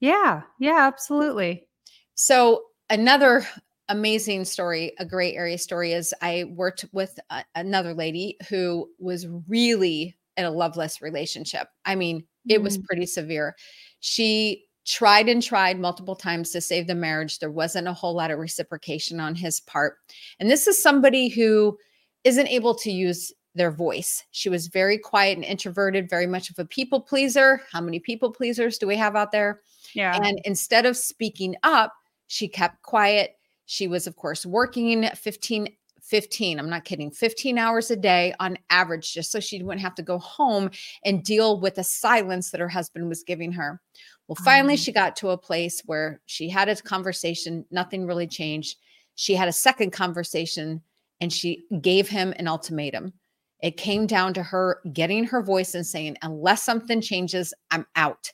Yeah, 0.00 0.42
yeah, 0.58 0.78
absolutely. 0.78 1.66
So 2.14 2.62
another 2.88 3.46
amazing 3.90 4.46
story, 4.46 4.94
a 4.98 5.04
great 5.04 5.34
area 5.34 5.58
story 5.58 5.92
is 5.92 6.14
I 6.22 6.44
worked 6.54 6.86
with 6.92 7.18
a, 7.28 7.44
another 7.54 7.92
lady 7.92 8.38
who 8.48 8.88
was 8.98 9.26
really 9.46 10.16
in 10.38 10.46
a 10.46 10.50
loveless 10.50 11.02
relationship. 11.02 11.68
I 11.84 11.96
mean, 11.96 12.24
it 12.48 12.60
mm. 12.60 12.64
was 12.64 12.78
pretty 12.78 13.04
severe. 13.04 13.54
She 14.00 14.64
tried 14.86 15.28
and 15.28 15.42
tried 15.42 15.78
multiple 15.78 16.16
times 16.16 16.50
to 16.50 16.62
save 16.62 16.86
the 16.86 16.94
marriage. 16.94 17.38
There 17.38 17.50
wasn't 17.50 17.88
a 17.88 17.92
whole 17.92 18.14
lot 18.14 18.30
of 18.30 18.38
reciprocation 18.38 19.20
on 19.20 19.34
his 19.34 19.60
part. 19.60 19.96
And 20.40 20.50
this 20.50 20.66
is 20.66 20.82
somebody 20.82 21.28
who 21.28 21.76
isn't 22.24 22.48
able 22.48 22.74
to 22.76 22.90
use 22.90 23.32
their 23.54 23.70
voice. 23.70 24.24
She 24.32 24.48
was 24.48 24.66
very 24.66 24.98
quiet 24.98 25.36
and 25.36 25.44
introverted, 25.44 26.10
very 26.10 26.26
much 26.26 26.50
of 26.50 26.58
a 26.58 26.64
people 26.64 27.00
pleaser. 27.00 27.60
How 27.70 27.80
many 27.80 28.00
people 28.00 28.32
pleasers 28.32 28.78
do 28.78 28.86
we 28.86 28.96
have 28.96 29.14
out 29.14 29.32
there? 29.32 29.60
Yeah. 29.94 30.18
And 30.20 30.40
instead 30.44 30.86
of 30.86 30.96
speaking 30.96 31.54
up, 31.62 31.92
she 32.26 32.48
kept 32.48 32.82
quiet. 32.82 33.36
She 33.66 33.86
was, 33.86 34.06
of 34.06 34.16
course, 34.16 34.44
working 34.44 35.08
15, 35.08 35.68
15, 36.02 36.58
I'm 36.58 36.68
not 36.68 36.84
kidding, 36.84 37.10
15 37.10 37.56
hours 37.56 37.90
a 37.90 37.96
day 37.96 38.34
on 38.40 38.58
average, 38.70 39.12
just 39.12 39.30
so 39.30 39.40
she 39.40 39.62
wouldn't 39.62 39.82
have 39.82 39.94
to 39.94 40.02
go 40.02 40.18
home 40.18 40.70
and 41.04 41.22
deal 41.22 41.60
with 41.60 41.76
the 41.76 41.84
silence 41.84 42.50
that 42.50 42.60
her 42.60 42.68
husband 42.68 43.08
was 43.08 43.22
giving 43.22 43.52
her. 43.52 43.80
Well, 44.26 44.36
finally, 44.36 44.74
mm. 44.74 44.84
she 44.84 44.92
got 44.92 45.16
to 45.16 45.30
a 45.30 45.38
place 45.38 45.82
where 45.86 46.20
she 46.26 46.48
had 46.48 46.68
a 46.68 46.76
conversation, 46.76 47.64
nothing 47.70 48.06
really 48.06 48.26
changed. 48.26 48.78
She 49.14 49.34
had 49.34 49.48
a 49.48 49.52
second 49.52 49.92
conversation 49.92 50.82
and 51.24 51.32
she 51.32 51.64
gave 51.80 52.06
him 52.06 52.34
an 52.36 52.46
ultimatum. 52.46 53.14
It 53.62 53.78
came 53.78 54.06
down 54.06 54.34
to 54.34 54.42
her 54.42 54.82
getting 54.92 55.24
her 55.24 55.42
voice 55.42 55.74
and 55.74 55.86
saying, 55.86 56.18
unless 56.20 56.62
something 56.62 57.00
changes, 57.00 57.54
I'm 57.70 57.86
out. 57.96 58.30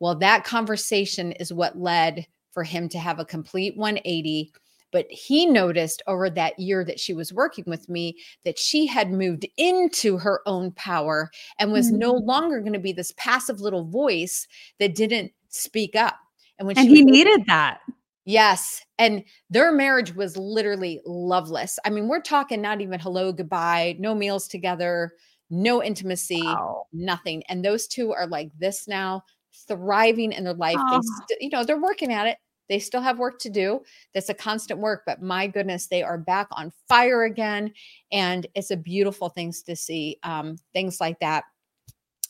Well, 0.00 0.14
that 0.20 0.44
conversation 0.44 1.32
is 1.32 1.52
what 1.52 1.78
led 1.78 2.26
for 2.52 2.64
him 2.64 2.88
to 2.88 2.98
have 2.98 3.18
a 3.18 3.24
complete 3.26 3.76
180. 3.76 4.50
But 4.92 5.04
he 5.10 5.44
noticed 5.44 6.02
over 6.06 6.30
that 6.30 6.58
year 6.58 6.86
that 6.86 6.98
she 6.98 7.12
was 7.12 7.34
working 7.34 7.64
with 7.66 7.86
me 7.90 8.16
that 8.46 8.58
she 8.58 8.86
had 8.86 9.12
moved 9.12 9.46
into 9.58 10.16
her 10.16 10.40
own 10.46 10.72
power 10.72 11.30
and 11.58 11.70
was 11.70 11.88
mm-hmm. 11.88 11.98
no 11.98 12.12
longer 12.12 12.60
going 12.60 12.72
to 12.72 12.78
be 12.78 12.94
this 12.94 13.12
passive 13.18 13.60
little 13.60 13.84
voice 13.84 14.48
that 14.78 14.94
didn't 14.94 15.32
speak 15.50 15.94
up. 15.94 16.16
And 16.58 16.66
when 16.66 16.78
and 16.78 16.88
he 16.88 17.04
needed 17.04 17.44
that. 17.46 17.80
Yes. 18.26 18.84
And 18.98 19.22
their 19.50 19.70
marriage 19.70 20.14
was 20.14 20.36
literally 20.36 21.00
loveless. 21.06 21.78
I 21.84 21.90
mean, 21.90 22.08
we're 22.08 22.20
talking 22.20 22.60
not 22.60 22.80
even 22.80 22.98
hello, 22.98 23.32
goodbye, 23.32 23.96
no 24.00 24.16
meals 24.16 24.48
together, 24.48 25.12
no 25.48 25.80
intimacy, 25.82 26.42
wow. 26.42 26.86
nothing. 26.92 27.44
And 27.48 27.64
those 27.64 27.86
two 27.86 28.12
are 28.12 28.26
like 28.26 28.50
this 28.58 28.88
now, 28.88 29.22
thriving 29.68 30.32
in 30.32 30.42
their 30.42 30.54
life. 30.54 30.76
Oh. 30.76 30.90
They, 30.90 31.36
st- 31.36 31.42
you 31.42 31.50
know, 31.50 31.64
they're 31.64 31.80
working 31.80 32.12
at 32.12 32.26
it. 32.26 32.38
They 32.68 32.80
still 32.80 33.00
have 33.00 33.20
work 33.20 33.38
to 33.40 33.48
do. 33.48 33.82
That's 34.12 34.28
a 34.28 34.34
constant 34.34 34.80
work, 34.80 35.04
but 35.06 35.22
my 35.22 35.46
goodness, 35.46 35.86
they 35.86 36.02
are 36.02 36.18
back 36.18 36.48
on 36.50 36.72
fire 36.88 37.22
again. 37.22 37.72
And 38.10 38.44
it's 38.56 38.72
a 38.72 38.76
beautiful 38.76 39.28
things 39.28 39.62
to 39.62 39.76
see. 39.76 40.18
Um, 40.24 40.56
things 40.72 41.00
like 41.00 41.20
that 41.20 41.44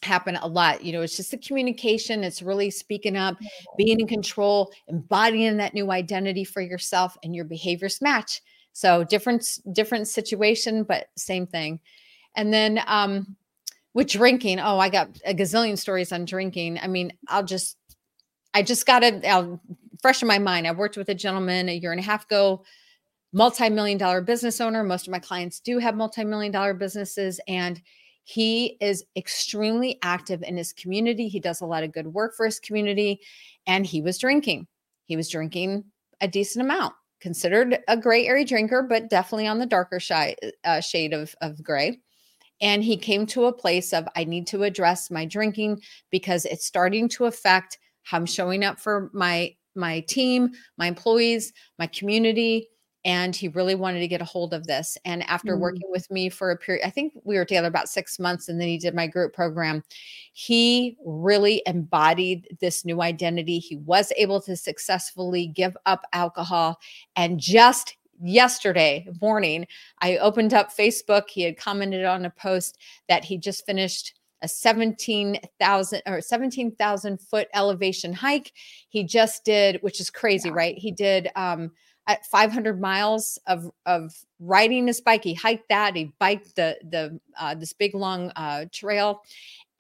happen 0.05 0.37
a 0.37 0.47
lot. 0.47 0.85
You 0.85 0.93
know, 0.93 1.03
it's 1.03 1.17
just 1.17 1.31
the 1.31 1.39
communication, 1.39 2.25
it's 2.25 2.43
really 2.43 2.71
speaking 2.71 3.17
up, 3.17 3.37
being 3.77 4.01
in 4.01 4.07
control, 4.07 4.73
embodying 4.89 5.57
that 5.59 5.75
new 5.75 5.91
identity 5.91 6.45
for 6.45 6.61
yourself 6.61 7.17
and 7.23 7.35
your 7.35 7.45
behaviors 7.45 8.01
match. 8.01 8.43
So 8.73 9.05
different 9.05 9.59
different 9.73 10.07
situation 10.09 10.85
but 10.85 11.07
same 11.17 11.47
thing. 11.47 11.81
And 12.35 12.53
then 12.53 12.81
um 12.87 13.37
with 13.95 14.09
drinking, 14.09 14.61
oh, 14.61 14.79
I 14.79 14.91
got 14.91 15.09
a 15.25 15.33
gazillion 15.33 15.79
stories 15.79 16.13
on 16.13 16.27
drinking. 16.27 16.79
I 16.83 16.87
mean, 16.87 17.15
I'll 17.29 17.45
just 17.45 17.79
I 18.53 18.63
just 18.63 18.85
got 18.85 19.01
to 19.01 19.27
I'll 19.27 19.61
fresh 20.03 20.21
in 20.21 20.29
my 20.29 20.39
mind. 20.39 20.67
I 20.67 20.73
worked 20.73 20.99
with 20.99 21.09
a 21.09 21.15
gentleman 21.15 21.71
a 21.71 21.75
year 21.75 21.93
and 21.93 22.01
a 22.01 22.05
half 22.05 22.27
ago, 22.27 22.65
multi-million 23.33 23.97
dollar 23.97 24.21
business 24.21 24.61
owner. 24.61 24.85
Most 24.85 25.07
of 25.07 25.13
my 25.13 25.19
clients 25.19 25.61
do 25.61 25.79
have 25.79 25.97
multi-million 25.97 26.53
dollar 26.53 26.75
businesses 26.75 27.41
and 27.49 27.81
he 28.29 28.77
is 28.81 29.05
extremely 29.15 30.01
active 30.03 30.43
in 30.43 30.57
his 30.57 30.73
community. 30.73 31.29
He 31.29 31.39
does 31.39 31.61
a 31.61 31.65
lot 31.65 31.85
of 31.85 31.93
good 31.93 32.09
work 32.09 32.35
for 32.35 32.45
his 32.45 32.59
community. 32.59 33.21
And 33.69 33.87
he 33.87 34.03
was 34.03 34.19
drinking. 34.19 34.67
He 35.05 35.17
was 35.17 35.29
drinking 35.29 35.85
a 36.21 36.27
decent 36.27 36.65
amount, 36.65 36.93
considered 37.21 37.79
a 37.87 37.97
gray 37.97 38.27
area 38.27 38.45
drinker, 38.45 38.83
but 38.83 39.09
definitely 39.09 39.47
on 39.47 39.61
the 39.61 39.65
darker 39.67 40.01
side, 40.01 40.35
uh, 40.65 40.81
shade 40.81 41.13
of, 41.13 41.37
of 41.41 41.63
gray. 41.63 42.01
And 42.61 42.83
he 42.83 42.97
came 42.97 43.27
to 43.27 43.45
a 43.45 43.53
place 43.53 43.93
of, 43.93 44.09
I 44.17 44.25
need 44.25 44.49
to 44.49 44.65
address 44.65 45.09
my 45.09 45.25
drinking 45.25 45.83
because 46.11 46.47
it's 46.47 46.67
starting 46.67 47.09
to 47.11 47.27
affect 47.27 47.79
how 48.03 48.17
I'm 48.17 48.27
showing 48.27 48.65
up 48.65 48.81
for 48.81 49.09
my 49.13 49.55
my 49.77 50.01
team, 50.01 50.53
my 50.79 50.87
employees, 50.87 51.53
my 51.79 51.87
community, 51.87 52.67
and 53.07 53.37
he 53.37 53.47
really 53.47 53.77
wanted 53.77 54.01
to 54.01 54.09
get 54.09 54.21
a 54.21 54.25
hold 54.25 54.53
of 54.53 54.67
this. 54.67 54.99
And 55.05 55.23
after 55.31 55.53
mm-hmm. 55.53 55.63
working 55.63 55.91
with 55.91 56.11
me 56.11 56.29
for 56.29 56.51
a 56.51 56.57
period, 56.57 56.85
I 56.85 56.91
think 56.91 57.13
we 57.23 57.37
were 57.37 57.45
together 57.45 57.69
about 57.69 57.89
six 57.89 58.19
months, 58.19 58.49
and 58.49 58.61
then 58.61 58.67
he 58.67 58.79
did 58.79 58.97
my 58.97 59.07
group 59.07 59.33
program. 59.33 59.85
He 60.33 60.97
really 61.07 61.63
embodied 61.67 62.49
this 62.61 62.85
new 62.85 63.01
identity. 63.01 63.61
He 63.61 63.77
was 63.77 64.13
able 64.17 64.41
to 64.43 64.57
successfully 64.57 65.47
give 65.47 65.77
up 65.87 66.03
alcohol. 66.13 66.81
And 67.15 67.39
just 67.39 67.97
yesterday 68.21 69.07
morning, 69.23 69.69
I 70.01 70.17
opened 70.17 70.53
up 70.53 70.77
Facebook. 70.77 71.29
He 71.29 71.43
had 71.43 71.57
commented 71.57 72.05
on 72.05 72.25
a 72.25 72.31
post 72.31 72.77
that 73.09 73.25
he 73.25 73.39
just 73.39 73.65
finished 73.65 74.15
a 74.43 74.49
17,000 74.49 76.03
or 76.07 76.21
17,000 76.21 77.21
foot 77.21 77.49
elevation 77.55 78.13
hike. 78.13 78.53
He 78.89 79.05
just 79.05 79.45
did, 79.45 79.79
which 79.83 80.01
is 80.01 80.11
crazy, 80.11 80.49
yeah. 80.49 80.55
right? 80.57 80.77
He 80.77 80.91
did 80.91 81.31
um, 81.37 81.71
at 82.07 82.27
500 82.27 82.81
miles 82.81 83.39
of 83.47 83.71
of 83.85 84.15
riding 84.39 84.87
his 84.87 85.01
bike. 85.01 85.25
He 85.25 85.35
hiked 85.35 85.69
that. 85.69 85.97
He 85.97 86.13
biked 86.19 86.57
the 86.57 86.79
the 86.89 87.19
uh, 87.39 87.55
this 87.55 87.73
big 87.73 87.95
long 87.95 88.31
uh, 88.37 88.67
trail, 88.73 89.23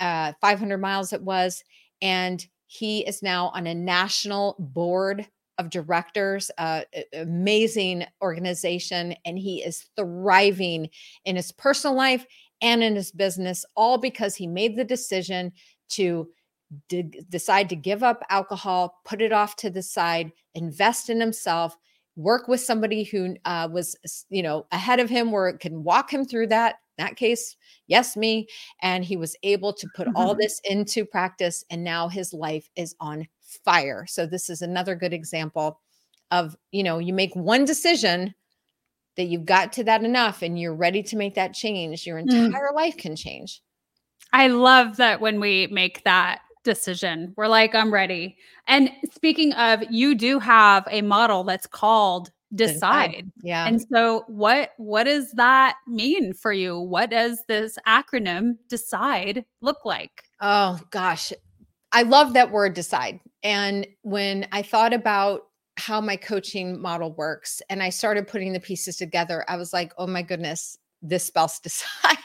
uh, 0.00 0.32
500 0.40 0.78
miles 0.78 1.12
it 1.12 1.22
was, 1.22 1.62
and 2.02 2.44
he 2.66 3.06
is 3.06 3.22
now 3.22 3.48
on 3.54 3.66
a 3.66 3.74
national 3.74 4.56
board 4.58 5.26
of 5.58 5.70
directors, 5.70 6.50
uh, 6.58 6.82
amazing 7.14 8.04
organization, 8.20 9.14
and 9.24 9.38
he 9.38 9.62
is 9.62 9.86
thriving 9.96 10.90
in 11.24 11.36
his 11.36 11.52
personal 11.52 11.96
life 11.96 12.26
and 12.60 12.82
in 12.82 12.94
his 12.94 13.10
business, 13.10 13.64
all 13.74 13.98
because 13.98 14.34
he 14.34 14.46
made 14.46 14.76
the 14.76 14.84
decision 14.84 15.52
to 15.88 16.28
decide 17.30 17.68
to 17.68 17.76
give 17.76 18.02
up 18.02 18.24
alcohol, 18.28 19.00
put 19.04 19.22
it 19.22 19.32
off 19.32 19.56
to 19.56 19.70
the 19.70 19.82
side, 19.82 20.32
invest 20.54 21.08
in 21.08 21.20
himself, 21.20 21.76
work 22.16 22.48
with 22.48 22.60
somebody 22.60 23.04
who 23.04 23.36
uh, 23.44 23.68
was, 23.70 23.96
you 24.30 24.42
know, 24.42 24.66
ahead 24.72 25.00
of 25.00 25.08
him, 25.08 25.30
where 25.30 25.48
it 25.48 25.60
can 25.60 25.84
walk 25.84 26.12
him 26.12 26.24
through 26.24 26.48
that. 26.48 26.76
that 26.98 27.16
case, 27.16 27.56
yes, 27.86 28.16
me. 28.16 28.48
And 28.82 29.04
he 29.04 29.16
was 29.16 29.36
able 29.42 29.72
to 29.74 29.86
put 29.94 30.08
all 30.16 30.30
mm-hmm. 30.30 30.40
this 30.40 30.60
into 30.64 31.04
practice, 31.04 31.64
and 31.70 31.84
now 31.84 32.08
his 32.08 32.32
life 32.32 32.68
is 32.74 32.96
on 33.00 33.28
fire. 33.64 34.06
So 34.08 34.26
this 34.26 34.50
is 34.50 34.62
another 34.62 34.94
good 34.94 35.12
example 35.12 35.80
of, 36.30 36.56
you 36.72 36.82
know, 36.82 36.98
you 36.98 37.12
make 37.12 37.36
one 37.36 37.64
decision 37.64 38.34
that 39.16 39.24
you've 39.24 39.46
got 39.46 39.72
to 39.74 39.84
that 39.84 40.04
enough 40.04 40.42
and 40.42 40.58
you're 40.58 40.74
ready 40.74 41.02
to 41.02 41.16
make 41.16 41.34
that 41.34 41.54
change, 41.54 42.06
your 42.06 42.20
mm. 42.20 42.30
entire 42.30 42.70
mm. 42.72 42.74
life 42.74 42.96
can 42.96 43.16
change. 43.16 43.62
I 44.32 44.48
love 44.48 44.96
that 44.96 45.20
when 45.20 45.40
we 45.40 45.68
make 45.68 46.04
that 46.04 46.40
decision, 46.66 47.32
we're 47.36 47.48
like, 47.48 47.74
I'm 47.74 47.92
ready. 47.92 48.36
And 48.68 48.90
speaking 49.12 49.54
of, 49.54 49.82
you 49.90 50.14
do 50.14 50.38
have 50.38 50.86
a 50.90 51.00
model 51.00 51.44
that's 51.44 51.66
called 51.66 52.30
decide. 52.54 53.30
Yeah. 53.42 53.66
And 53.66 53.80
so 53.92 54.24
what 54.28 54.70
what 54.76 55.04
does 55.04 55.32
that 55.32 55.76
mean 55.86 56.32
for 56.32 56.52
you? 56.52 56.78
What 56.78 57.10
does 57.10 57.42
this 57.48 57.78
acronym 57.86 58.56
decide 58.68 59.44
look 59.60 59.84
like? 59.84 60.24
Oh 60.40 60.78
gosh. 60.90 61.32
I 61.92 62.02
love 62.02 62.34
that 62.34 62.50
word 62.52 62.74
decide. 62.74 63.20
And 63.42 63.86
when 64.02 64.46
I 64.52 64.62
thought 64.62 64.92
about 64.92 65.42
how 65.78 66.00
my 66.00 66.16
coaching 66.16 66.80
model 66.80 67.12
works 67.12 67.62
and 67.68 67.82
I 67.82 67.90
started 67.90 68.28
putting 68.28 68.52
the 68.52 68.60
pieces 68.60 68.96
together, 68.96 69.44
I 69.48 69.56
was 69.56 69.72
like, 69.72 69.92
oh 69.98 70.06
my 70.06 70.22
goodness, 70.22 70.78
this 71.08 71.24
spells 71.24 71.58
decide. 71.62 72.16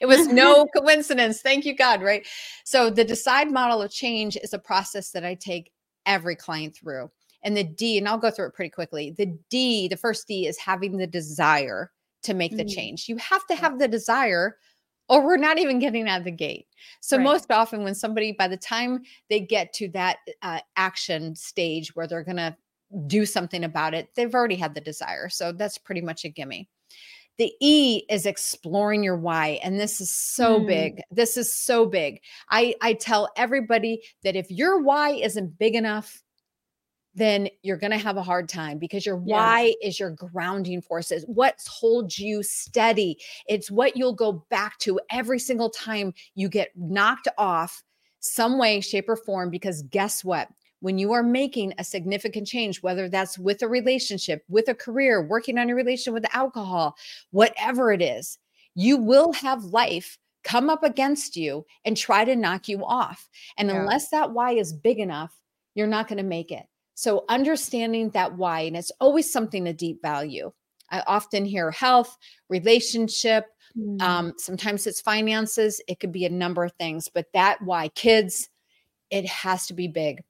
it 0.00 0.06
was 0.06 0.28
no 0.28 0.66
coincidence. 0.76 1.40
Thank 1.40 1.64
you, 1.64 1.74
God. 1.74 2.02
Right. 2.02 2.26
So, 2.64 2.90
the 2.90 3.04
decide 3.04 3.50
model 3.50 3.82
of 3.82 3.90
change 3.90 4.36
is 4.36 4.52
a 4.52 4.58
process 4.58 5.10
that 5.10 5.24
I 5.24 5.34
take 5.34 5.72
every 6.06 6.36
client 6.36 6.74
through. 6.74 7.10
And 7.42 7.56
the 7.56 7.64
D, 7.64 7.96
and 7.96 8.06
I'll 8.06 8.18
go 8.18 8.30
through 8.30 8.48
it 8.48 8.54
pretty 8.54 8.70
quickly. 8.70 9.12
The 9.16 9.34
D, 9.48 9.88
the 9.88 9.96
first 9.96 10.26
D 10.28 10.46
is 10.46 10.58
having 10.58 10.96
the 10.96 11.06
desire 11.06 11.90
to 12.22 12.34
make 12.34 12.56
the 12.56 12.64
mm-hmm. 12.64 12.74
change. 12.74 13.08
You 13.08 13.16
have 13.16 13.46
to 13.46 13.54
have 13.54 13.78
the 13.78 13.88
desire 13.88 14.56
or 15.10 15.26
we're 15.26 15.36
not 15.36 15.58
even 15.58 15.80
getting 15.80 16.08
out 16.08 16.20
of 16.20 16.24
the 16.24 16.30
gate. 16.30 16.66
So 17.00 17.16
right. 17.16 17.24
most 17.24 17.50
often 17.50 17.82
when 17.82 17.96
somebody 17.96 18.30
by 18.30 18.46
the 18.46 18.56
time 18.56 19.02
they 19.28 19.40
get 19.40 19.72
to 19.74 19.88
that 19.88 20.18
uh, 20.42 20.60
action 20.76 21.34
stage 21.34 21.94
where 21.96 22.06
they're 22.06 22.22
going 22.22 22.36
to 22.36 22.56
do 23.08 23.26
something 23.26 23.64
about 23.64 23.92
it, 23.92 24.08
they've 24.14 24.32
already 24.32 24.54
had 24.54 24.72
the 24.72 24.80
desire. 24.80 25.28
So 25.28 25.50
that's 25.50 25.78
pretty 25.78 26.00
much 26.00 26.24
a 26.24 26.28
gimme. 26.28 26.68
The 27.38 27.52
E 27.60 28.02
is 28.10 28.26
exploring 28.26 29.02
your 29.02 29.16
why. 29.16 29.60
And 29.62 29.80
this 29.80 30.00
is 30.00 30.14
so 30.14 30.60
mm. 30.60 30.66
big. 30.66 31.02
This 31.10 31.36
is 31.36 31.54
so 31.54 31.86
big. 31.86 32.20
I, 32.50 32.74
I 32.82 32.94
tell 32.94 33.30
everybody 33.36 34.02
that 34.24 34.36
if 34.36 34.50
your 34.50 34.82
why 34.82 35.10
isn't 35.10 35.58
big 35.58 35.74
enough, 35.74 36.22
then 37.14 37.48
you're 37.62 37.76
going 37.76 37.90
to 37.90 37.98
have 37.98 38.16
a 38.16 38.22
hard 38.22 38.48
time 38.48 38.78
because 38.78 39.04
your 39.04 39.20
yeah. 39.24 39.36
why 39.36 39.74
is 39.82 39.98
your 39.98 40.10
grounding 40.10 40.80
forces. 40.80 41.24
What 41.26 41.58
holds 41.68 42.18
you 42.18 42.42
steady? 42.42 43.18
It's 43.48 43.70
what 43.70 43.96
you'll 43.96 44.14
go 44.14 44.44
back 44.50 44.78
to 44.80 45.00
every 45.10 45.38
single 45.38 45.70
time 45.70 46.12
you 46.34 46.48
get 46.48 46.70
knocked 46.76 47.28
off 47.36 47.82
some 48.20 48.58
way, 48.58 48.80
shape, 48.80 49.08
or 49.08 49.16
form. 49.16 49.50
Because 49.50 49.82
guess 49.82 50.22
what? 50.24 50.48
When 50.80 50.98
you 50.98 51.12
are 51.12 51.22
making 51.22 51.74
a 51.78 51.84
significant 51.84 52.46
change, 52.46 52.82
whether 52.82 53.08
that's 53.08 53.38
with 53.38 53.62
a 53.62 53.68
relationship, 53.68 54.42
with 54.48 54.68
a 54.68 54.74
career, 54.74 55.26
working 55.26 55.58
on 55.58 55.68
your 55.68 55.76
relation 55.76 56.12
with 56.12 56.34
alcohol, 56.34 56.96
whatever 57.30 57.92
it 57.92 58.02
is, 58.02 58.38
you 58.74 58.96
will 58.96 59.32
have 59.32 59.64
life 59.64 60.18
come 60.42 60.70
up 60.70 60.82
against 60.82 61.36
you 61.36 61.66
and 61.84 61.96
try 61.96 62.24
to 62.24 62.36
knock 62.36 62.68
you 62.68 62.84
off. 62.84 63.28
And 63.58 63.68
yeah. 63.68 63.76
unless 63.80 64.08
that 64.08 64.32
why 64.32 64.52
is 64.52 64.72
big 64.72 64.98
enough, 64.98 65.36
you're 65.74 65.86
not 65.86 66.08
going 66.08 66.18
to 66.18 66.24
make 66.24 66.50
it. 66.50 66.64
So 66.94 67.24
understanding 67.28 68.10
that 68.10 68.36
why, 68.36 68.60
and 68.60 68.76
it's 68.76 68.92
always 69.00 69.30
something 69.30 69.64
to 69.64 69.72
deep 69.72 70.02
value. 70.02 70.52
I 70.90 71.02
often 71.06 71.44
hear 71.44 71.70
health, 71.70 72.16
relationship, 72.48 73.46
mm. 73.78 74.00
um, 74.02 74.34
sometimes 74.38 74.86
it's 74.86 75.00
finances, 75.00 75.80
it 75.88 76.00
could 76.00 76.12
be 76.12 76.24
a 76.24 76.30
number 76.30 76.64
of 76.64 76.72
things, 76.72 77.08
but 77.08 77.26
that 77.32 77.62
why, 77.62 77.88
kids, 77.90 78.48
it 79.10 79.26
has 79.26 79.66
to 79.66 79.74
be 79.74 79.88
big. 79.88 80.22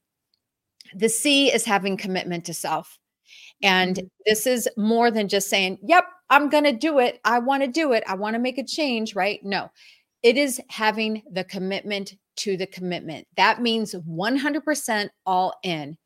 The 0.94 1.08
C 1.08 1.52
is 1.52 1.64
having 1.64 1.96
commitment 1.96 2.44
to 2.46 2.54
self. 2.54 2.98
And 3.62 3.96
mm. 3.96 4.08
this 4.26 4.46
is 4.46 4.68
more 4.76 5.10
than 5.10 5.28
just 5.28 5.48
saying, 5.48 5.78
yep, 5.82 6.04
I'm 6.30 6.48
going 6.48 6.64
to 6.64 6.72
do 6.72 6.98
it. 6.98 7.20
I 7.24 7.38
want 7.38 7.62
to 7.62 7.68
do 7.68 7.92
it. 7.92 8.04
I 8.06 8.14
want 8.14 8.34
to 8.34 8.40
make 8.40 8.58
a 8.58 8.64
change, 8.64 9.14
right? 9.14 9.40
No, 9.42 9.70
it 10.22 10.36
is 10.36 10.60
having 10.68 11.22
the 11.30 11.44
commitment 11.44 12.14
to 12.36 12.56
the 12.56 12.66
commitment. 12.66 13.26
That 13.36 13.60
means 13.60 13.94
100% 13.94 15.08
all 15.26 15.54
in. 15.62 15.96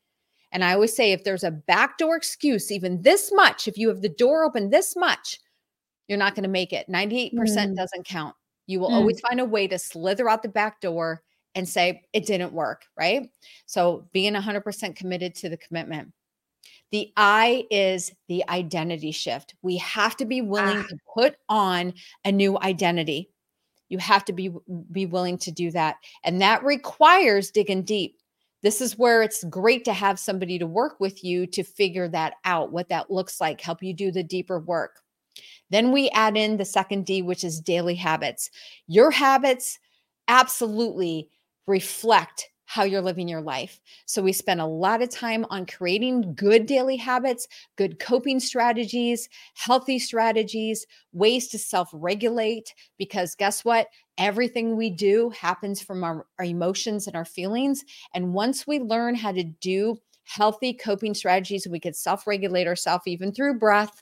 And 0.51 0.63
I 0.63 0.73
always 0.73 0.95
say 0.95 1.11
if 1.11 1.23
there's 1.23 1.43
a 1.43 1.51
backdoor 1.51 2.15
excuse, 2.15 2.71
even 2.71 3.01
this 3.01 3.31
much, 3.33 3.67
if 3.67 3.77
you 3.77 3.89
have 3.89 4.01
the 4.01 4.09
door 4.09 4.45
open 4.45 4.69
this 4.69 4.95
much, 4.95 5.39
you're 6.07 6.17
not 6.17 6.35
going 6.35 6.43
to 6.43 6.49
make 6.49 6.71
it. 6.71 6.87
98% 6.89 7.33
mm. 7.33 7.75
doesn't 7.75 8.05
count. 8.05 8.35
You 8.67 8.79
will 8.79 8.89
mm. 8.89 8.93
always 8.93 9.19
find 9.19 9.39
a 9.39 9.45
way 9.45 9.67
to 9.67 9.77
slither 9.77 10.29
out 10.29 10.43
the 10.43 10.49
back 10.49 10.81
door 10.81 11.21
and 11.55 11.67
say 11.67 12.03
it 12.13 12.25
didn't 12.25 12.53
work, 12.53 12.83
right? 12.97 13.29
So 13.65 14.07
being 14.11 14.33
100% 14.33 14.95
committed 14.95 15.35
to 15.35 15.49
the 15.49 15.57
commitment. 15.57 16.11
The 16.91 17.11
I 17.17 17.65
is 17.71 18.11
the 18.27 18.47
identity 18.47 19.11
shift. 19.11 19.55
We 19.61 19.77
have 19.77 20.15
to 20.17 20.25
be 20.25 20.41
willing 20.41 20.77
ah. 20.77 20.87
to 20.87 20.97
put 21.13 21.35
on 21.49 21.93
a 22.23 22.31
new 22.31 22.59
identity. 22.59 23.31
You 23.89 23.97
have 23.97 24.25
to 24.25 24.33
be 24.33 24.51
be 24.91 25.05
willing 25.05 25.37
to 25.39 25.51
do 25.51 25.71
that. 25.71 25.97
And 26.23 26.41
that 26.41 26.63
requires 26.63 27.51
digging 27.51 27.83
deep 27.83 28.19
this 28.65 28.81
is 28.81 28.97
where 28.97 29.21
it's 29.21 29.43
great 29.43 29.85
to 29.85 29.93
have 29.93 30.17
somebody 30.17 30.57
to 30.57 30.65
work 30.65 30.99
with 30.99 31.23
you 31.23 31.45
to 31.45 31.63
figure 31.63 32.07
that 32.07 32.33
out, 32.45 32.71
what 32.71 32.89
that 32.89 33.11
looks 33.11 33.39
like, 33.39 33.61
help 33.61 33.83
you 33.83 33.93
do 33.93 34.11
the 34.11 34.23
deeper 34.23 34.59
work. 34.59 35.01
Then 35.69 35.91
we 35.91 36.09
add 36.09 36.35
in 36.35 36.57
the 36.57 36.65
second 36.65 37.05
D, 37.05 37.21
which 37.21 37.43
is 37.43 37.61
daily 37.61 37.93
habits. 37.93 38.49
Your 38.87 39.11
habits 39.11 39.77
absolutely 40.27 41.29
reflect 41.67 42.49
how 42.65 42.83
you're 42.83 43.01
living 43.01 43.27
your 43.27 43.41
life. 43.41 43.79
So 44.05 44.21
we 44.21 44.33
spend 44.33 44.59
a 44.59 44.65
lot 44.65 45.01
of 45.01 45.09
time 45.09 45.45
on 45.49 45.65
creating 45.65 46.33
good 46.35 46.65
daily 46.65 46.97
habits, 46.97 47.47
good 47.75 47.99
coping 47.99 48.39
strategies, 48.39 49.29
healthy 49.53 49.99
strategies, 49.99 50.85
ways 51.13 51.47
to 51.49 51.59
self 51.59 51.89
regulate. 51.93 52.73
Because 52.97 53.35
guess 53.35 53.63
what? 53.63 53.87
Everything 54.17 54.75
we 54.75 54.89
do 54.89 55.29
happens 55.29 55.81
from 55.81 56.03
our, 56.03 56.25
our, 56.39 56.45
emotions 56.45 57.07
and 57.07 57.15
our 57.15 57.25
feelings. 57.25 57.83
And 58.13 58.33
once 58.33 58.65
we 58.65 58.79
learn 58.79 59.15
how 59.15 59.31
to 59.31 59.43
do 59.43 59.97
healthy 60.23 60.73
coping 60.73 61.13
strategies, 61.13 61.67
we 61.67 61.79
could 61.79 61.95
self 61.95 62.25
regulate 62.25 62.67
ourselves 62.67 63.03
even 63.05 63.31
through 63.31 63.59
breath. 63.59 64.01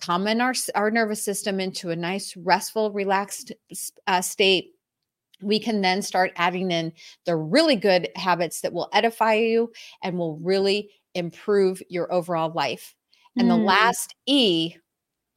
Calm 0.00 0.26
in 0.26 0.40
our, 0.40 0.54
our 0.74 0.90
nervous 0.90 1.24
system 1.24 1.60
into 1.60 1.90
a 1.90 1.96
nice, 1.96 2.36
restful, 2.36 2.92
relaxed 2.92 3.52
uh, 4.06 4.20
state 4.20 4.73
we 5.42 5.58
can 5.58 5.80
then 5.80 6.02
start 6.02 6.32
adding 6.36 6.70
in 6.70 6.92
the 7.26 7.36
really 7.36 7.76
good 7.76 8.08
habits 8.16 8.60
that 8.60 8.72
will 8.72 8.88
edify 8.92 9.34
you 9.34 9.72
and 10.02 10.18
will 10.18 10.38
really 10.38 10.90
improve 11.14 11.82
your 11.88 12.12
overall 12.12 12.52
life. 12.52 12.94
And 13.36 13.48
mm. 13.48 13.50
the 13.50 13.56
last 13.56 14.14
E 14.26 14.74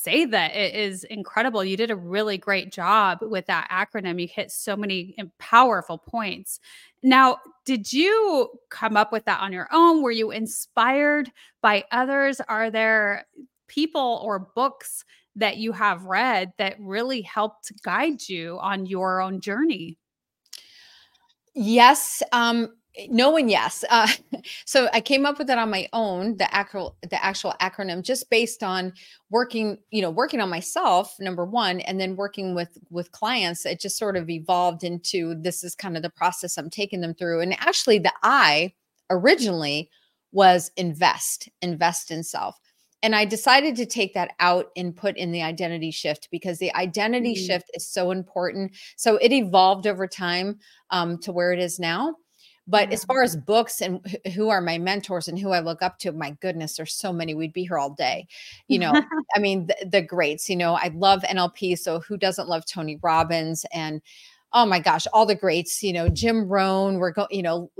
say 0.06 0.24
that 0.24 0.54
it 0.54 0.76
is 0.76 1.02
incredible. 1.02 1.64
You 1.64 1.76
did 1.76 1.90
a 1.90 1.96
really 1.96 2.38
great 2.38 2.70
job 2.70 3.18
with 3.22 3.46
that 3.46 3.68
acronym. 3.72 4.20
You 4.22 4.28
hit 4.28 4.52
so 4.52 4.76
many 4.76 5.16
powerful 5.38 5.98
points. 5.98 6.60
Now, 7.02 7.38
did 7.64 7.92
you 7.92 8.50
come 8.68 8.96
up 8.96 9.10
with 9.10 9.24
that 9.24 9.40
on 9.40 9.52
your 9.52 9.66
own? 9.72 10.02
Were 10.02 10.12
you 10.12 10.30
inspired 10.30 11.32
by 11.60 11.84
others? 11.90 12.40
Are 12.48 12.70
there 12.70 13.26
people 13.66 14.20
or 14.22 14.38
books 14.38 15.04
that 15.34 15.56
you 15.56 15.72
have 15.72 16.04
read 16.04 16.52
that 16.58 16.78
really 16.78 17.22
helped 17.22 17.72
guide 17.82 18.28
you 18.28 18.60
on 18.60 18.86
your 18.86 19.20
own 19.20 19.40
journey? 19.40 19.98
Yes. 21.52 22.22
Um, 22.30 22.76
no 23.08 23.30
one 23.30 23.48
yes. 23.48 23.84
Uh, 23.90 24.08
so 24.64 24.88
i 24.92 25.00
came 25.00 25.26
up 25.26 25.38
with 25.38 25.50
it 25.50 25.58
on 25.58 25.70
my 25.70 25.88
own 25.92 26.36
the 26.36 26.54
actual 26.54 26.96
the 27.10 27.22
actual 27.24 27.54
acronym 27.60 28.02
just 28.02 28.28
based 28.30 28.62
on 28.62 28.92
working 29.30 29.78
you 29.90 30.00
know 30.00 30.10
working 30.10 30.40
on 30.40 30.48
myself 30.48 31.14
number 31.20 31.44
one 31.44 31.80
and 31.80 32.00
then 32.00 32.16
working 32.16 32.54
with 32.54 32.78
with 32.90 33.12
clients. 33.12 33.66
It 33.66 33.80
just 33.80 33.98
sort 33.98 34.16
of 34.16 34.30
evolved 34.30 34.84
into 34.84 35.34
this 35.34 35.64
is 35.64 35.74
kind 35.74 35.96
of 35.96 36.02
the 36.02 36.10
process 36.10 36.56
i'm 36.56 36.70
taking 36.70 37.00
them 37.00 37.14
through. 37.14 37.40
And 37.40 37.54
actually 37.54 37.98
the 37.98 38.12
i 38.22 38.72
originally 39.10 39.90
was 40.32 40.70
invest 40.76 41.48
invest 41.62 42.10
in 42.10 42.22
self. 42.22 42.58
And 43.02 43.14
i 43.14 43.24
decided 43.24 43.76
to 43.76 43.86
take 43.86 44.14
that 44.14 44.32
out 44.40 44.70
and 44.76 44.96
put 44.96 45.16
in 45.16 45.32
the 45.32 45.42
identity 45.42 45.90
shift 45.90 46.28
because 46.30 46.58
the 46.58 46.74
identity 46.74 47.34
mm-hmm. 47.34 47.46
shift 47.46 47.70
is 47.74 47.86
so 47.86 48.10
important. 48.10 48.72
So 48.96 49.16
it 49.16 49.32
evolved 49.32 49.86
over 49.86 50.06
time 50.06 50.58
um, 50.90 51.18
to 51.18 51.32
where 51.32 51.52
it 51.52 51.58
is 51.58 51.78
now 51.78 52.14
but 52.66 52.92
as 52.92 53.04
far 53.04 53.22
as 53.22 53.36
books 53.36 53.80
and 53.80 54.00
who 54.34 54.48
are 54.48 54.60
my 54.60 54.78
mentors 54.78 55.28
and 55.28 55.38
who 55.38 55.50
I 55.50 55.60
look 55.60 55.82
up 55.82 55.98
to, 56.00 56.12
my 56.12 56.30
goodness, 56.40 56.76
there's 56.76 56.94
so 56.94 57.12
many. 57.12 57.34
We'd 57.34 57.52
be 57.52 57.64
here 57.64 57.78
all 57.78 57.90
day. 57.90 58.26
You 58.66 58.80
know, 58.80 58.92
I 59.36 59.38
mean, 59.38 59.68
the, 59.68 59.86
the 59.86 60.02
greats, 60.02 60.50
you 60.50 60.56
know, 60.56 60.74
I 60.74 60.90
love 60.94 61.22
NLP. 61.22 61.78
So 61.78 62.00
who 62.00 62.16
doesn't 62.16 62.48
love 62.48 62.64
Tony 62.66 62.98
Robbins? 63.02 63.64
And 63.72 64.02
oh 64.56 64.64
my 64.64 64.78
gosh, 64.78 65.06
all 65.12 65.26
the 65.26 65.34
greats, 65.34 65.82
you 65.82 65.92
know, 65.92 66.08
Jim 66.08 66.48
Rohn, 66.48 66.96
we're 66.96 67.10
going, 67.10 67.28
you 67.30 67.42
know, 67.42 67.70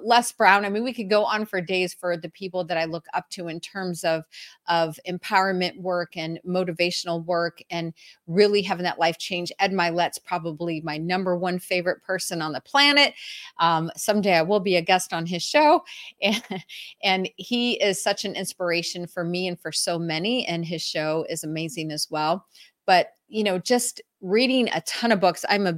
Les 0.00 0.30
Brown. 0.30 0.64
I 0.64 0.68
mean, 0.68 0.84
we 0.84 0.92
could 0.92 1.10
go 1.10 1.24
on 1.24 1.44
for 1.44 1.60
days 1.60 1.92
for 1.92 2.16
the 2.16 2.28
people 2.28 2.62
that 2.66 2.78
I 2.78 2.84
look 2.84 3.04
up 3.14 3.28
to 3.30 3.48
in 3.48 3.58
terms 3.58 4.04
of 4.04 4.22
of 4.68 4.96
empowerment 5.08 5.76
work 5.80 6.16
and 6.16 6.38
motivational 6.46 7.24
work 7.24 7.60
and 7.70 7.92
really 8.28 8.62
having 8.62 8.84
that 8.84 9.00
life 9.00 9.18
change. 9.18 9.50
Ed 9.58 9.72
Mylett's 9.72 10.20
probably 10.20 10.80
my 10.82 10.98
number 10.98 11.36
one 11.36 11.58
favorite 11.58 12.00
person 12.04 12.40
on 12.42 12.52
the 12.52 12.60
planet. 12.60 13.14
Um, 13.58 13.90
someday 13.96 14.36
I 14.36 14.42
will 14.42 14.60
be 14.60 14.76
a 14.76 14.82
guest 14.82 15.12
on 15.12 15.26
his 15.26 15.42
show. 15.42 15.82
And, 16.20 16.64
and 17.02 17.30
he 17.36 17.72
is 17.82 18.02
such 18.02 18.24
an 18.24 18.34
inspiration 18.34 19.06
for 19.06 19.24
me 19.24 19.48
and 19.48 19.58
for 19.58 19.72
so 19.72 19.98
many. 19.98 20.44
And 20.46 20.64
his 20.64 20.82
show 20.82 21.24
is 21.30 21.42
amazing 21.42 21.90
as 21.90 22.08
well. 22.10 22.44
But 22.88 23.10
you 23.28 23.44
know, 23.44 23.58
just 23.58 24.00
reading 24.20 24.68
a 24.74 24.80
ton 24.80 25.12
of 25.12 25.20
books. 25.20 25.44
I'm 25.48 25.66
a 25.66 25.74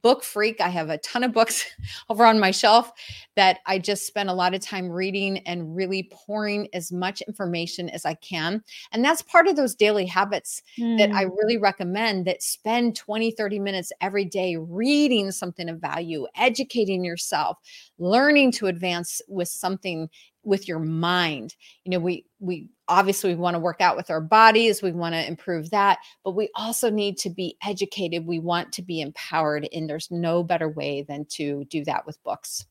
book 0.00 0.24
freak. 0.24 0.60
I 0.60 0.68
have 0.68 0.88
a 0.88 0.98
ton 0.98 1.22
of 1.22 1.32
books 1.32 1.66
over 2.08 2.24
on 2.24 2.40
my 2.40 2.50
shelf 2.50 2.90
that 3.36 3.58
I 3.66 3.78
just 3.78 4.06
spend 4.06 4.30
a 4.30 4.34
lot 4.34 4.54
of 4.54 4.60
time 4.60 4.88
reading 4.88 5.38
and 5.40 5.76
really 5.76 6.08
pouring 6.10 6.68
as 6.72 6.90
much 6.90 7.20
information 7.22 7.90
as 7.90 8.06
I 8.06 8.14
can. 8.14 8.62
And 8.92 9.04
that's 9.04 9.20
part 9.22 9.46
of 9.46 9.56
those 9.56 9.74
daily 9.74 10.06
habits 10.06 10.62
mm. 10.78 10.96
that 10.98 11.10
I 11.10 11.24
hmm. 11.24 11.34
really 11.36 11.58
recommend 11.58 12.26
that 12.26 12.42
spend 12.42 12.96
20, 12.96 13.32
30 13.32 13.58
minutes 13.58 13.92
every 14.00 14.24
day 14.24 14.56
reading 14.56 15.30
something 15.30 15.68
of 15.68 15.80
value, 15.80 16.26
educating 16.36 17.04
yourself, 17.04 17.58
learning 17.98 18.52
to 18.52 18.68
advance 18.68 19.20
with 19.28 19.48
something 19.48 20.08
with 20.44 20.68
your 20.68 20.78
mind. 20.78 21.56
You 21.84 21.92
know, 21.92 21.98
we 21.98 22.26
we 22.40 22.68
obviously 22.88 23.30
we 23.30 23.40
want 23.40 23.54
to 23.54 23.60
work 23.60 23.80
out 23.80 23.96
with 23.96 24.10
our 24.10 24.20
bodies, 24.20 24.82
we 24.82 24.92
want 24.92 25.14
to 25.14 25.26
improve 25.26 25.70
that, 25.70 25.98
but 26.24 26.32
we 26.32 26.50
also 26.54 26.90
need 26.90 27.16
to 27.18 27.30
be 27.30 27.56
educated. 27.64 28.26
We 28.26 28.38
want 28.38 28.72
to 28.72 28.82
be 28.82 29.00
empowered 29.00 29.68
and 29.72 29.88
there's 29.88 30.10
no 30.10 30.42
better 30.42 30.68
way 30.68 31.02
than 31.02 31.24
to 31.30 31.64
do 31.66 31.84
that 31.84 32.06
with 32.06 32.22
books. 32.22 32.66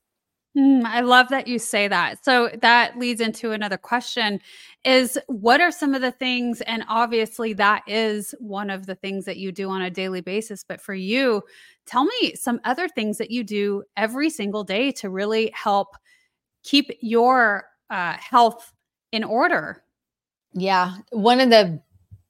Mm, 0.57 0.83
I 0.83 0.99
love 0.99 1.29
that 1.29 1.47
you 1.47 1.59
say 1.59 1.87
that. 1.87 2.25
So 2.25 2.49
that 2.61 2.99
leads 2.99 3.21
into 3.21 3.51
another 3.51 3.77
question 3.77 4.41
is 4.83 5.17
what 5.27 5.61
are 5.61 5.71
some 5.71 5.95
of 5.95 6.01
the 6.01 6.11
things 6.11 6.59
and 6.61 6.83
obviously 6.89 7.53
that 7.53 7.83
is 7.87 8.35
one 8.39 8.69
of 8.69 8.85
the 8.85 8.95
things 8.95 9.23
that 9.25 9.37
you 9.37 9.53
do 9.53 9.69
on 9.69 9.81
a 9.81 9.89
daily 9.89 10.19
basis, 10.19 10.65
but 10.67 10.81
for 10.81 10.93
you, 10.93 11.41
tell 11.85 12.03
me 12.03 12.35
some 12.35 12.59
other 12.65 12.89
things 12.89 13.17
that 13.17 13.31
you 13.31 13.45
do 13.45 13.83
every 13.95 14.29
single 14.29 14.65
day 14.65 14.91
to 14.91 15.09
really 15.09 15.51
help 15.55 15.95
keep 16.63 16.91
your 17.01 17.65
uh, 17.89 18.13
health 18.13 18.73
in 19.11 19.23
order. 19.23 19.83
Yeah. 20.53 20.95
One 21.11 21.39
of 21.39 21.49
the 21.49 21.81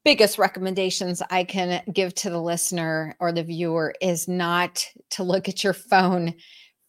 biggest 0.03 0.37
recommendations 0.37 1.21
I 1.29 1.43
can 1.43 1.83
give 1.93 2.15
to 2.15 2.29
the 2.29 2.41
listener 2.41 3.15
or 3.19 3.31
the 3.31 3.43
viewer 3.43 3.93
is 4.01 4.27
not 4.27 4.85
to 5.11 5.23
look 5.23 5.47
at 5.47 5.63
your 5.63 5.73
phone 5.73 6.33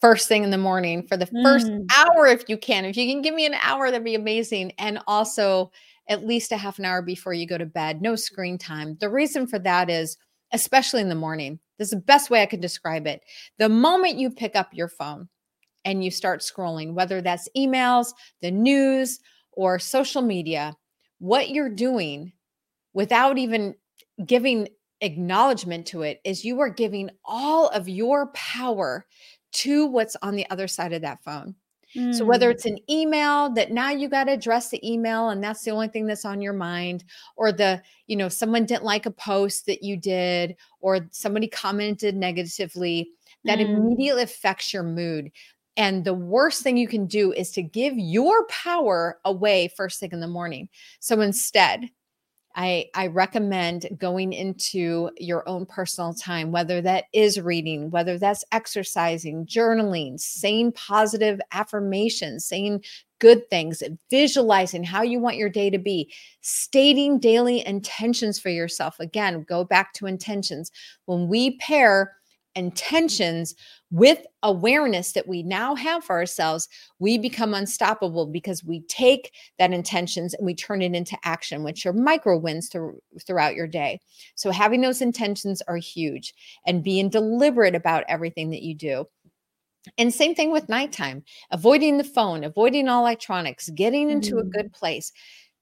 first 0.00 0.26
thing 0.26 0.42
in 0.42 0.50
the 0.50 0.58
morning 0.58 1.06
for 1.06 1.16
the 1.16 1.26
first 1.26 1.66
mm. 1.68 1.84
hour 1.96 2.26
if 2.26 2.48
you 2.48 2.58
can. 2.58 2.84
If 2.84 2.96
you 2.96 3.10
can 3.10 3.22
give 3.22 3.34
me 3.34 3.46
an 3.46 3.54
hour, 3.54 3.90
that'd 3.90 4.04
be 4.04 4.16
amazing. 4.16 4.72
And 4.78 4.98
also 5.06 5.70
at 6.08 6.26
least 6.26 6.52
a 6.52 6.56
half 6.56 6.78
an 6.78 6.84
hour 6.84 7.02
before 7.02 7.32
you 7.32 7.46
go 7.46 7.56
to 7.56 7.66
bed, 7.66 8.02
no 8.02 8.16
screen 8.16 8.58
time. 8.58 8.96
The 9.00 9.08
reason 9.08 9.46
for 9.46 9.60
that 9.60 9.88
is, 9.88 10.16
especially 10.52 11.02
in 11.02 11.08
the 11.08 11.14
morning, 11.14 11.60
this 11.78 11.86
is 11.86 11.92
the 11.92 11.96
best 11.98 12.30
way 12.30 12.42
I 12.42 12.46
can 12.46 12.60
describe 12.60 13.06
it. 13.06 13.22
The 13.58 13.68
moment 13.68 14.18
you 14.18 14.30
pick 14.30 14.56
up 14.56 14.70
your 14.72 14.88
phone, 14.88 15.28
and 15.84 16.04
you 16.04 16.10
start 16.10 16.40
scrolling, 16.40 16.94
whether 16.94 17.20
that's 17.20 17.48
emails, 17.56 18.12
the 18.40 18.50
news, 18.50 19.20
or 19.52 19.78
social 19.78 20.22
media, 20.22 20.74
what 21.18 21.50
you're 21.50 21.68
doing 21.68 22.32
without 22.94 23.38
even 23.38 23.74
giving 24.24 24.68
acknowledgement 25.00 25.86
to 25.86 26.02
it 26.02 26.20
is 26.24 26.44
you 26.44 26.60
are 26.60 26.68
giving 26.68 27.10
all 27.24 27.68
of 27.68 27.88
your 27.88 28.28
power 28.28 29.06
to 29.52 29.86
what's 29.86 30.16
on 30.22 30.36
the 30.36 30.48
other 30.50 30.68
side 30.68 30.92
of 30.92 31.02
that 31.02 31.22
phone. 31.22 31.54
Mm. 31.94 32.14
So 32.14 32.24
whether 32.24 32.48
mm. 32.48 32.52
it's 32.52 32.64
an 32.64 32.78
email 32.88 33.50
that 33.50 33.70
now 33.70 33.90
you 33.90 34.08
got 34.08 34.24
to 34.24 34.32
address 34.32 34.70
the 34.70 34.90
email 34.90 35.28
and 35.28 35.42
that's 35.44 35.62
the 35.62 35.70
only 35.70 35.88
thing 35.88 36.06
that's 36.06 36.24
on 36.24 36.40
your 36.40 36.54
mind 36.54 37.04
or 37.36 37.52
the 37.52 37.82
you 38.06 38.16
know 38.16 38.28
someone 38.28 38.64
didn't 38.64 38.84
like 38.84 39.04
a 39.04 39.10
post 39.10 39.66
that 39.66 39.82
you 39.82 39.96
did 39.96 40.56
or 40.80 41.08
somebody 41.10 41.48
commented 41.48 42.16
negatively 42.16 43.10
that 43.44 43.58
mm. 43.58 43.76
immediately 43.76 44.22
affects 44.22 44.72
your 44.72 44.84
mood. 44.84 45.30
And 45.76 46.04
the 46.04 46.14
worst 46.14 46.62
thing 46.62 46.76
you 46.76 46.88
can 46.88 47.06
do 47.06 47.32
is 47.32 47.50
to 47.52 47.62
give 47.62 47.94
your 47.96 48.46
power 48.46 49.18
away 49.24 49.68
first 49.76 50.00
thing 50.00 50.10
in 50.12 50.20
the 50.20 50.28
morning. 50.28 50.68
So 51.00 51.20
instead, 51.20 51.88
I, 52.54 52.90
I 52.94 53.06
recommend 53.06 53.88
going 53.96 54.32
into 54.32 55.10
your 55.16 55.48
own 55.48 55.64
personal 55.64 56.12
time, 56.12 56.52
whether 56.52 56.82
that 56.82 57.04
is 57.14 57.40
reading, 57.40 57.90
whether 57.90 58.18
that's 58.18 58.44
exercising, 58.52 59.46
journaling, 59.46 60.20
saying 60.20 60.72
positive 60.72 61.40
affirmations, 61.52 62.44
saying 62.44 62.84
good 63.20 63.48
things, 63.48 63.82
visualizing 64.10 64.84
how 64.84 65.02
you 65.02 65.18
want 65.18 65.36
your 65.36 65.48
day 65.48 65.70
to 65.70 65.78
be, 65.78 66.12
stating 66.40 67.18
daily 67.18 67.66
intentions 67.66 68.38
for 68.38 68.50
yourself. 68.50 69.00
Again, 69.00 69.44
go 69.48 69.64
back 69.64 69.94
to 69.94 70.06
intentions. 70.06 70.70
When 71.06 71.28
we 71.28 71.56
pair 71.56 72.16
intentions 72.54 73.54
with 73.90 74.24
awareness 74.42 75.12
that 75.12 75.28
we 75.28 75.42
now 75.42 75.74
have 75.74 76.04
for 76.04 76.16
ourselves, 76.16 76.68
we 76.98 77.18
become 77.18 77.54
unstoppable 77.54 78.26
because 78.26 78.64
we 78.64 78.80
take 78.88 79.32
that 79.58 79.72
intentions 79.72 80.34
and 80.34 80.46
we 80.46 80.54
turn 80.54 80.82
it 80.82 80.94
into 80.94 81.16
action, 81.24 81.62
which 81.62 81.84
are 81.86 81.92
micro 81.92 82.38
wins 82.38 82.68
through, 82.68 82.98
throughout 83.26 83.54
your 83.54 83.66
day. 83.66 84.00
So, 84.34 84.50
having 84.50 84.80
those 84.80 85.02
intentions 85.02 85.62
are 85.68 85.76
huge 85.76 86.34
and 86.66 86.84
being 86.84 87.10
deliberate 87.10 87.74
about 87.74 88.04
everything 88.08 88.50
that 88.50 88.62
you 88.62 88.74
do. 88.74 89.06
And 89.98 90.14
same 90.14 90.34
thing 90.34 90.52
with 90.52 90.68
nighttime, 90.68 91.24
avoiding 91.50 91.98
the 91.98 92.04
phone, 92.04 92.44
avoiding 92.44 92.88
all 92.88 93.02
electronics, 93.02 93.68
getting 93.70 94.10
into 94.10 94.36
mm-hmm. 94.36 94.46
a 94.46 94.50
good 94.50 94.72
place 94.72 95.12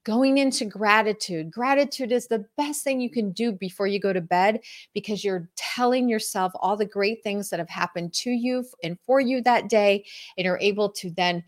going 0.03 0.37
into 0.37 0.65
gratitude. 0.65 1.51
Gratitude 1.51 2.11
is 2.11 2.27
the 2.27 2.45
best 2.57 2.83
thing 2.83 3.01
you 3.01 3.09
can 3.09 3.31
do 3.31 3.51
before 3.51 3.87
you 3.87 3.99
go 3.99 4.13
to 4.13 4.21
bed 4.21 4.61
because 4.93 5.23
you're 5.23 5.49
telling 5.55 6.09
yourself 6.09 6.51
all 6.55 6.75
the 6.75 6.85
great 6.85 7.23
things 7.23 7.49
that 7.49 7.59
have 7.59 7.69
happened 7.69 8.13
to 8.13 8.31
you 8.31 8.65
and 8.83 8.97
for 9.05 9.19
you 9.19 9.41
that 9.41 9.69
day. 9.69 10.05
And 10.37 10.45
you're 10.45 10.59
able 10.59 10.89
to 10.93 11.11
then 11.11 11.43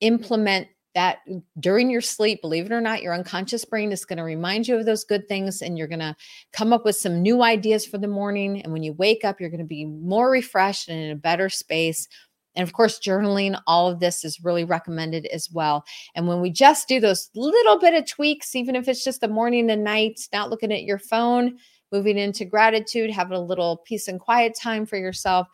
implement 0.00 0.68
that 0.94 1.18
during 1.60 1.90
your 1.90 2.00
sleep. 2.00 2.40
Believe 2.40 2.66
it 2.66 2.72
or 2.72 2.80
not, 2.80 3.02
your 3.02 3.14
unconscious 3.14 3.64
brain 3.64 3.92
is 3.92 4.04
going 4.04 4.16
to 4.16 4.24
remind 4.24 4.66
you 4.66 4.76
of 4.76 4.86
those 4.86 5.04
good 5.04 5.28
things 5.28 5.62
and 5.62 5.78
you're 5.78 5.86
going 5.86 5.98
to 6.00 6.16
come 6.52 6.72
up 6.72 6.84
with 6.84 6.96
some 6.96 7.22
new 7.22 7.42
ideas 7.42 7.86
for 7.86 7.98
the 7.98 8.08
morning. 8.08 8.62
And 8.62 8.72
when 8.72 8.82
you 8.82 8.94
wake 8.94 9.24
up, 9.24 9.38
you're 9.38 9.50
going 9.50 9.60
to 9.60 9.66
be 9.66 9.84
more 9.84 10.30
refreshed 10.30 10.88
and 10.88 10.98
in 10.98 11.10
a 11.10 11.16
better 11.16 11.48
space 11.48 12.08
And 12.56 12.66
of 12.66 12.72
course, 12.72 12.98
journaling, 12.98 13.60
all 13.66 13.88
of 13.88 14.00
this 14.00 14.24
is 14.24 14.42
really 14.42 14.64
recommended 14.64 15.26
as 15.26 15.50
well. 15.50 15.84
And 16.14 16.26
when 16.26 16.40
we 16.40 16.50
just 16.50 16.88
do 16.88 17.00
those 17.00 17.30
little 17.34 17.78
bit 17.78 17.94
of 17.94 18.06
tweaks, 18.06 18.54
even 18.56 18.74
if 18.74 18.88
it's 18.88 19.04
just 19.04 19.20
the 19.20 19.28
morning 19.28 19.70
and 19.70 19.84
night, 19.84 20.20
not 20.32 20.50
looking 20.50 20.72
at 20.72 20.82
your 20.82 20.98
phone, 20.98 21.58
moving 21.92 22.18
into 22.18 22.44
gratitude, 22.44 23.10
having 23.10 23.36
a 23.36 23.40
little 23.40 23.78
peace 23.86 24.08
and 24.08 24.20
quiet 24.20 24.54
time 24.54 24.86
for 24.86 24.96
yourself, 24.96 25.46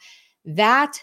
that 0.45 1.03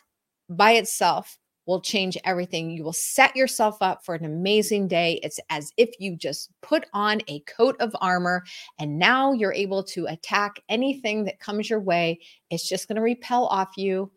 by 0.50 0.72
itself 0.72 1.38
will 1.68 1.82
change 1.82 2.18
everything. 2.26 2.72
You 2.72 2.84
will 2.84 2.94
set 2.94 3.36
yourself 3.36 3.78
up 3.82 4.04
for 4.04 4.16
an 4.16 4.26
amazing 4.26 4.88
day. 4.88 5.20
It's 5.24 5.40
as 5.50 5.72
if 5.78 5.90
you 6.00 6.16
just 6.16 6.50
put 6.62 6.86
on 6.94 7.22
a 7.28 7.40
coat 7.42 7.76
of 7.80 7.96
armor 8.02 8.44
and 8.80 8.98
now 8.98 9.32
you're 9.32 9.54
able 9.54 9.84
to 9.84 10.08
attack 10.08 10.60
anything 10.70 11.24
that 11.26 11.40
comes 11.40 11.70
your 11.70 11.80
way. 11.80 12.20
It's 12.50 12.68
just 12.68 12.88
going 12.88 12.96
to 12.96 13.02
repel 13.02 13.46
off 13.46 13.78
you 13.78 14.12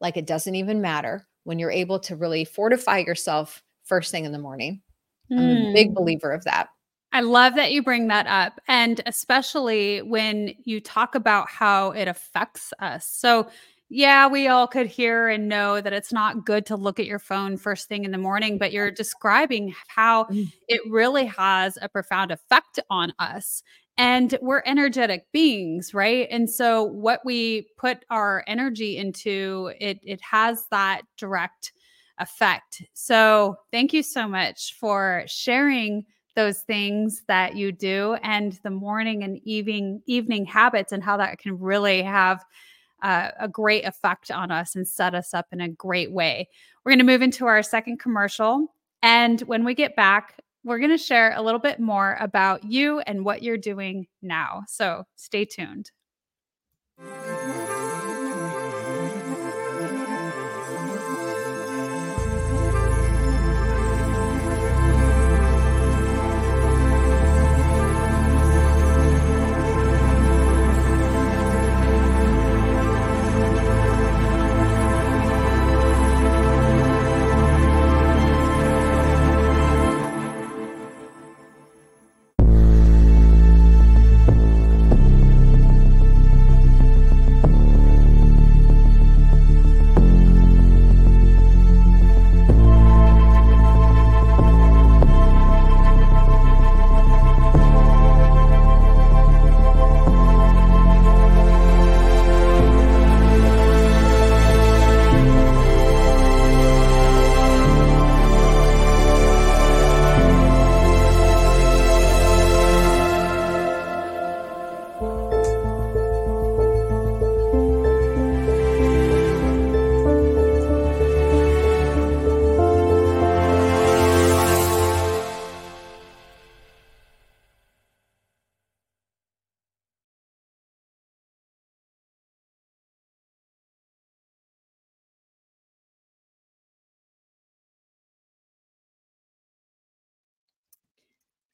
like 0.00 0.16
it 0.16 0.26
doesn't 0.26 0.54
even 0.54 0.80
matter 0.80 1.26
when 1.44 1.58
you're 1.58 1.70
able 1.70 1.98
to 2.00 2.16
really 2.16 2.44
fortify 2.44 2.98
yourself 2.98 3.62
first 3.84 4.10
thing 4.10 4.24
in 4.24 4.32
the 4.32 4.38
morning. 4.38 4.82
I'm 5.30 5.38
a 5.50 5.72
big 5.72 5.90
Mm. 5.90 5.94
believer 5.94 6.32
of 6.32 6.44
that. 6.44 6.68
I 7.12 7.20
love 7.22 7.54
that 7.56 7.72
you 7.72 7.82
bring 7.82 8.08
that 8.08 8.26
up. 8.26 8.60
And 8.68 9.00
especially 9.06 10.00
when 10.02 10.54
you 10.64 10.80
talk 10.80 11.14
about 11.14 11.48
how 11.48 11.90
it 11.90 12.06
affects 12.08 12.72
us. 12.78 13.06
So, 13.06 13.48
yeah, 13.88 14.28
we 14.28 14.46
all 14.46 14.68
could 14.68 14.86
hear 14.86 15.28
and 15.28 15.48
know 15.48 15.80
that 15.80 15.92
it's 15.92 16.12
not 16.12 16.46
good 16.46 16.64
to 16.66 16.76
look 16.76 17.00
at 17.00 17.06
your 17.06 17.18
phone 17.18 17.56
first 17.56 17.88
thing 17.88 18.04
in 18.04 18.12
the 18.12 18.18
morning, 18.18 18.58
but 18.58 18.72
you're 18.72 18.92
describing 18.92 19.74
how 19.88 20.24
Mm. 20.26 20.52
it 20.68 20.80
really 20.88 21.26
has 21.26 21.76
a 21.82 21.88
profound 21.88 22.30
effect 22.30 22.78
on 22.88 23.12
us. 23.18 23.64
And 24.00 24.38
we're 24.40 24.62
energetic 24.64 25.26
beings, 25.30 25.92
right? 25.92 26.26
And 26.30 26.48
so 26.48 26.84
what 26.84 27.20
we 27.22 27.68
put 27.76 27.98
our 28.08 28.42
energy 28.46 28.96
into, 28.96 29.74
it 29.78 30.00
it 30.02 30.22
has 30.22 30.64
that 30.70 31.02
direct 31.18 31.74
effect. 32.16 32.82
So, 32.94 33.56
thank 33.70 33.92
you 33.92 34.02
so 34.02 34.26
much 34.26 34.74
for 34.80 35.24
sharing 35.26 36.06
those 36.34 36.62
things 36.62 37.20
that 37.28 37.56
you 37.56 37.72
do 37.72 38.16
and 38.22 38.58
the 38.62 38.70
morning 38.70 39.22
and 39.22 39.38
evening 39.44 40.00
evening 40.06 40.46
habits 40.46 40.92
and 40.92 41.04
how 41.04 41.18
that 41.18 41.38
can 41.38 41.58
really 41.58 42.02
have 42.02 42.42
uh, 43.02 43.32
a 43.38 43.48
great 43.48 43.84
effect 43.84 44.30
on 44.30 44.50
us 44.50 44.76
and 44.76 44.88
set 44.88 45.14
us 45.14 45.34
up 45.34 45.44
in 45.52 45.60
a 45.60 45.68
great 45.68 46.10
way. 46.10 46.48
We're 46.86 46.92
going 46.92 47.00
to 47.00 47.04
move 47.04 47.20
into 47.20 47.44
our 47.44 47.62
second 47.62 47.98
commercial 47.98 48.74
and 49.02 49.42
when 49.42 49.62
we 49.62 49.74
get 49.74 49.94
back 49.94 50.40
we're 50.64 50.78
going 50.78 50.90
to 50.90 50.98
share 50.98 51.32
a 51.34 51.42
little 51.42 51.60
bit 51.60 51.80
more 51.80 52.16
about 52.20 52.64
you 52.64 53.00
and 53.00 53.24
what 53.24 53.42
you're 53.42 53.56
doing 53.56 54.06
now. 54.22 54.62
So, 54.68 55.04
stay 55.16 55.44
tuned. 55.44 55.90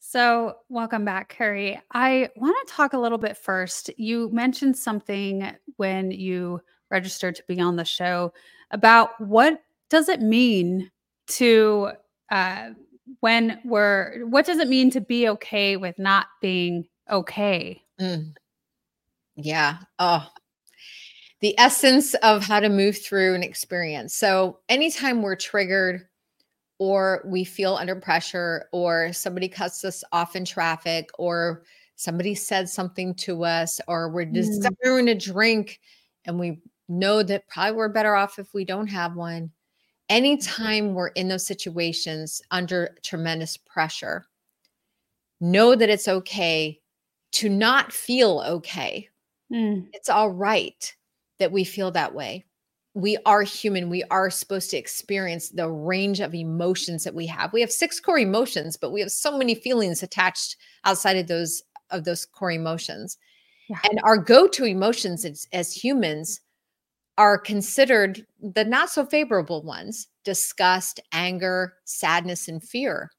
So, 0.09 0.59
welcome 0.69 1.05
back, 1.05 1.31
Kari. 1.31 1.83
I 1.91 2.31
want 2.37 2.57
to 2.65 2.73
talk 2.73 2.93
a 2.93 2.99
little 2.99 3.19
bit 3.19 3.37
first. 3.37 3.91
You 3.99 4.31
mentioned 4.31 4.77
something 4.77 5.51
when 5.79 6.13
you 6.13 6.61
registered 6.93 7.35
to 7.35 7.43
be 7.49 7.61
on 7.61 7.75
the 7.75 7.85
show 7.85 8.33
about 8.71 9.21
what 9.21 9.61
does 9.91 10.09
it 10.09 10.21
mean 10.21 10.93
to 11.27 11.91
uh, 12.31 12.71
when 13.19 13.59
we're 13.65 14.25
what 14.27 14.47
does 14.47 14.59
it 14.59 14.69
mean 14.69 14.93
to 14.93 15.01
be 15.01 15.29
okay 15.29 15.77
with 15.77 15.99
not 15.99 16.29
being 16.41 16.87
okay? 17.11 17.83
Mm. 18.01 18.37
Yeah. 19.35 19.79
Oh, 19.99 20.25
the 21.41 21.59
essence 21.59 22.15
of 22.15 22.45
how 22.45 22.61
to 22.61 22.69
move 22.69 22.97
through 22.97 23.35
an 23.35 23.43
experience. 23.43 24.15
So, 24.15 24.61
anytime 24.69 25.21
we're 25.21 25.35
triggered 25.35 26.07
or 26.79 27.23
we 27.25 27.45
feel 27.45 27.75
under 27.75 27.97
pressure 27.97 28.69
or 28.73 29.13
somebody 29.13 29.49
cuts 29.49 29.85
us 29.85 30.05
off 30.13 30.37
in 30.37 30.45
traffic 30.45 31.09
or 31.19 31.63
somebody 31.97 32.35
said 32.35 32.69
something 32.69 33.15
to 33.15 33.45
us 33.45 33.81
or 33.89 34.11
we're 34.11 34.27
Mm. 34.27 34.35
desiring 34.35 35.09
a 35.09 35.15
drink 35.15 35.81
and 36.27 36.39
we 36.39 36.61
know 36.89 37.23
that 37.23 37.49
probably 37.49 37.77
we're 37.77 37.89
better 37.89 38.15
off 38.15 38.39
if 38.39 38.53
we 38.53 38.65
don't 38.65 38.89
have 38.89 39.17
one. 39.17 39.51
Anytime 40.09 40.95
we're 40.95 41.09
in 41.09 41.29
those 41.29 41.47
situations 41.47 42.41
under 42.51 42.97
tremendous 43.03 43.57
pressure, 43.57 44.27
know 45.41 45.75
that 45.75 45.89
it's 45.91 46.09
okay 46.09 46.81
to 47.33 47.49
not 47.49 47.93
feel 47.93 48.43
okay. 48.47 49.09
Mm. 49.53 49.89
It's 49.93 50.09
all 50.09 50.31
right 50.31 50.95
that 51.39 51.53
we 51.53 51.65
feel 51.65 51.91
that 51.93 52.15
way. 52.15 52.45
We 52.97 53.19
are 53.27 53.43
human. 53.43 53.91
We 53.91 54.05
are 54.05 54.31
supposed 54.31 54.71
to 54.71 54.79
experience 54.79 55.51
the 55.51 55.71
range 55.71 56.21
of 56.21 56.35
emotions 56.35 57.05
that 57.05 57.15
we 57.15 57.27
have. 57.27 57.53
We 57.53 57.61
have 57.61 57.71
six 57.71 58.01
core 58.01 58.19
emotions, 58.19 58.79
but 58.79 58.91
we 58.91 59.01
have 59.01 59.13
so 59.13 59.37
many 59.37 59.55
feelings 59.55 60.03
attached 60.03 60.57
outside 60.87 61.19
of 61.19 61.27
those 61.27 61.63
of 61.91 62.05
those 62.05 62.25
core 62.25 62.53
emotions. 62.53 63.19
Yeah. 63.69 63.81
And 63.91 64.01
our 64.03 64.17
go-to 64.17 64.65
emotions 64.65 65.27
as, 65.27 65.47
as 65.53 65.75
humans 65.75 66.41
are 67.19 67.37
considered 67.37 68.27
the 68.41 68.65
not 68.65 68.89
so 68.89 69.05
favorable 69.05 69.63
ones. 69.63 70.09
Disgust, 70.25 70.99
anger, 71.13 71.75
sadness, 71.85 72.49
and 72.49 72.63
fear 72.63 73.11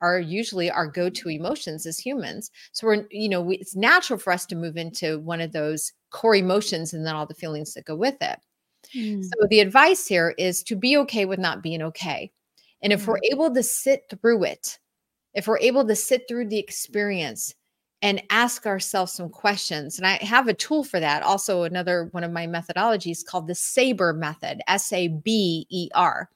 are 0.00 0.20
usually 0.20 0.70
our 0.70 0.86
go-to 0.86 1.28
emotions 1.28 1.86
as 1.86 1.98
humans. 1.98 2.52
So 2.70 2.86
we're, 2.86 3.06
you 3.10 3.28
know, 3.28 3.40
we, 3.40 3.56
it's 3.56 3.74
natural 3.74 4.18
for 4.18 4.32
us 4.32 4.46
to 4.46 4.54
move 4.54 4.76
into 4.76 5.18
one 5.18 5.40
of 5.40 5.50
those 5.50 5.92
core 6.10 6.36
emotions 6.36 6.94
and 6.94 7.04
then 7.04 7.16
all 7.16 7.26
the 7.26 7.34
feelings 7.34 7.74
that 7.74 7.84
go 7.84 7.96
with 7.96 8.16
it. 8.20 8.38
Mm. 8.94 9.24
So 9.24 9.46
the 9.48 9.60
advice 9.60 10.06
here 10.06 10.34
is 10.38 10.62
to 10.64 10.76
be 10.76 10.96
okay 10.98 11.24
with 11.24 11.38
not 11.38 11.62
being 11.62 11.82
okay. 11.82 12.32
And 12.82 12.92
if 12.92 13.06
we're 13.06 13.20
able 13.32 13.52
to 13.54 13.62
sit 13.62 14.04
through 14.10 14.44
it, 14.44 14.78
if 15.32 15.46
we're 15.46 15.58
able 15.58 15.86
to 15.86 15.96
sit 15.96 16.24
through 16.28 16.48
the 16.48 16.58
experience 16.58 17.54
and 18.02 18.22
ask 18.28 18.66
ourselves 18.66 19.12
some 19.12 19.30
questions, 19.30 19.96
and 19.98 20.06
I 20.06 20.22
have 20.22 20.48
a 20.48 20.54
tool 20.54 20.84
for 20.84 21.00
that. 21.00 21.22
Also, 21.22 21.62
another 21.62 22.08
one 22.10 22.24
of 22.24 22.30
my 22.30 22.46
methodologies 22.46 23.24
called 23.24 23.46
the 23.46 23.54
SABER 23.54 24.12
method, 24.12 24.60
S 24.68 24.92
A 24.92 25.08
B 25.08 25.66
E 25.70 25.88
R. 25.94 26.28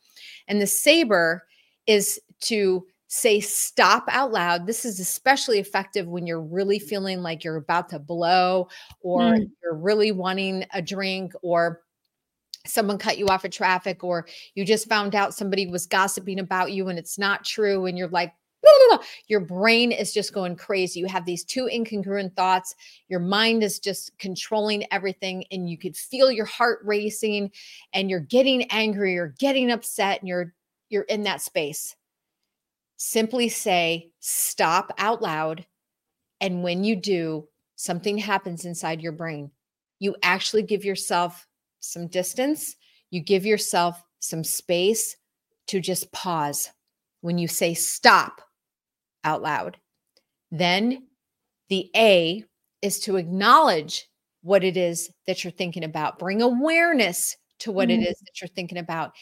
And 0.47 0.61
the 0.63 0.67
SABER 0.67 1.43
is 1.87 2.19
to 2.41 2.87
say 3.09 3.41
stop 3.41 4.05
out 4.09 4.33
loud. 4.33 4.67
This 4.67 4.85
is 4.85 5.01
especially 5.01 5.59
effective 5.59 6.07
when 6.07 6.27
you're 6.27 6.43
really 6.43 6.79
feeling 6.79 7.23
like 7.23 7.45
you're 7.45 7.57
about 7.57 7.89
to 7.91 7.99
blow 7.99 8.69
or 9.01 9.21
Mm. 9.21 9.51
you're 9.63 9.77
really 9.77 10.13
wanting 10.13 10.65
a 10.73 10.83
drink 10.83 11.33
or 11.43 11.83
someone 12.69 12.99
cut 12.99 13.19
you 13.19 13.27
off 13.29 13.45
at 13.45 13.53
traffic 13.53 14.05
or 14.05 14.27
you 14.55 14.65
just 14.65 14.89
found 14.89 15.15
out 15.15 15.35
somebody 15.35 15.67
was 15.67 15.87
gossiping 15.87 16.39
about 16.39 16.73
you 16.73 16.89
and 16.89 16.99
it's 16.99 17.19
not 17.19 17.45
true 17.45 17.87
and 17.87 17.97
you're 17.97 18.09
like 18.09 18.33
your 19.29 19.41
brain 19.41 19.93
is 19.93 20.13
just 20.13 20.33
going 20.33 20.57
crazy. 20.57 21.01
You 21.01 21.07
have 21.07 21.25
these 21.25 21.45
two 21.45 21.69
incongruent 21.73 22.35
thoughts. 22.35 22.75
Your 23.09 23.21
mind 23.21 23.63
is 23.63 23.79
just 23.79 24.17
controlling 24.19 24.85
everything, 24.93 25.45
and 25.51 25.69
you 25.69 25.79
could 25.79 25.97
feel 25.97 26.31
your 26.31 26.47
heart 26.47 26.81
racing, 26.85 27.53
and 27.93 28.11
you're 28.11 28.21
getting 28.21 28.65
angry, 28.71 29.15
you're 29.15 29.35
getting 29.39 29.71
upset, 29.71 30.21
and 30.21 30.29
you're 30.29 30.55
you're 30.89 31.03
in 31.05 31.23
that 31.25 31.43
space. 31.43 31.95
Simply 32.97 33.49
say 33.49 34.11
stop 34.21 34.93
out 34.99 35.23
loud. 35.23 35.67
And 36.41 36.63
when 36.63 36.85
you 36.85 36.97
do, 36.97 37.49
something 37.77 38.19
happens 38.19 38.65
inside 38.65 39.03
your 39.03 39.13
brain. 39.13 39.51
You 39.99 40.17
actually 40.23 40.63
give 40.63 40.85
yourself 40.85 41.47
some 41.81 42.09
distance, 42.09 42.77
you 43.11 43.21
give 43.21 43.47
yourself 43.47 44.03
some 44.21 44.45
space 44.45 45.17
to 45.69 45.81
just 45.81 46.11
pause 46.13 46.71
when 47.21 47.39
you 47.39 47.49
say 47.49 47.75
stop 47.75 48.41
out 49.25 49.43
loud. 49.43 49.79
Then 50.51 51.09
the 51.69 51.91
A 51.97 52.45
is 52.83 53.01
to 53.01 53.17
acknowledge 53.17 54.09
what 54.43 54.65
it 54.65 54.77
is 54.77 55.11
that 55.27 55.45
you're 55.45 55.51
thinking 55.51 55.85
about, 55.85 56.19
bring 56.19 56.43
awareness 56.43 57.37
to 57.61 57.73
what 57.73 57.89
mm-hmm. 57.89 58.03
it 58.03 58.09
is 58.09 58.19
that 58.21 58.41
you're 58.41 58.49
thinking 58.49 58.79
about. 58.79 59.13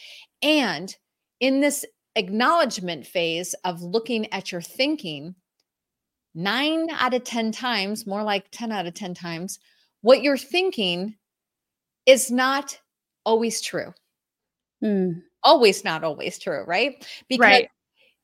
And 0.43 0.95
in 1.41 1.61
this 1.61 1.85
acknowledgement 2.15 3.07
phase 3.07 3.55
of 3.65 3.83
looking 3.83 4.33
at 4.33 4.53
your 4.53 4.61
thinking, 4.61 5.35
nine 6.35 6.89
out 6.91 7.15
of 7.15 7.25
10 7.25 7.53
times, 7.53 8.07
more 8.07 8.23
like 8.23 8.51
10 8.51 8.73
out 8.73 8.87
of 8.87 8.95
10 8.95 9.15
times, 9.15 9.59
what 10.03 10.23
you're 10.23 10.37
thinking 10.37 11.17
is 12.07 12.31
not 12.31 12.79
always 13.25 13.61
true. 13.61 13.93
Mm. 14.83 15.23
Always 15.43 15.85
not 15.85 16.05
always 16.05 16.39
true, 16.39 16.65
right? 16.67 17.07
Because 17.29 17.41
right. 17.41 17.69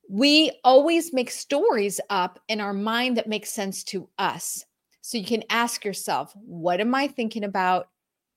we 0.09 0.53
always 0.65 1.13
make 1.13 1.31
stories 1.31 2.01
up 2.11 2.39
in 2.49 2.61
our 2.61 2.73
mind 2.73 3.17
that 3.17 3.29
make 3.29 3.47
sense 3.47 3.85
to 3.85 4.09
us. 4.19 4.65
So 5.03 5.19
you 5.19 5.25
can 5.25 5.43
ask 5.51 5.85
yourself, 5.85 6.33
what 6.37 6.81
am 6.81 6.95
I 6.95 7.09
thinking 7.09 7.45
about? 7.45 7.89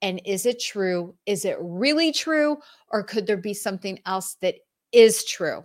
And 0.01 0.21
is 0.25 0.45
it 0.45 0.59
true? 0.59 1.15
Is 1.25 1.45
it 1.45 1.57
really 1.59 2.11
true? 2.11 2.57
Or 2.91 3.03
could 3.03 3.27
there 3.27 3.37
be 3.37 3.53
something 3.53 3.99
else 4.05 4.35
that 4.41 4.55
is 4.91 5.23
true? 5.25 5.63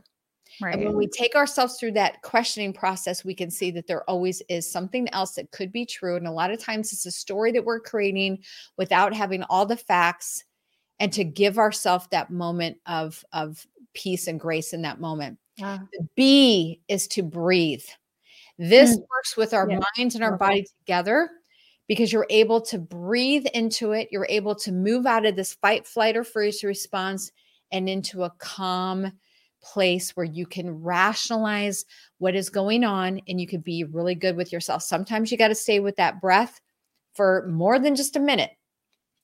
Right. 0.61 0.75
And 0.75 0.85
when 0.85 0.97
we 0.97 1.07
take 1.07 1.35
ourselves 1.35 1.79
through 1.79 1.93
that 1.93 2.23
questioning 2.23 2.73
process, 2.73 3.25
we 3.25 3.35
can 3.35 3.51
see 3.51 3.71
that 3.73 3.87
there 3.87 4.09
always 4.09 4.43
is 4.49 4.71
something 4.71 5.09
else 5.13 5.33
that 5.33 5.51
could 5.51 5.73
be 5.73 5.87
true. 5.87 6.17
And 6.17 6.27
a 6.27 6.33
lot 6.33 6.51
of 6.51 6.59
times 6.59 6.93
it's 6.93 7.07
a 7.07 7.11
story 7.11 7.53
that 7.53 7.65
we're 7.65 7.81
creating 7.81 8.43
without 8.77 9.15
having 9.15 9.43
all 9.45 9.67
the 9.67 9.77
facts 9.77 10.45
and 10.99 11.13
to 11.15 11.25
give 11.25 11.59
ourselves 11.59 12.07
that 12.11 12.31
moment 12.31 12.77
of, 12.87 13.25
of 13.33 13.67
peace 13.95 14.27
and 14.27 14.39
grace 14.39 14.73
in 14.73 14.83
that 14.83 15.01
moment. 15.01 15.39
Yeah. 15.57 15.79
The 15.93 16.07
B 16.15 16.81
is 16.89 17.07
to 17.09 17.23
breathe. 17.23 17.85
This 18.59 18.97
mm. 18.97 19.01
works 19.11 19.37
with 19.37 19.55
our 19.55 19.69
yeah. 19.71 19.81
minds 19.97 20.15
and 20.15 20.23
our 20.23 20.37
body 20.37 20.67
together 20.81 21.31
because 21.89 22.13
you're 22.13 22.27
able 22.31 22.61
to 22.61 22.79
breathe 22.79 23.47
into 23.55 23.93
it. 23.93 24.09
You're 24.13 24.27
able 24.29 24.55
to 24.57 24.71
move 24.71 25.07
out 25.07 25.27
of 25.27 25.37
this 25.37 25.55
fight, 25.55 25.87
flight, 25.87 26.17
or 26.17 26.25
freeze 26.25 26.63
response 26.63 27.33
and 27.73 27.89
into 27.89 28.23
a 28.25 28.31
calm, 28.39 29.11
place 29.63 30.17
where 30.17 30.25
you 30.25 30.47
can 30.47 30.83
rationalize 30.83 31.85
what 32.19 32.35
is 32.35 32.51
going 32.51 32.85
on 32.85 33.21
and 33.29 33.41
you 33.41 33.47
can 33.47 33.61
be 33.61 33.85
really 33.85 34.15
good 34.15 34.37
with 34.37 34.53
yourself. 34.53 34.83
Sometimes 34.83 35.31
you 35.31 35.39
got 35.39 35.49
to 35.49 35.55
stay 35.55 35.81
with 35.81 35.97
that 35.97 36.21
breath 36.21 36.61
for 37.15 37.47
more 37.49 37.79
than 37.79 37.97
just 37.97 38.17
a 38.17 38.21
minute. 38.21 38.51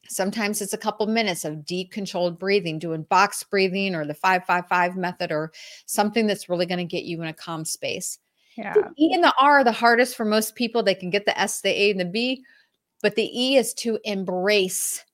Sometimes 0.09 0.63
it's 0.63 0.73
a 0.73 0.79
couple 0.79 1.07
minutes 1.07 1.45
of 1.45 1.65
deep 1.65 1.91
controlled 1.91 2.39
breathing, 2.39 2.79
doing 2.79 3.03
box 3.05 3.43
breathing 3.43 3.95
or 3.95 4.05
the 4.05 4.15
555 4.15 4.97
method 4.97 5.33
or 5.33 5.53
something 5.87 6.27
that's 6.27 6.49
really 6.49 6.67
going 6.67 6.79
to 6.79 6.85
get 6.85 7.05
you 7.05 7.21
in 7.23 7.29
a 7.29 7.33
calm 7.33 7.65
space. 7.65 8.19
Yeah. 8.57 8.73
The 8.73 8.91
E 8.99 9.13
and 9.13 9.25
the 9.25 9.35
R 9.39 9.59
are 9.59 9.65
the 9.65 9.73
hardest 9.73 10.17
for 10.17 10.25
most 10.25 10.55
people. 10.55 10.83
They 10.83 10.95
can 10.95 11.11
get 11.11 11.27
the 11.27 11.39
S, 11.39 11.61
the 11.61 11.71
A, 11.71 11.91
and 11.91 12.01
the 12.01 12.05
B, 12.05 12.45
but 13.03 13.15
the 13.15 13.31
E 13.33 13.57
is 13.57 13.75
to 13.75 13.99
embrace 14.05 15.05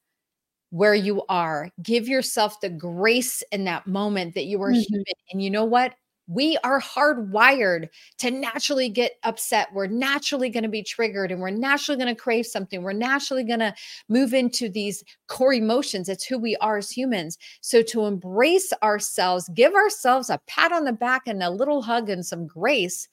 where 0.73 0.95
you 0.95 1.23
are. 1.29 1.69
Give 1.83 2.09
yourself 2.09 2.59
the 2.61 2.71
grace 2.71 3.43
in 3.53 3.65
that 3.65 3.87
moment 3.87 4.35
that 4.35 4.47
you 4.47 4.61
are 4.63 4.71
mm-hmm. 4.71 4.81
human. 4.89 5.05
And 5.31 5.43
you 5.43 5.51
know 5.51 5.67
what? 5.67 5.95
We 6.29 6.57
are 6.65 6.81
hardwired 6.81 7.89
to 8.21 8.31
naturally 8.31 8.89
get 8.89 9.13
upset. 9.23 9.69
We're 9.75 9.87
naturally 9.87 10.49
going 10.49 10.63
to 10.63 10.71
be 10.71 10.83
triggered 10.83 11.31
and 11.31 11.43
we're 11.43 11.51
naturally 11.51 12.03
going 12.03 12.15
to 12.15 12.21
crave 12.21 12.47
something. 12.47 12.83
We're 12.83 12.95
naturally 12.95 13.45
going 13.45 13.59
to 13.59 13.75
move 14.09 14.33
into 14.33 14.71
these 14.71 15.05
core 15.29 15.53
emotions. 15.53 16.09
It's 16.09 16.25
who 16.25 16.39
we 16.39 16.57
are 16.57 16.79
as 16.79 16.91
humans. 16.91 17.37
So, 17.61 17.83
to 17.83 18.07
embrace 18.07 18.73
ourselves, 18.83 19.51
give 19.53 19.75
ourselves 19.75 20.31
a 20.31 20.41
pat 20.47 20.73
on 20.73 20.85
the 20.85 20.93
back 20.93 21.23
and 21.27 21.43
a 21.43 21.51
little 21.51 21.83
hug 21.83 22.09
and 22.09 22.25
some 22.25 22.47
grace 22.47 23.09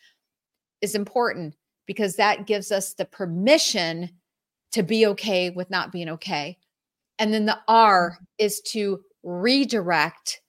is 0.80 0.96
important 0.96 1.56
because 1.88 2.16
that 2.16 2.48
gives 2.48 2.72
us 2.72 2.94
the 2.94 3.06
permission 3.06 4.12
to 4.72 4.82
be 4.82 5.06
okay 5.08 5.50
with 5.50 5.70
not 5.70 5.92
being 5.92 6.08
okay. 6.08 6.58
And 7.20 7.34
then 7.34 7.46
the 7.46 7.60
R 7.68 8.12
mm-hmm. 8.12 8.24
is 8.38 8.62
to 8.68 9.02
redirect 9.24 10.42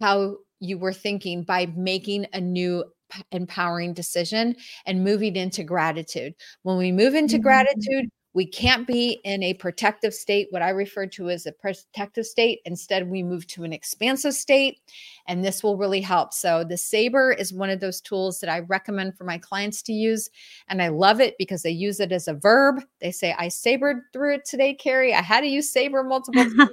how 0.00 0.36
you 0.60 0.78
were 0.78 0.92
thinking 0.92 1.44
by 1.44 1.66
making 1.76 2.26
a 2.32 2.40
new 2.40 2.84
empowering 3.32 3.94
decision 3.94 4.56
and 4.86 5.04
moving 5.04 5.36
into 5.36 5.62
gratitude. 5.62 6.34
When 6.62 6.76
we 6.78 6.92
move 6.92 7.14
into 7.14 7.36
mm-hmm. 7.36 7.42
gratitude, 7.42 8.06
we 8.38 8.46
can't 8.46 8.86
be 8.86 9.18
in 9.24 9.42
a 9.42 9.54
protective 9.54 10.14
state, 10.14 10.46
what 10.50 10.62
I 10.62 10.68
refer 10.68 11.06
to 11.06 11.28
as 11.28 11.44
a 11.44 11.50
protective 11.50 12.24
state. 12.24 12.60
Instead, 12.66 13.10
we 13.10 13.24
move 13.24 13.48
to 13.48 13.64
an 13.64 13.72
expansive 13.72 14.32
state, 14.32 14.78
and 15.26 15.44
this 15.44 15.64
will 15.64 15.76
really 15.76 16.00
help. 16.00 16.32
So, 16.32 16.62
the 16.62 16.76
Saber 16.76 17.32
is 17.32 17.52
one 17.52 17.68
of 17.68 17.80
those 17.80 18.00
tools 18.00 18.38
that 18.38 18.48
I 18.48 18.60
recommend 18.60 19.18
for 19.18 19.24
my 19.24 19.38
clients 19.38 19.82
to 19.82 19.92
use. 19.92 20.30
And 20.68 20.80
I 20.80 20.86
love 20.86 21.20
it 21.20 21.34
because 21.36 21.62
they 21.62 21.72
use 21.72 21.98
it 21.98 22.12
as 22.12 22.28
a 22.28 22.34
verb. 22.34 22.80
They 23.00 23.10
say, 23.10 23.34
I 23.36 23.48
sabered 23.48 24.02
through 24.12 24.36
it 24.36 24.44
today, 24.44 24.72
Kari. 24.72 25.12
I 25.12 25.22
had 25.22 25.40
to 25.40 25.48
use 25.48 25.68
Saber 25.72 26.04
multiple 26.04 26.44
times. 26.56 26.70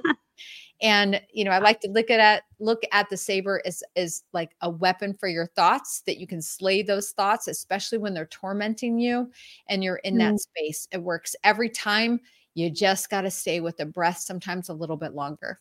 And 0.81 1.21
you 1.33 1.43
know 1.43 1.51
i 1.51 1.59
like 1.59 1.79
to 1.79 1.89
look 1.89 2.09
at 2.09 2.43
look 2.59 2.83
at 2.91 3.09
the 3.09 3.17
saber 3.17 3.61
as 3.65 3.83
as 3.95 4.23
like 4.33 4.51
a 4.61 4.69
weapon 4.69 5.13
for 5.13 5.27
your 5.27 5.47
thoughts 5.47 6.01
that 6.05 6.17
you 6.17 6.27
can 6.27 6.41
slay 6.41 6.81
those 6.81 7.11
thoughts 7.11 7.47
especially 7.47 7.97
when 7.97 8.13
they're 8.13 8.25
tormenting 8.27 8.99
you 8.99 9.31
and 9.67 9.83
you're 9.83 9.97
in 9.97 10.17
that 10.17 10.33
mm. 10.33 10.39
space. 10.39 10.87
It 10.91 11.01
works 11.01 11.35
every 11.43 11.69
time. 11.69 12.19
You 12.53 12.69
just 12.69 13.09
got 13.09 13.21
to 13.21 13.31
stay 13.31 13.59
with 13.59 13.77
the 13.77 13.85
breath 13.85 14.19
sometimes 14.19 14.69
a 14.69 14.73
little 14.73 14.97
bit 14.97 15.13
longer. 15.13 15.59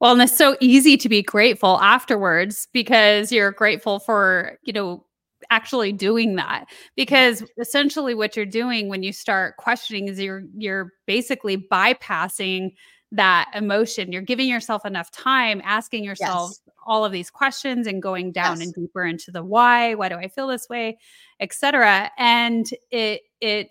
Well 0.00 0.12
and 0.12 0.22
it's 0.22 0.36
so 0.36 0.56
easy 0.60 0.96
to 0.96 1.08
be 1.08 1.22
grateful 1.22 1.78
afterwards 1.80 2.68
because 2.72 3.30
you're 3.30 3.52
grateful 3.52 3.98
for 3.98 4.58
you 4.62 4.72
know 4.72 5.04
actually 5.50 5.92
doing 5.92 6.36
that. 6.36 6.66
Because 6.96 7.44
essentially 7.58 8.14
what 8.14 8.36
you're 8.36 8.46
doing 8.46 8.88
when 8.88 9.02
you 9.02 9.12
start 9.12 9.56
questioning 9.56 10.08
is 10.08 10.18
you're 10.18 10.44
you're 10.56 10.92
basically 11.06 11.56
bypassing 11.56 12.72
that 13.12 13.50
emotion. 13.54 14.12
You're 14.12 14.22
giving 14.22 14.48
yourself 14.48 14.84
enough 14.84 15.10
time 15.10 15.62
asking 15.64 16.04
yourself 16.04 16.50
yes. 16.50 16.74
all 16.86 17.04
of 17.04 17.12
these 17.12 17.30
questions 17.30 17.86
and 17.86 18.02
going 18.02 18.32
down 18.32 18.58
yes. 18.58 18.66
and 18.66 18.74
deeper 18.74 19.04
into 19.04 19.30
the 19.30 19.42
why, 19.42 19.94
why 19.94 20.08
do 20.08 20.16
I 20.16 20.28
feel 20.28 20.46
this 20.46 20.68
way, 20.68 20.98
etc. 21.40 22.10
And 22.18 22.68
it 22.90 23.22
it 23.40 23.70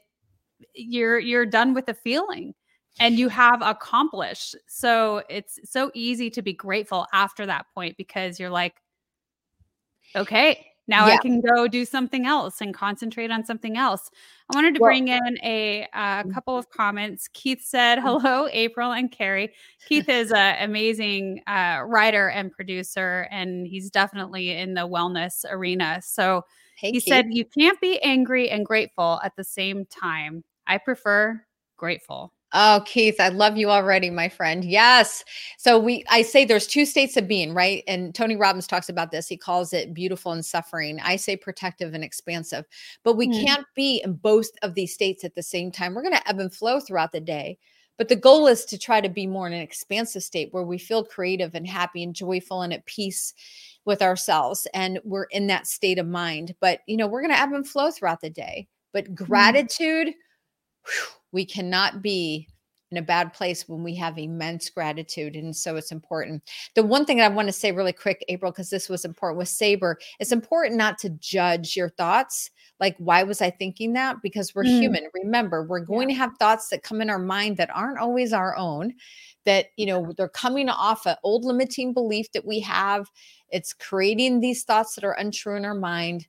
you're 0.74 1.20
you're 1.20 1.46
done 1.46 1.74
with 1.74 1.86
the 1.86 1.94
feeling 1.94 2.54
and 3.00 3.20
you 3.20 3.30
have 3.30 3.62
accomplished. 3.62 4.56
So 4.68 5.22
it's 5.30 5.60
so 5.64 5.92
easy 5.94 6.32
to 6.32 6.42
be 6.42 6.54
grateful 6.54 7.06
after 7.14 7.46
that 7.46 7.68
point 7.76 7.96
because 7.98 8.40
you're 8.40 8.50
like 8.50 8.76
okay, 10.16 10.66
now 10.88 11.08
yeah. 11.08 11.16
I 11.16 11.18
can 11.18 11.42
go 11.42 11.68
do 11.68 11.86
something 11.86 12.26
else 12.26 12.62
and 12.62 12.74
concentrate 12.74 13.30
on 13.30 13.46
something 13.46 13.78
else. 13.78 14.10
I 14.52 14.58
wanted 14.58 14.76
to 14.76 14.82
well, 14.82 14.90
bring 14.90 15.10
in 15.10 15.38
a 15.44 15.88
uh, 15.94 16.24
mm. 16.24 16.34
couple 16.34 16.58
of 16.58 16.70
comments. 16.70 17.28
Keith 17.34 17.62
said, 17.64 18.00
mm. 18.00 18.04
"Hello, 18.04 18.48
April 18.52 18.92
and 18.92 19.12
Kari." 19.12 19.54
Keith 19.88 20.08
is 20.08 20.32
an 20.32 20.56
amazing 20.64 21.42
uh, 21.48 21.82
writer 21.86 22.30
and 22.30 22.52
producer, 22.52 23.28
and 23.32 23.68
he's 23.68 23.90
definitely 23.90 24.52
in 24.52 24.74
the 24.74 24.88
wellness 24.88 25.44
arena. 25.50 26.02
So 26.02 26.44
hey, 26.78 26.92
he 26.92 27.02
Keith. 27.02 27.04
said, 27.14 27.26
"You 27.30 27.46
can't 27.46 27.80
be 27.82 28.02
angry 28.02 28.50
and 28.50 28.66
grateful 28.66 29.20
at 29.24 29.36
the 29.36 29.44
same 29.44 29.86
time. 29.86 30.44
I 30.66 30.78
prefer 30.78 31.44
grateful." 31.76 32.34
Oh, 32.54 32.82
Keith, 32.86 33.20
I 33.20 33.28
love 33.28 33.58
you 33.58 33.70
already, 33.70 34.10
my 34.10 34.30
friend. 34.30 34.64
Yes. 34.64 35.26
So 35.58 35.78
we 35.78 36.06
I 36.10 36.22
say 36.22 36.46
there's 36.46 36.66
two 36.66 36.86
states 36.86 37.18
of 37.18 37.28
being, 37.28 37.54
right? 37.54 37.84
And 37.88 38.16
Tony 38.16 38.38
Robbins 38.38 38.68
talks 38.68 38.88
about 38.88 39.12
this. 39.12 39.28
He 39.28 39.36
calls 39.36 39.74
it 39.74 39.94
beautiful 39.94 40.32
and 40.32 40.46
suffering. 40.46 41.00
I 41.04 41.18
say 41.18 41.36
protective 41.36 41.94
and 41.94 42.06
expansive. 42.06 42.66
But 43.04 43.18
we 43.18 43.28
mm. 43.28 43.46
can't 43.46 43.66
be 43.76 44.02
in 44.04 44.14
both 44.14 44.48
of 44.62 44.76
these 44.76 44.94
states 44.94 45.26
at 45.26 45.36
the 45.36 45.44
same 45.44 45.72
time. 45.72 45.94
We're 45.94 46.04
going 46.04 46.16
to 46.16 46.30
ebb 46.30 46.40
and 46.40 46.54
flow 46.54 46.80
throughout 46.80 47.12
the 47.12 47.20
day. 47.20 47.58
But 47.98 48.08
the 48.08 48.16
goal 48.16 48.48
is 48.48 48.64
to 48.66 48.78
try 48.78 49.02
to 49.02 49.10
be 49.10 49.28
more 49.28 49.48
in 49.48 49.54
an 49.54 49.62
expansive 49.62 50.24
state 50.24 50.50
where 50.52 50.64
we 50.64 50.78
feel 50.78 51.04
creative 51.04 51.54
and 51.56 51.68
happy 51.68 52.04
and 52.04 52.14
joyful 52.14 52.62
and 52.62 52.72
at 52.72 52.86
peace 52.86 53.34
with 53.86 54.02
ourselves 54.02 54.68
and 54.74 55.00
we're 55.04 55.24
in 55.26 55.48
that 55.48 55.66
state 55.66 55.98
of 55.98 56.08
mind. 56.08 56.54
But, 56.60 56.82
you 56.88 56.96
know, 56.96 57.08
we're 57.08 57.22
going 57.22 57.34
to 57.34 57.40
ebb 57.40 57.54
and 57.54 57.68
flow 57.68 57.90
throughout 57.90 58.22
the 58.22 58.30
day. 58.30 58.68
But 58.94 59.06
mm. 59.06 59.16
gratitude 59.16 60.08
mm. 60.08 60.14
whew, 60.86 61.17
we 61.32 61.46
cannot 61.46 62.02
be 62.02 62.48
in 62.92 62.98
a 62.98 63.02
bad 63.02 63.34
place 63.34 63.68
when 63.68 63.84
we 63.84 63.94
have 63.96 64.18
immense 64.18 64.70
gratitude. 64.70 65.36
And 65.36 65.56
so 65.56 65.76
it's 65.76 65.92
important. 65.92 66.42
The 66.76 66.84
one 66.84 67.06
thing 67.06 67.20
I 67.20 67.28
want 67.28 67.50
to 67.50 67.54
say 67.54 67.72
really 67.72 67.94
quick, 67.94 68.24
April, 68.30 68.52
because 68.52 68.70
this 68.70 68.88
was 68.88 69.04
important 69.04 69.38
with 69.38 69.50
Saber, 69.50 69.98
it's 70.20 70.32
important 70.32 70.78
not 70.78 70.98
to 71.00 71.10
judge 71.10 71.76
your 71.76 71.90
thoughts. 71.90 72.50
Like, 72.80 72.96
why 72.98 73.24
was 73.24 73.42
I 73.42 73.50
thinking 73.50 73.94
that? 73.94 74.22
Because 74.22 74.54
we're 74.56 74.64
mm. 74.64 74.80
human. 74.80 75.10
Remember, 75.14 75.64
we're 75.64 75.82
going 75.82 76.10
yeah. 76.10 76.16
to 76.16 76.20
have 76.22 76.38
thoughts 76.38 76.70
that 76.70 76.84
come 76.84 77.02
in 77.02 77.10
our 77.10 77.20
mind 77.20 77.58
that 77.58 77.76
aren't 77.76 78.00
always 78.00 78.32
our 78.32 78.56
own, 78.56 78.94
that, 79.46 79.68
you 79.76 79.86
know, 79.86 80.14
they're 80.16 80.30
coming 80.30 80.70
off 80.70 81.06
an 81.06 81.16
old 81.24 81.44
limiting 81.44 81.94
belief 81.94 82.32
that 82.34 82.46
we 82.46 82.60
have. 82.62 83.10
It's 83.50 83.74
creating 83.74 84.40
these 84.40 84.64
thoughts 84.64 84.96
that 84.96 85.04
are 85.04 85.14
untrue 85.14 85.58
in 85.58 85.66
our 85.66 85.76
mind 85.76 86.28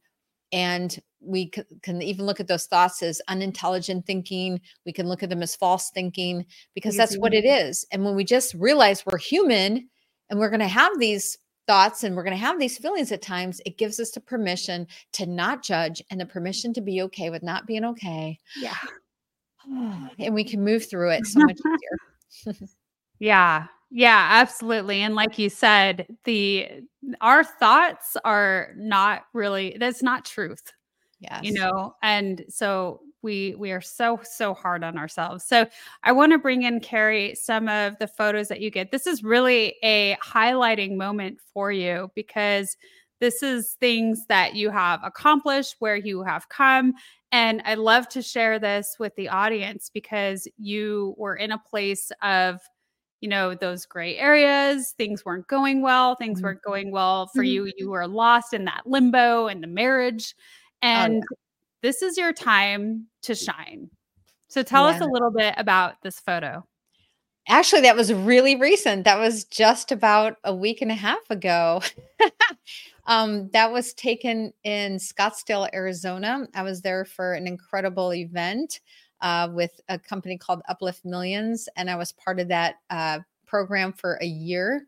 and 0.53 0.99
we 1.21 1.51
c- 1.55 1.63
can 1.83 2.01
even 2.01 2.27
look 2.27 2.41
at 2.41 2.47
those 2.47 2.67
thoughts 2.67 3.03
as 3.03 3.21
unintelligent 3.29 4.07
thinking 4.07 4.61
we 4.87 4.93
can 4.93 5.09
look 5.09 5.23
at 5.23 5.31
them 5.31 5.43
as 5.43 5.57
false 5.57 5.91
thinking 5.91 6.45
because 6.75 6.97
that's 6.97 7.19
what 7.19 7.35
it 7.35 7.45
mm-hmm. 7.45 7.69
is 7.69 7.85
and 7.93 8.05
when 8.05 8.15
we 8.15 8.25
just 8.25 8.55
realize 8.55 9.05
we're 9.05 9.19
human 9.19 9.89
and 10.31 10.39
we're 10.39 10.51
going 10.51 10.61
to 10.61 10.67
have 10.67 10.99
these 10.99 11.37
thoughts 11.67 12.03
and 12.03 12.17
we're 12.17 12.23
going 12.23 12.37
to 12.37 12.37
have 12.37 12.59
these 12.59 12.79
feelings 12.79 13.13
at 13.13 13.21
times 13.21 13.61
it 13.67 13.79
gives 13.79 14.01
us 14.01 14.11
the 14.11 14.21
permission 14.21 14.87
to 15.13 15.27
not 15.27 15.63
judge 15.63 16.03
and 16.11 16.21
the 16.21 16.27
permission 16.27 16.73
to 16.73 16.81
be 16.81 17.03
okay 17.03 17.29
with 17.31 17.43
not 17.43 17.67
being 17.67 17.85
okay. 17.85 18.39
Yeah. 18.57 18.75
And 20.19 20.35
we 20.35 20.45
can 20.45 20.65
move 20.65 20.89
through 20.89 21.11
it 21.11 21.27
so 21.27 21.41
much 21.41 21.59
easier. 22.47 22.69
Yeah 23.19 23.67
yeah, 23.91 24.29
absolutely. 24.31 25.01
And 25.01 25.15
like 25.15 25.39
you 25.39 25.49
said, 25.49 26.07
the 26.25 26.69
our 27.21 27.43
thoughts 27.43 28.17
are 28.25 28.73
not 28.77 29.25
really 29.33 29.77
that's 29.81 30.03
not 30.03 30.25
truth. 30.25 30.73
Yes. 31.21 31.43
You 31.43 31.55
know, 31.55 31.95
and 32.03 32.45
so 32.49 33.01
we 33.23 33.55
we 33.57 33.73
are 33.73 33.81
so 33.81 34.21
so 34.23 34.55
hard 34.55 34.85
on 34.85 34.99
ourselves. 34.99 35.45
So 35.45 35.67
I 36.03 36.13
want 36.13 36.33
to 36.33 36.39
bring 36.39 36.63
in 36.63 36.81
Kari 36.81 37.35
some 37.35 37.69
of 37.69 37.99
the 37.99 38.07
photos 38.07 38.49
that 38.49 38.61
you 38.61 38.71
get. 38.71 38.91
This 38.91 39.07
is 39.07 39.25
really 39.25 39.77
a 39.83 40.17
highlighting 40.25 40.97
moment 40.97 41.39
for 41.53 41.73
you 41.73 42.11
because 42.15 42.77
this 43.21 43.43
is 43.43 43.77
things 43.81 44.27
that 44.29 44.55
you 44.55 44.71
have 44.71 45.01
accomplished, 45.03 45.77
where 45.81 45.97
you 45.97 46.23
have 46.23 46.49
come. 46.49 46.95
And 47.33 47.63
I 47.65 47.75
love 47.75 48.09
to 48.11 48.23
share 48.23 48.59
this 48.59 48.97
with 49.01 49.15
the 49.17 49.29
audience 49.29 49.91
because 49.93 50.47
you 50.57 51.15
were 51.19 51.35
in 51.35 51.51
a 51.51 51.59
place 51.59 52.13
of 52.23 52.61
you 53.21 53.29
know 53.29 53.55
those 53.55 53.87
gray 53.87 54.17
areas 54.17 54.95
things 54.97 55.25
weren't 55.25 55.47
going 55.47 55.83
well 55.83 56.15
things 56.15 56.39
mm-hmm. 56.39 56.47
weren't 56.47 56.63
going 56.63 56.91
well 56.91 57.27
for 57.29 57.43
mm-hmm. 57.43 57.67
you 57.67 57.73
you 57.77 57.91
were 57.91 58.07
lost 58.07 58.53
in 58.53 58.65
that 58.65 58.83
limbo 58.87 59.47
and 59.47 59.63
the 59.63 59.69
marriage 59.69 60.35
and 60.83 61.15
oh, 61.15 61.27
yeah. 61.31 61.37
this 61.83 62.03
is 62.03 62.17
your 62.17 62.33
time 62.33 63.07
to 63.23 63.35
shine 63.35 63.91
so 64.49 64.63
tell 64.63 64.89
yeah. 64.89 64.97
us 64.97 65.01
a 65.01 65.07
little 65.07 65.31
bit 65.31 65.55
about 65.57 65.95
this 66.03 66.21
photo 66.21 66.65
actually 67.49 67.83
that 67.83 67.97
was 67.97 68.13
really 68.13 68.57
recent 68.57 69.05
that 69.05 69.19
was 69.19 69.45
just 69.45 69.91
about 69.91 70.37
a 70.45 70.55
week 70.55 70.83
and 70.83 70.91
a 70.91 70.95
half 70.95 71.31
ago 71.31 71.83
um, 73.07 73.49
that 73.53 73.73
was 73.73 73.95
taken 73.95 74.53
in 74.65 74.97
scottsdale 74.97 75.69
arizona 75.75 76.47
i 76.55 76.63
was 76.63 76.83
there 76.83 77.05
for 77.05 77.33
an 77.33 77.47
incredible 77.47 78.13
event 78.13 78.81
uh, 79.21 79.49
with 79.53 79.81
a 79.89 79.99
company 79.99 80.39
called 80.39 80.63
Uplift 80.69 81.05
Millions, 81.05 81.69
and 81.77 81.91
I 81.91 81.97
was 81.97 82.13
part 82.13 82.41
of 82.41 82.49
that 82.49 82.77
uh, 82.91 83.21
program 83.47 83.93
for 83.93 84.19
a 84.21 84.27
year. 84.27 84.87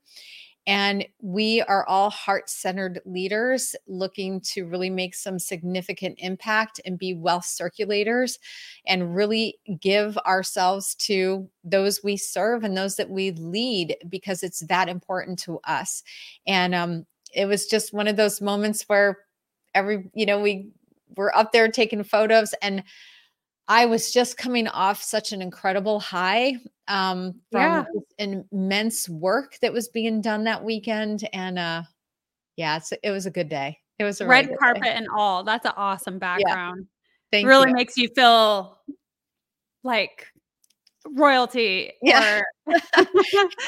And 0.66 1.06
we 1.20 1.62
are 1.62 1.86
all 1.88 2.10
heart 2.10 2.50
centered 2.50 3.00
leaders 3.06 3.74
looking 3.88 4.40
to 4.42 4.66
really 4.66 4.90
make 4.90 5.14
some 5.14 5.38
significant 5.38 6.16
impact 6.18 6.80
and 6.84 6.98
be 6.98 7.14
wealth 7.14 7.44
circulators 7.46 8.38
and 8.86 9.16
really 9.16 9.58
give 9.80 10.18
ourselves 10.18 10.94
to 10.96 11.48
those 11.64 12.04
we 12.04 12.16
serve 12.16 12.62
and 12.62 12.76
those 12.76 12.96
that 12.96 13.10
we 13.10 13.32
lead 13.32 13.96
because 14.08 14.42
it's 14.42 14.60
that 14.60 14.88
important 14.88 15.38
to 15.40 15.58
us. 15.64 16.02
And 16.46 16.74
um, 16.74 17.06
it 17.34 17.46
was 17.46 17.66
just 17.66 17.94
one 17.94 18.06
of 18.06 18.16
those 18.16 18.40
moments 18.40 18.84
where 18.86 19.18
every, 19.74 20.10
you 20.14 20.26
know, 20.26 20.40
we 20.40 20.68
were 21.16 21.34
up 21.36 21.52
there 21.52 21.68
taking 21.68 22.04
photos 22.04 22.54
and 22.62 22.84
I 23.68 23.86
was 23.86 24.12
just 24.12 24.36
coming 24.36 24.66
off 24.68 25.02
such 25.02 25.32
an 25.32 25.42
incredible 25.42 26.00
high 26.00 26.56
um, 26.88 27.34
from 27.52 27.86
yeah. 28.18 28.42
immense 28.52 29.08
work 29.08 29.58
that 29.62 29.72
was 29.72 29.88
being 29.88 30.20
done 30.20 30.44
that 30.44 30.64
weekend. 30.64 31.28
And 31.32 31.58
uh, 31.58 31.82
yeah, 32.56 32.80
it 33.02 33.10
was 33.10 33.26
a 33.26 33.30
good 33.30 33.48
day. 33.48 33.78
It 33.98 34.04
was 34.04 34.20
a 34.20 34.26
red 34.26 34.46
really 34.46 34.56
carpet 34.56 34.82
day. 34.82 34.94
and 34.94 35.06
all. 35.16 35.44
That's 35.44 35.66
an 35.66 35.72
awesome 35.76 36.18
background. 36.18 36.80
Yeah. 36.80 36.86
Thank 37.30 37.46
really 37.46 37.68
you. 37.68 37.74
makes 37.74 37.96
you 37.96 38.08
feel 38.08 38.78
like 39.84 40.26
royalty. 41.06 41.92
Yeah. 42.02 42.40
Or... 42.66 42.76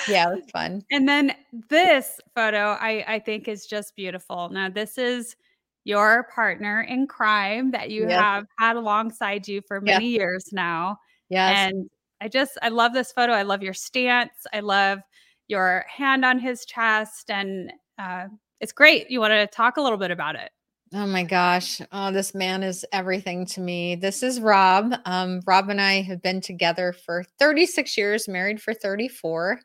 yeah, 0.08 0.30
that's 0.30 0.50
fun. 0.50 0.82
And 0.90 1.08
then 1.08 1.34
this 1.68 2.18
photo 2.34 2.76
I, 2.80 3.04
I 3.06 3.18
think 3.20 3.46
is 3.46 3.66
just 3.66 3.94
beautiful. 3.94 4.48
Now, 4.48 4.68
this 4.68 4.98
is 4.98 5.36
your 5.84 6.28
partner 6.34 6.82
in 6.82 7.06
crime 7.06 7.70
that 7.72 7.90
you 7.90 8.06
have 8.06 8.46
had 8.58 8.76
alongside 8.76 9.48
you 9.48 9.60
for 9.66 9.80
many 9.80 10.06
years 10.06 10.50
now. 10.52 10.96
Yes. 11.28 11.56
And 11.56 11.90
I 12.20 12.28
just, 12.28 12.56
I 12.62 12.68
love 12.68 12.92
this 12.92 13.10
photo. 13.10 13.32
I 13.32 13.42
love 13.42 13.62
your 13.62 13.74
stance. 13.74 14.46
I 14.52 14.60
love 14.60 15.00
your 15.48 15.84
hand 15.88 16.24
on 16.24 16.38
his 16.38 16.64
chest. 16.64 17.30
And 17.30 17.72
uh, 17.98 18.26
it's 18.60 18.72
great. 18.72 19.10
You 19.10 19.20
want 19.20 19.32
to 19.32 19.46
talk 19.48 19.76
a 19.76 19.82
little 19.82 19.98
bit 19.98 20.12
about 20.12 20.36
it? 20.36 20.50
Oh 20.94 21.06
my 21.06 21.24
gosh. 21.24 21.80
Oh, 21.90 22.12
this 22.12 22.34
man 22.34 22.62
is 22.62 22.84
everything 22.92 23.46
to 23.46 23.60
me. 23.60 23.96
This 23.96 24.22
is 24.22 24.40
Rob. 24.40 24.94
Um, 25.06 25.40
Rob 25.46 25.70
and 25.70 25.80
I 25.80 26.02
have 26.02 26.20
been 26.20 26.42
together 26.42 26.92
for 26.92 27.24
36 27.38 27.96
years, 27.96 28.28
married 28.28 28.60
for 28.60 28.74
34. 28.74 29.58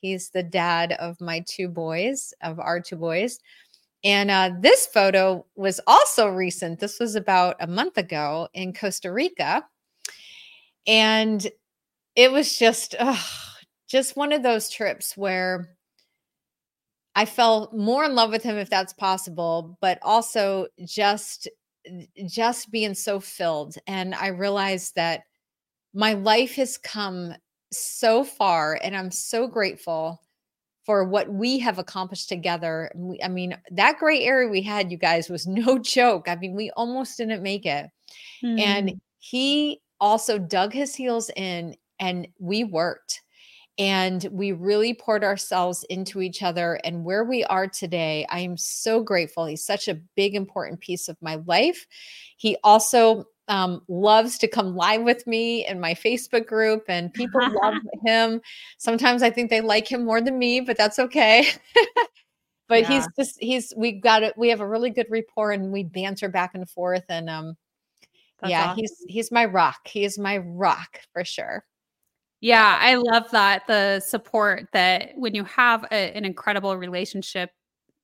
He's 0.00 0.30
the 0.30 0.42
dad 0.42 0.92
of 0.98 1.20
my 1.20 1.44
two 1.48 1.68
boys, 1.68 2.34
of 2.42 2.58
our 2.58 2.80
two 2.80 2.96
boys. 2.96 3.38
And 4.04 4.30
uh, 4.30 4.50
this 4.60 4.86
photo 4.86 5.46
was 5.56 5.80
also 5.86 6.28
recent. 6.28 6.78
This 6.78 7.00
was 7.00 7.16
about 7.16 7.56
a 7.58 7.66
month 7.66 7.96
ago 7.96 8.48
in 8.52 8.74
Costa 8.74 9.10
Rica. 9.10 9.64
And 10.86 11.46
it 12.14 12.30
was 12.30 12.58
just, 12.58 12.94
just 13.88 14.16
one 14.16 14.32
of 14.32 14.42
those 14.42 14.68
trips 14.68 15.16
where 15.16 15.70
I 17.14 17.24
fell 17.24 17.70
more 17.72 18.04
in 18.04 18.14
love 18.14 18.30
with 18.30 18.42
him, 18.42 18.56
if 18.56 18.68
that's 18.68 18.92
possible, 18.92 19.78
but 19.80 19.98
also 20.02 20.66
just, 20.84 21.48
just 22.26 22.70
being 22.70 22.92
so 22.94 23.20
filled. 23.20 23.76
And 23.86 24.14
I 24.14 24.28
realized 24.28 24.96
that 24.96 25.22
my 25.94 26.12
life 26.12 26.56
has 26.56 26.76
come 26.76 27.34
so 27.72 28.24
far, 28.24 28.78
and 28.82 28.96
I'm 28.96 29.10
so 29.10 29.46
grateful 29.46 30.20
for 30.84 31.04
what 31.04 31.32
we 31.32 31.58
have 31.58 31.78
accomplished 31.78 32.28
together. 32.28 32.90
I 33.22 33.28
mean, 33.28 33.56
that 33.70 33.98
gray 33.98 34.22
area 34.22 34.48
we 34.48 34.62
had, 34.62 34.90
you 34.90 34.98
guys, 34.98 35.28
was 35.28 35.46
no 35.46 35.78
joke. 35.78 36.28
I 36.28 36.36
mean, 36.36 36.54
we 36.54 36.70
almost 36.70 37.16
didn't 37.18 37.42
make 37.42 37.66
it. 37.66 37.90
Mm. 38.42 38.60
And 38.60 38.90
hmm. 38.90 38.96
he 39.18 39.80
also 40.00 40.38
dug 40.38 40.72
his 40.72 40.94
heels 40.94 41.30
in 41.36 41.76
and 41.98 42.28
we 42.38 42.64
worked 42.64 43.22
and 43.78 44.28
we 44.30 44.52
really 44.52 44.94
poured 44.94 45.24
ourselves 45.24 45.84
into 45.90 46.20
each 46.20 46.42
other 46.42 46.78
and 46.84 47.04
where 47.04 47.24
we 47.24 47.44
are 47.44 47.66
today 47.66 48.26
i 48.28 48.40
am 48.40 48.56
so 48.56 49.02
grateful 49.02 49.46
he's 49.46 49.64
such 49.64 49.88
a 49.88 50.00
big 50.14 50.34
important 50.34 50.80
piece 50.80 51.08
of 51.08 51.16
my 51.20 51.36
life 51.46 51.86
he 52.36 52.56
also 52.62 53.24
um, 53.48 53.82
loves 53.88 54.38
to 54.38 54.48
come 54.48 54.74
live 54.74 55.02
with 55.02 55.26
me 55.26 55.66
in 55.66 55.80
my 55.80 55.94
Facebook 55.94 56.46
group, 56.46 56.84
and 56.88 57.12
people 57.12 57.40
love 57.62 57.74
him. 58.04 58.40
Sometimes 58.78 59.22
I 59.22 59.30
think 59.30 59.50
they 59.50 59.60
like 59.60 59.90
him 59.90 60.04
more 60.04 60.20
than 60.20 60.38
me, 60.38 60.60
but 60.60 60.76
that's 60.76 60.98
okay. 60.98 61.48
but 62.68 62.82
yeah. 62.82 62.88
he's 62.88 63.08
just 63.18 63.36
he's 63.40 63.72
we 63.76 63.92
got 63.92 64.22
it. 64.22 64.36
We 64.36 64.48
have 64.48 64.60
a 64.60 64.68
really 64.68 64.90
good 64.90 65.06
rapport, 65.10 65.52
and 65.52 65.72
we 65.72 65.84
banter 65.84 66.28
back 66.28 66.54
and 66.54 66.68
forth. 66.68 67.04
And 67.08 67.28
um, 67.28 67.56
that's 68.40 68.50
yeah, 68.50 68.66
awesome. 68.66 68.78
he's 68.78 69.04
he's 69.08 69.32
my 69.32 69.44
rock. 69.44 69.86
He 69.86 70.04
is 70.04 70.18
my 70.18 70.38
rock 70.38 71.00
for 71.12 71.24
sure. 71.24 71.64
Yeah, 72.40 72.78
I 72.80 72.96
love 72.96 73.30
that 73.30 73.66
the 73.66 74.00
support 74.00 74.68
that 74.72 75.12
when 75.16 75.34
you 75.34 75.44
have 75.44 75.84
a, 75.84 76.14
an 76.16 76.24
incredible 76.24 76.76
relationship, 76.76 77.50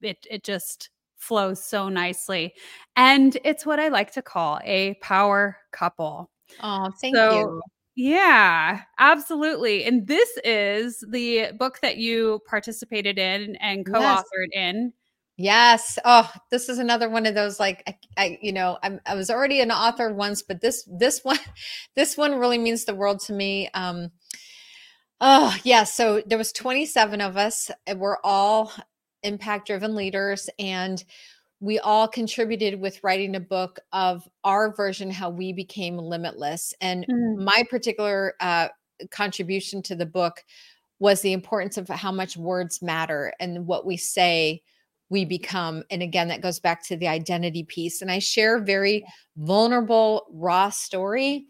it 0.01 0.27
it 0.31 0.45
just 0.45 0.91
flows 1.21 1.63
so 1.63 1.89
nicely. 1.89 2.55
And 2.97 3.37
it's 3.45 3.65
what 3.65 3.79
I 3.79 3.89
like 3.89 4.13
to 4.13 4.23
call 4.23 4.59
a 4.65 4.95
power 5.03 5.57
couple. 5.73 6.31
Oh, 6.63 6.91
thank 7.01 7.15
so, 7.15 7.39
you. 7.39 7.63
Yeah, 7.97 8.81
absolutely. 8.99 9.85
And 9.85 10.07
this 10.07 10.31
is 10.45 11.05
the 11.11 11.53
book 11.59 11.81
that 11.83 11.99
you 11.99 12.41
participated 12.49 13.19
in 13.19 13.57
and 13.57 13.85
co-authored 13.85 14.49
yes. 14.53 14.55
in. 14.55 14.93
Yes. 15.37 15.99
Oh, 16.05 16.31
this 16.51 16.69
is 16.69 16.79
another 16.79 17.09
one 17.09 17.27
of 17.27 17.35
those 17.35 17.59
like 17.61 17.83
I, 17.87 18.23
I 18.23 18.39
you 18.43 18.53
know, 18.53 18.79
I'm, 18.83 19.01
i 19.07 19.15
was 19.15 19.31
already 19.31 19.61
an 19.61 19.71
author 19.71 20.13
once, 20.13 20.43
but 20.43 20.61
this 20.61 20.89
this 20.99 21.21
one 21.25 21.39
this 21.97 22.17
one 22.17 22.39
really 22.39 22.59
means 22.59 22.85
the 22.85 22.95
world 22.95 23.21
to 23.21 23.33
me. 23.33 23.69
Um 23.75 24.11
Oh, 25.23 25.55
yeah, 25.65 25.85
so 25.85 26.23
there 26.25 26.39
was 26.39 26.51
27 26.51 27.21
of 27.21 27.37
us. 27.37 27.71
We're 27.95 28.17
all 28.25 28.73
impact 29.23 29.67
driven 29.67 29.95
leaders 29.95 30.49
and 30.59 31.05
we 31.63 31.79
all 31.79 32.09
contributed 32.09 32.81
with 32.81 33.03
writing 33.05 33.37
a 33.37 33.41
book 33.41 33.81
of 33.93 34.27
our 34.45 34.75
version 34.75 35.11
how 35.11 35.29
we 35.29 35.53
became 35.53 35.99
limitless 35.99 36.73
and 36.81 37.07
mm. 37.07 37.45
my 37.45 37.63
particular 37.71 38.35
uh, 38.41 38.69
contribution 39.11 39.83
to 39.83 39.95
the 39.95 40.07
book 40.07 40.43
was 40.99 41.23
the 41.23 41.33
importance 41.33 41.79
of 41.79 41.89
how 41.89 42.13
much 42.13 42.37
words 42.37 42.83
matter 42.83 43.33
and 43.41 43.67
what 43.67 43.87
we 43.87 43.97
say 43.97 44.63
we 45.11 45.25
become. 45.25 45.83
And 45.91 46.03
again, 46.03 46.29
that 46.29 46.41
goes 46.41 46.61
back 46.61 46.87
to 46.87 46.97
the 46.97 47.09
identity 47.09 47.65
piece. 47.65 48.01
And 48.01 48.11
I 48.11 48.21
share 48.21 48.61
very 48.61 49.05
vulnerable, 49.37 50.27
raw 50.31 50.71
story. 50.71 51.47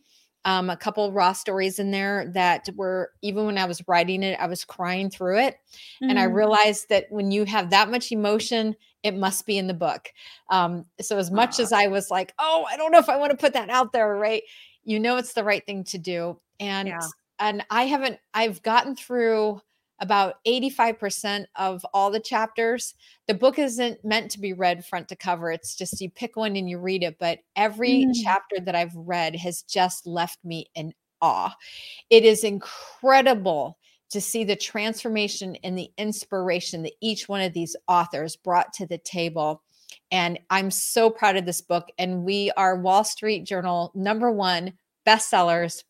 Um, 0.47 0.70
a 0.70 0.76
couple 0.76 1.12
raw 1.12 1.34
stories 1.34 1.78
in 1.78 1.91
there 1.91 2.30
that 2.32 2.68
were 2.74 3.12
even 3.20 3.45
when 3.45 3.59
I 3.59 3.66
was 3.66 3.86
writing 3.86 4.22
it, 4.22 4.41
I 4.41 4.47
was 4.47 4.64
crying 4.64 5.11
through 5.11 5.38
it. 5.41 5.55
Mm-hmm. 5.55 6.11
And 6.11 6.18
I 6.18 6.26
mm. 6.26 6.34
realized 6.34 6.88
that 6.88 7.07
when 7.11 7.30
you 7.30 7.45
have 7.45 7.70
that 7.70 7.91
much 7.91 8.11
emotion, 8.11 8.74
it 9.03 9.14
must 9.14 9.45
be 9.45 9.59
in 9.59 9.66
the 9.66 9.74
book. 9.74 10.09
Um, 10.49 10.86
so 11.01 11.18
as 11.18 11.30
much 11.30 11.61
uh, 11.61 11.64
as 11.64 11.72
I 11.72 11.88
was 11.88 12.11
like, 12.11 12.32
oh, 12.38 12.66
I 12.70 12.78
don't 12.78 12.91
know 12.91 12.99
if 12.99 13.09
I 13.11 13.16
want 13.16 13.32
to 13.32 13.36
put 13.36 13.53
that 13.53 13.68
out 13.68 13.93
there, 13.93 14.16
right? 14.16 14.43
You 14.82 14.99
know, 14.99 15.18
it's 15.18 15.34
the 15.34 15.45
right 15.45 15.64
thing 15.64 15.84
to 15.84 15.99
do. 15.99 16.41
And 16.59 16.88
yeah. 16.88 17.01
and 17.38 17.64
I 17.70 17.84
haven't, 17.84 18.18
I've 18.32 18.62
gotten 18.62 18.97
through 18.97 19.61
about 20.01 20.36
85% 20.46 21.44
of 21.57 21.84
all 21.92 22.11
the 22.11 22.20
chapters. 22.20 22.94
The 23.28 23.34
book 23.34 23.59
isn't 23.59 24.05
meant 24.05 24.30
to 24.32 24.40
be 24.40 24.53
read 24.53 24.84
front 24.84 25.09
to 25.09 25.16
cover. 25.16 25.51
It's 25.51 25.76
just 25.76 26.01
you 26.01 26.11
pick 26.11 26.36
one 26.36 26.57
and 26.57 26.68
you 26.68 26.78
read 26.78 27.03
it. 27.03 27.16
But 27.18 27.40
every 27.55 28.07
mm. 28.07 28.12
chapter 28.22 28.61
that 28.61 28.74
I've 28.74 28.94
read 28.94 29.36
has 29.36 29.62
just 29.62 30.07
left 30.07 30.38
me 30.44 30.66
in 30.74 30.92
awe. 31.20 31.55
It 32.09 32.24
is 32.24 32.44
incredible 32.44 33.78
to 34.11 34.20
see 34.20 34.42
the 34.42 34.57
transformation 34.57 35.57
and 35.62 35.78
the 35.78 35.90
inspiration 35.96 36.82
that 36.82 36.94
each 37.01 37.28
one 37.28 37.42
of 37.42 37.53
these 37.53 37.76
authors 37.86 38.36
brought 38.36 38.72
to 38.74 38.86
the 38.86 38.98
table. 38.98 39.62
And 40.11 40.38
I'm 40.51 40.70
so 40.70 41.11
proud 41.11 41.36
of 41.36 41.46
this 41.46 41.61
book. 41.61 41.88
And 41.98 42.24
we 42.24 42.51
are 42.57 42.80
Wall 42.80 43.05
Street 43.05 43.44
Journal 43.44 43.92
number 43.94 44.30
one 44.30 44.72
bestsellers 45.07 45.84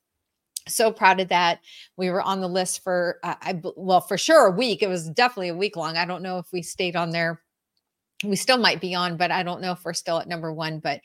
so 0.74 0.92
proud 0.92 1.20
of 1.20 1.28
that. 1.28 1.60
We 1.96 2.10
were 2.10 2.22
on 2.22 2.40
the 2.40 2.48
list 2.48 2.82
for 2.82 3.18
uh, 3.22 3.34
I 3.40 3.60
well 3.76 4.00
for 4.00 4.18
sure 4.18 4.46
a 4.46 4.50
week. 4.50 4.82
It 4.82 4.88
was 4.88 5.08
definitely 5.10 5.48
a 5.48 5.56
week 5.56 5.76
long. 5.76 5.96
I 5.96 6.04
don't 6.04 6.22
know 6.22 6.38
if 6.38 6.46
we 6.52 6.62
stayed 6.62 6.96
on 6.96 7.10
there. 7.10 7.42
We 8.22 8.36
still 8.36 8.58
might 8.58 8.82
be 8.82 8.94
on, 8.94 9.16
but 9.16 9.30
I 9.30 9.42
don't 9.42 9.62
know 9.62 9.72
if 9.72 9.84
we're 9.84 9.94
still 9.94 10.18
at 10.18 10.28
number 10.28 10.52
one. 10.52 10.78
But 10.78 11.00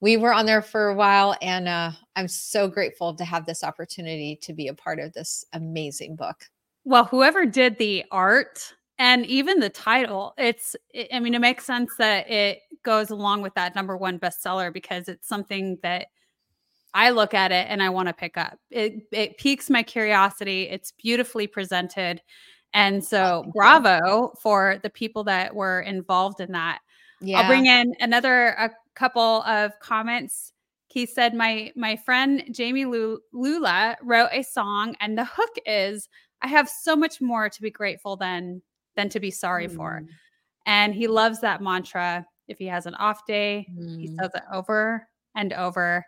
we 0.00 0.16
were 0.16 0.32
on 0.32 0.46
there 0.46 0.62
for 0.62 0.88
a 0.88 0.94
while, 0.94 1.36
and 1.42 1.68
uh, 1.68 1.92
I'm 2.16 2.28
so 2.28 2.68
grateful 2.68 3.14
to 3.14 3.24
have 3.24 3.46
this 3.46 3.64
opportunity 3.64 4.38
to 4.42 4.52
be 4.52 4.68
a 4.68 4.74
part 4.74 5.00
of 5.00 5.12
this 5.12 5.44
amazing 5.52 6.16
book. 6.16 6.44
Well, 6.84 7.04
whoever 7.04 7.44
did 7.44 7.76
the 7.78 8.04
art 8.10 8.72
and 8.98 9.26
even 9.26 9.60
the 9.60 9.70
title, 9.70 10.34
it's 10.38 10.76
I 11.12 11.20
mean, 11.20 11.34
it 11.34 11.40
makes 11.40 11.64
sense 11.64 11.94
that 11.98 12.30
it 12.30 12.60
goes 12.82 13.10
along 13.10 13.42
with 13.42 13.54
that 13.54 13.74
number 13.74 13.96
one 13.96 14.18
bestseller 14.18 14.72
because 14.72 15.08
it's 15.08 15.28
something 15.28 15.78
that 15.82 16.08
I 16.94 17.10
look 17.10 17.34
at 17.34 17.52
it 17.52 17.66
and 17.68 17.82
I 17.82 17.88
want 17.90 18.08
to 18.08 18.12
pick 18.12 18.36
up. 18.36 18.58
It 18.70 19.02
it 19.12 19.38
piques 19.38 19.70
my 19.70 19.82
curiosity. 19.82 20.68
It's 20.68 20.92
beautifully 20.92 21.46
presented. 21.46 22.20
And 22.72 23.04
so 23.04 23.50
bravo 23.54 24.32
for 24.40 24.78
the 24.82 24.90
people 24.90 25.24
that 25.24 25.54
were 25.54 25.80
involved 25.80 26.40
in 26.40 26.52
that. 26.52 26.80
Yeah. 27.20 27.40
I'll 27.40 27.46
bring 27.46 27.66
in 27.66 27.94
another 28.00 28.48
a 28.48 28.70
couple 28.94 29.42
of 29.42 29.72
comments. 29.80 30.52
He 30.88 31.06
said 31.06 31.34
my 31.34 31.72
my 31.76 31.96
friend 31.96 32.44
Jamie 32.50 32.86
Lula 32.86 33.96
wrote 34.02 34.30
a 34.32 34.42
song 34.42 34.96
and 35.00 35.16
the 35.16 35.24
hook 35.24 35.56
is 35.66 36.08
I 36.42 36.48
have 36.48 36.68
so 36.68 36.96
much 36.96 37.20
more 37.20 37.48
to 37.48 37.62
be 37.62 37.70
grateful 37.70 38.16
than 38.16 38.62
than 38.96 39.08
to 39.10 39.20
be 39.20 39.30
sorry 39.30 39.68
mm. 39.68 39.76
for. 39.76 40.02
And 40.66 40.94
he 40.94 41.06
loves 41.06 41.40
that 41.40 41.62
mantra. 41.62 42.26
If 42.48 42.58
he 42.58 42.66
has 42.66 42.86
an 42.86 42.94
off 42.96 43.24
day, 43.26 43.66
mm. 43.72 44.00
he 44.00 44.08
says 44.08 44.30
it 44.34 44.42
over 44.52 45.06
and 45.36 45.52
over 45.52 46.04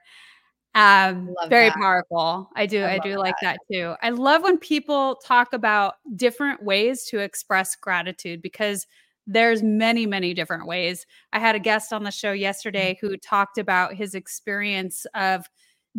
um 0.75 1.35
very 1.49 1.69
that. 1.69 1.77
powerful 1.77 2.49
i 2.57 2.65
do 2.65 2.83
i, 2.83 2.95
I 2.95 2.99
do 2.99 3.19
like 3.19 3.35
that. 3.43 3.59
that 3.69 3.75
too 3.75 3.95
i 4.03 4.11
love 4.11 4.43
when 4.43 4.59
people 4.59 5.17
talk 5.17 5.53
about 5.53 5.97
different 6.17 6.63
ways 6.63 7.05
to 7.07 7.19
express 7.19 7.77
gratitude 7.77 8.41
because 8.41 8.87
there's 9.27 9.63
many 9.63 10.07
many 10.07 10.33
different 10.33 10.67
ways 10.67 11.07
i 11.33 11.39
had 11.39 11.55
a 11.55 11.61
guest 11.61 11.93
on 11.93 12.05
the 12.05 12.11
show 12.11 12.33
yesterday 12.33 12.95
mm-hmm. 12.95 13.07
who 13.07 13.17
talked 13.19 13.59
about 13.59 13.95
his 13.95 14.15
experience 14.15 15.07
of 15.15 15.47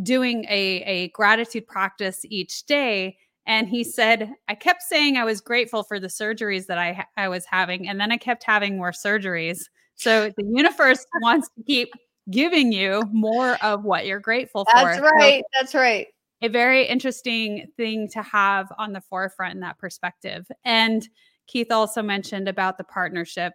doing 0.02 0.44
a, 0.46 0.82
a 0.86 1.10
gratitude 1.10 1.68
practice 1.68 2.26
each 2.26 2.66
day 2.66 3.16
and 3.46 3.70
he 3.70 3.84
said 3.84 4.32
i 4.48 4.56
kept 4.56 4.82
saying 4.82 5.18
i 5.18 5.24
was 5.24 5.40
grateful 5.40 5.84
for 5.84 6.00
the 6.00 6.08
surgeries 6.08 6.66
that 6.66 6.80
i 6.80 7.06
i 7.16 7.28
was 7.28 7.46
having 7.46 7.88
and 7.88 8.00
then 8.00 8.12
i 8.12 8.18
kept 8.18 8.44
having 8.44 8.76
more 8.76 8.92
surgeries 8.92 9.66
so 9.96 10.32
the 10.36 10.44
universe 10.44 11.06
wants 11.22 11.48
to 11.56 11.64
keep 11.64 11.94
giving 12.30 12.72
you 12.72 13.04
more 13.12 13.58
of 13.64 13.84
what 13.84 14.06
you're 14.06 14.20
grateful 14.20 14.66
for. 14.66 14.76
That's 14.76 15.00
right. 15.00 15.42
So 15.42 15.60
That's 15.60 15.76
right. 15.76 16.08
A 16.42 16.50
very 16.50 16.86
interesting 16.86 17.68
thing 17.78 18.10
to 18.10 18.22
have 18.22 18.72
on 18.78 18.94
the 18.94 19.02
forefront 19.02 19.56
in 19.56 19.60
that 19.62 19.78
perspective. 19.78 20.46
And 20.66 21.08
Keith 21.48 21.72
also 21.72 22.02
mentioned 22.02 22.48
about 22.48 22.78
the 22.78 22.84
partnership. 22.84 23.54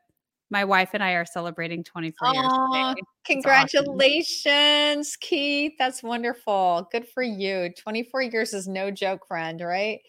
My 0.51 0.65
wife 0.65 0.91
and 0.95 1.03
I 1.03 1.13
are 1.13 1.27
celebrating 1.27 1.85
24 1.85 2.35
years. 2.35 2.49
Today. 2.73 2.95
Congratulations, 3.27 5.09
awesome. 5.09 5.19
Keith. 5.21 5.73
That's 5.79 6.03
wonderful. 6.03 6.89
Good 6.91 7.07
for 7.09 7.23
you. 7.23 7.71
24 7.79 8.23
years 8.23 8.55
is 8.55 8.67
no 8.67 8.91
joke, 8.91 9.27
friend, 9.27 9.61
right? 9.61 10.01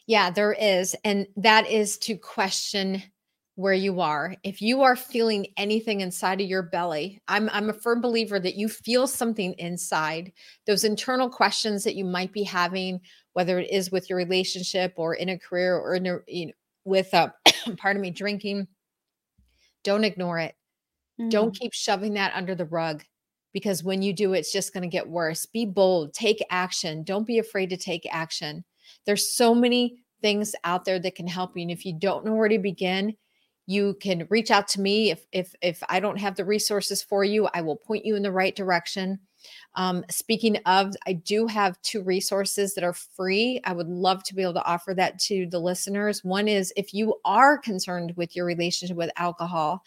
Yeah, 0.07 0.31
there 0.31 0.53
is. 0.53 0.95
And 1.05 1.27
that 1.37 1.69
is 1.69 1.99
to 1.99 2.17
question 2.17 3.03
where 3.57 3.75
you 3.75 4.01
are. 4.01 4.35
If 4.43 4.61
you 4.61 4.83
are 4.83 4.97
feeling 4.97 5.47
anything 5.57 6.01
inside 6.01 6.41
of 6.41 6.49
your 6.49 6.63
belly, 6.63 7.21
I'm 7.29 7.49
I'm 7.53 7.71
a 7.71 7.75
firm 7.75 8.01
believer 8.01 8.41
that 8.41 8.57
you 8.57 8.69
feel 8.69 9.07
something 9.07 9.55
inside. 9.55 10.33
Those 10.67 10.85
internal 10.85 11.31
questions 11.31 11.85
that 11.85 11.95
you 11.95 12.05
might 12.05 12.33
be 12.33 12.43
having, 12.43 13.01
whether 13.33 13.59
it 13.59 13.71
is 13.71 13.93
with 13.93 14.11
your 14.11 14.19
relationship 14.19 14.95
or 14.97 15.15
in 15.15 15.29
a 15.29 15.39
career 15.39 15.77
or 15.77 15.95
in 15.95 16.07
a, 16.07 16.19
you 16.27 16.47
know, 16.47 16.53
with 16.85 17.15
a 17.15 17.33
pardon 17.77 18.03
me, 18.03 18.11
drinking, 18.11 18.67
don't 19.85 20.05
ignore 20.05 20.41
it. 20.41 20.55
Mm-hmm. 21.21 21.29
Don't 21.29 21.55
keep 21.55 21.73
shoving 21.73 22.15
that 22.15 22.35
under 22.35 22.57
the 22.57 22.65
rug 22.65 23.05
because 23.55 23.83
when 23.83 24.03
you 24.03 24.13
do, 24.13 24.35
it's 24.35 24.53
just 24.53 24.75
going 24.75 24.83
to 24.83 24.89
get 24.89 25.09
worse. 25.09 25.47
Be 25.47 25.65
bold, 25.65 26.13
take 26.13 26.45
action. 26.51 27.05
Don't 27.05 27.27
be 27.27 27.39
afraid 27.39 27.71
to 27.71 27.77
take 27.79 28.07
action. 28.11 28.65
There's 29.07 29.35
so 29.35 29.55
many 29.55 30.03
things 30.21 30.55
out 30.65 30.85
there 30.85 30.99
that 30.99 31.15
can 31.15 31.29
help 31.29 31.57
you. 31.57 31.63
And 31.63 31.71
if 31.71 31.87
you 31.87 31.95
don't 31.95 32.27
know 32.27 32.35
where 32.35 32.49
to 32.49 32.59
begin, 32.59 33.17
you 33.67 33.97
can 34.01 34.27
reach 34.29 34.51
out 34.51 34.69
to 34.69 34.81
me 34.81 35.11
if 35.11 35.25
if 35.33 35.55
if 35.63 35.83
I 35.89 36.01
don't 36.01 36.19
have 36.19 36.37
the 36.37 36.45
resources 36.45 37.03
for 37.03 37.25
you, 37.25 37.49
I 37.55 37.63
will 37.63 37.77
point 37.77 38.05
you 38.05 38.17
in 38.17 38.23
the 38.23 38.33
right 38.33 38.55
direction. 38.55 39.21
Um, 39.75 40.05
speaking 40.11 40.59
of, 40.67 40.95
I 41.07 41.15
do 41.15 41.47
have 41.47 41.81
two 41.83 42.03
resources 42.03 42.75
that 42.75 42.85
are 42.85 42.93
free. 42.93 43.61
I 43.65 43.73
would 43.73 43.89
love 43.89 44.23
to 44.25 44.35
be 44.35 44.43
able 44.43 44.55
to 44.55 44.65
offer 44.65 44.95
that 44.95 45.19
to 45.21 45.47
the 45.47 45.59
listeners. 45.59 46.25
One 46.25 46.49
is 46.49 46.73
if 46.77 46.95
you 46.95 47.15
are 47.25 47.59
concerned 47.59 48.15
with 48.17 48.37
your 48.37 48.47
relationship 48.47 48.97
with 48.97 49.11
alcohol, 49.17 49.85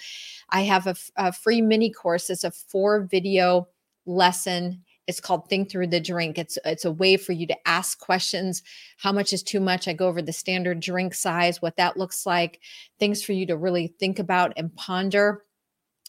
I 0.50 0.62
have 0.62 0.88
a, 0.88 0.96
a 1.16 1.32
free 1.32 1.62
mini 1.62 1.92
course. 1.92 2.30
It's 2.30 2.44
a 2.44 2.52
four 2.52 3.02
video 3.02 3.68
lesson 4.06 4.84
it's 5.08 5.22
called 5.22 5.50
think 5.50 5.72
through 5.72 5.88
the 5.88 6.00
drink 6.00 6.38
it's 6.38 6.58
it's 6.66 6.86
a 6.86 6.92
way 6.92 7.18
for 7.18 7.32
you 7.32 7.48
to 7.48 7.68
ask 7.68 8.00
questions 8.00 8.62
how 8.98 9.12
much 9.12 9.34
is 9.34 9.42
too 9.42 9.60
much 9.60 9.88
i 9.88 9.94
go 9.94 10.08
over 10.08 10.22
the 10.22 10.34
standard 10.34 10.80
drink 10.80 11.14
size 11.14 11.62
what 11.62 11.78
that 11.78 11.98
looks 11.98 12.26
like 12.26 12.60
things 13.00 13.24
for 13.24 13.32
you 13.34 13.46
to 13.46 13.58
really 13.58 13.88
think 14.00 14.20
about 14.20 14.54
and 14.58 14.76
ponder 14.76 15.44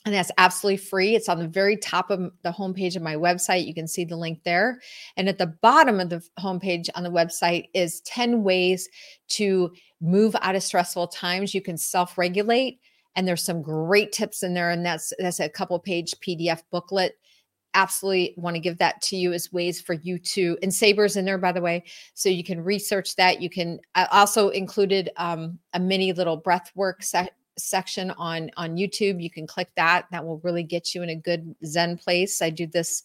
and 0.09 0.17
that's 0.17 0.31
absolutely 0.39 0.79
free. 0.79 1.15
It's 1.15 1.29
on 1.29 1.39
the 1.39 1.47
very 1.47 1.77
top 1.77 2.11
of 2.11 2.33
the 2.43 2.51
homepage 2.51 2.97
of 2.97 3.03
my 3.03 3.15
website. 3.15 3.67
You 3.67 3.75
can 3.75 3.87
see 3.87 4.07
the 4.07 4.17
link 4.17 4.43
there. 4.43 4.81
And 5.19 5.29
at 5.29 5.37
the 5.37 5.49
bottom 5.61 6.01
of 6.01 6.09
the 6.09 6.27
homepage 6.41 6.89
on 6.95 7.03
the 7.03 7.11
website 7.11 7.69
is 7.75 8.01
10 8.03 8.43
ways 8.43 8.89
to 9.29 9.71
move 10.01 10.35
out 10.41 10.57
of 10.57 10.63
stressful 10.63 11.09
times. 11.09 11.55
You 11.55 11.61
can 11.61 11.77
self-regulate 11.77 12.81
and 13.17 13.29
there's 13.29 13.45
some 13.45 13.61
great 13.61 14.13
tips 14.13 14.43
in 14.43 14.55
there 14.55 14.71
and 14.71 14.85
that's 14.85 15.13
that's 15.19 15.41
a 15.41 15.49
couple 15.51 15.79
page 15.79 16.15
PDF 16.27 16.63
booklet. 16.71 17.19
Absolutely 17.75 18.33
want 18.39 18.57
to 18.57 18.61
give 18.61 18.79
that 18.79 19.03
to 19.03 19.17
you 19.17 19.35
as 19.35 19.53
ways 19.53 19.79
for 19.79 19.93
you 19.93 20.19
to 20.21 20.57
and 20.63 20.73
Saber's 20.73 21.17
in 21.17 21.27
there 21.27 21.37
by 21.37 21.53
the 21.53 21.61
way, 21.61 21.85
so 22.15 22.31
you 22.31 22.43
can 22.43 22.65
research 22.65 23.15
that. 23.17 23.43
You 23.43 23.51
can 23.51 23.79
I 23.95 24.07
also 24.07 24.49
included 24.49 25.11
um, 25.19 25.59
a 25.75 25.81
mini 25.81 26.15
little 26.15 26.39
breath 26.39 26.73
work 26.75 27.03
set 27.03 27.35
section 27.59 28.11
on 28.13 28.51
on 28.57 28.77
YouTube. 28.77 29.23
You 29.23 29.31
can 29.31 29.47
click 29.47 29.69
that. 29.77 30.07
That 30.11 30.25
will 30.25 30.41
really 30.45 30.63
get 30.63 30.95
you 30.95 31.03
in 31.03 31.11
a 31.11 31.17
good 31.17 31.55
Zen 31.65 31.99
place. 31.99 32.41
I 32.41 32.51
do 32.51 32.67
this 32.67 33.03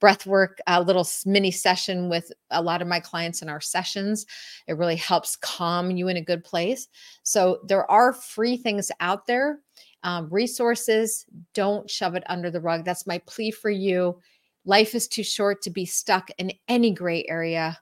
breath 0.00 0.26
work, 0.26 0.58
a 0.66 0.82
little 0.82 1.06
mini 1.26 1.50
session 1.50 2.08
with 2.08 2.32
a 2.50 2.62
lot 2.62 2.82
of 2.82 2.88
my 2.88 2.98
clients 2.98 3.42
in 3.42 3.48
our 3.48 3.60
sessions. 3.60 4.26
It 4.66 4.78
really 4.78 4.96
helps 4.96 5.36
calm 5.36 5.90
you 5.90 6.08
in 6.08 6.16
a 6.16 6.22
good 6.22 6.42
place. 6.42 6.88
So 7.22 7.60
there 7.68 7.88
are 7.90 8.14
free 8.14 8.56
things 8.56 8.90
out 9.00 9.26
there, 9.26 9.60
um, 10.02 10.28
resources. 10.30 11.26
Don't 11.54 11.88
shove 11.88 12.14
it 12.14 12.24
under 12.26 12.50
the 12.50 12.60
rug. 12.60 12.84
That's 12.84 13.06
my 13.06 13.18
plea 13.26 13.50
for 13.50 13.70
you. 13.70 14.18
Life 14.64 14.94
is 14.94 15.06
too 15.06 15.22
short 15.22 15.62
to 15.62 15.70
be 15.70 15.84
stuck 15.84 16.30
in 16.38 16.52
any 16.66 16.92
gray 16.92 17.24
area 17.28 17.78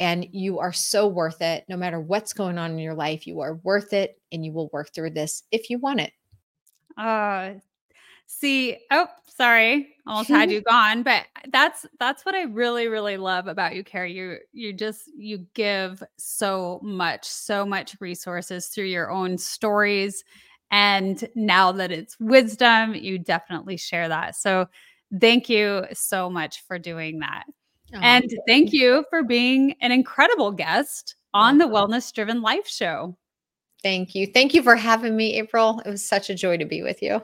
and 0.00 0.26
you 0.32 0.58
are 0.58 0.72
so 0.72 1.06
worth 1.06 1.40
it. 1.42 1.64
No 1.68 1.76
matter 1.76 2.00
what's 2.00 2.32
going 2.32 2.58
on 2.58 2.72
in 2.72 2.78
your 2.78 2.94
life, 2.94 3.26
you 3.26 3.40
are 3.40 3.56
worth 3.62 3.92
it 3.92 4.20
and 4.32 4.44
you 4.44 4.52
will 4.52 4.68
work 4.72 4.92
through 4.92 5.10
this 5.10 5.44
if 5.52 5.70
you 5.70 5.78
want 5.78 6.00
it. 6.00 6.12
Uh 6.96 7.52
see, 8.26 8.78
oh, 8.90 9.06
sorry. 9.28 9.94
Almost 10.06 10.28
had 10.30 10.50
you 10.50 10.62
gone, 10.62 11.02
but 11.02 11.26
that's 11.52 11.86
that's 11.98 12.24
what 12.24 12.34
I 12.34 12.42
really 12.42 12.88
really 12.88 13.16
love 13.16 13.46
about 13.46 13.74
you 13.74 13.84
Kari. 13.84 14.12
You 14.12 14.38
you 14.52 14.72
just 14.72 15.02
you 15.16 15.46
give 15.54 16.02
so 16.16 16.80
much, 16.82 17.24
so 17.24 17.64
much 17.64 17.96
resources 18.00 18.68
through 18.68 18.86
your 18.86 19.10
own 19.10 19.38
stories 19.38 20.24
and 20.70 21.28
now 21.34 21.72
that 21.72 21.90
it's 21.90 22.18
wisdom, 22.20 22.94
you 22.94 23.18
definitely 23.18 23.76
share 23.76 24.08
that. 24.08 24.36
So 24.36 24.66
thank 25.20 25.48
you 25.48 25.84
so 25.92 26.30
much 26.30 26.62
for 26.66 26.78
doing 26.78 27.18
that. 27.20 27.44
Oh, 27.94 27.98
and 28.00 28.30
thank 28.46 28.72
you 28.72 29.04
for 29.10 29.22
being 29.22 29.74
an 29.80 29.90
incredible 29.92 30.52
guest 30.52 31.16
on 31.34 31.58
the 31.58 31.64
Wellness 31.66 32.12
Driven 32.12 32.42
Life 32.42 32.68
Show. 32.68 33.16
Thank 33.82 34.14
you. 34.14 34.26
Thank 34.26 34.54
you 34.54 34.62
for 34.62 34.76
having 34.76 35.16
me, 35.16 35.38
April. 35.38 35.80
It 35.84 35.90
was 35.90 36.06
such 36.06 36.30
a 36.30 36.34
joy 36.34 36.58
to 36.58 36.64
be 36.64 36.82
with 36.82 37.02
you. 37.02 37.22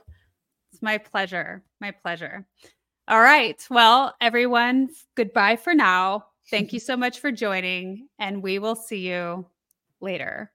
It's 0.72 0.82
my 0.82 0.98
pleasure. 0.98 1.62
My 1.80 1.90
pleasure. 1.90 2.46
All 3.08 3.20
right. 3.20 3.64
Well, 3.70 4.14
everyone, 4.20 4.88
goodbye 5.14 5.56
for 5.56 5.74
now. 5.74 6.26
Thank 6.50 6.72
you 6.72 6.80
so 6.80 6.96
much 6.96 7.20
for 7.20 7.30
joining, 7.30 8.08
and 8.18 8.42
we 8.42 8.58
will 8.58 8.76
see 8.76 9.08
you 9.08 9.46
later. 10.00 10.52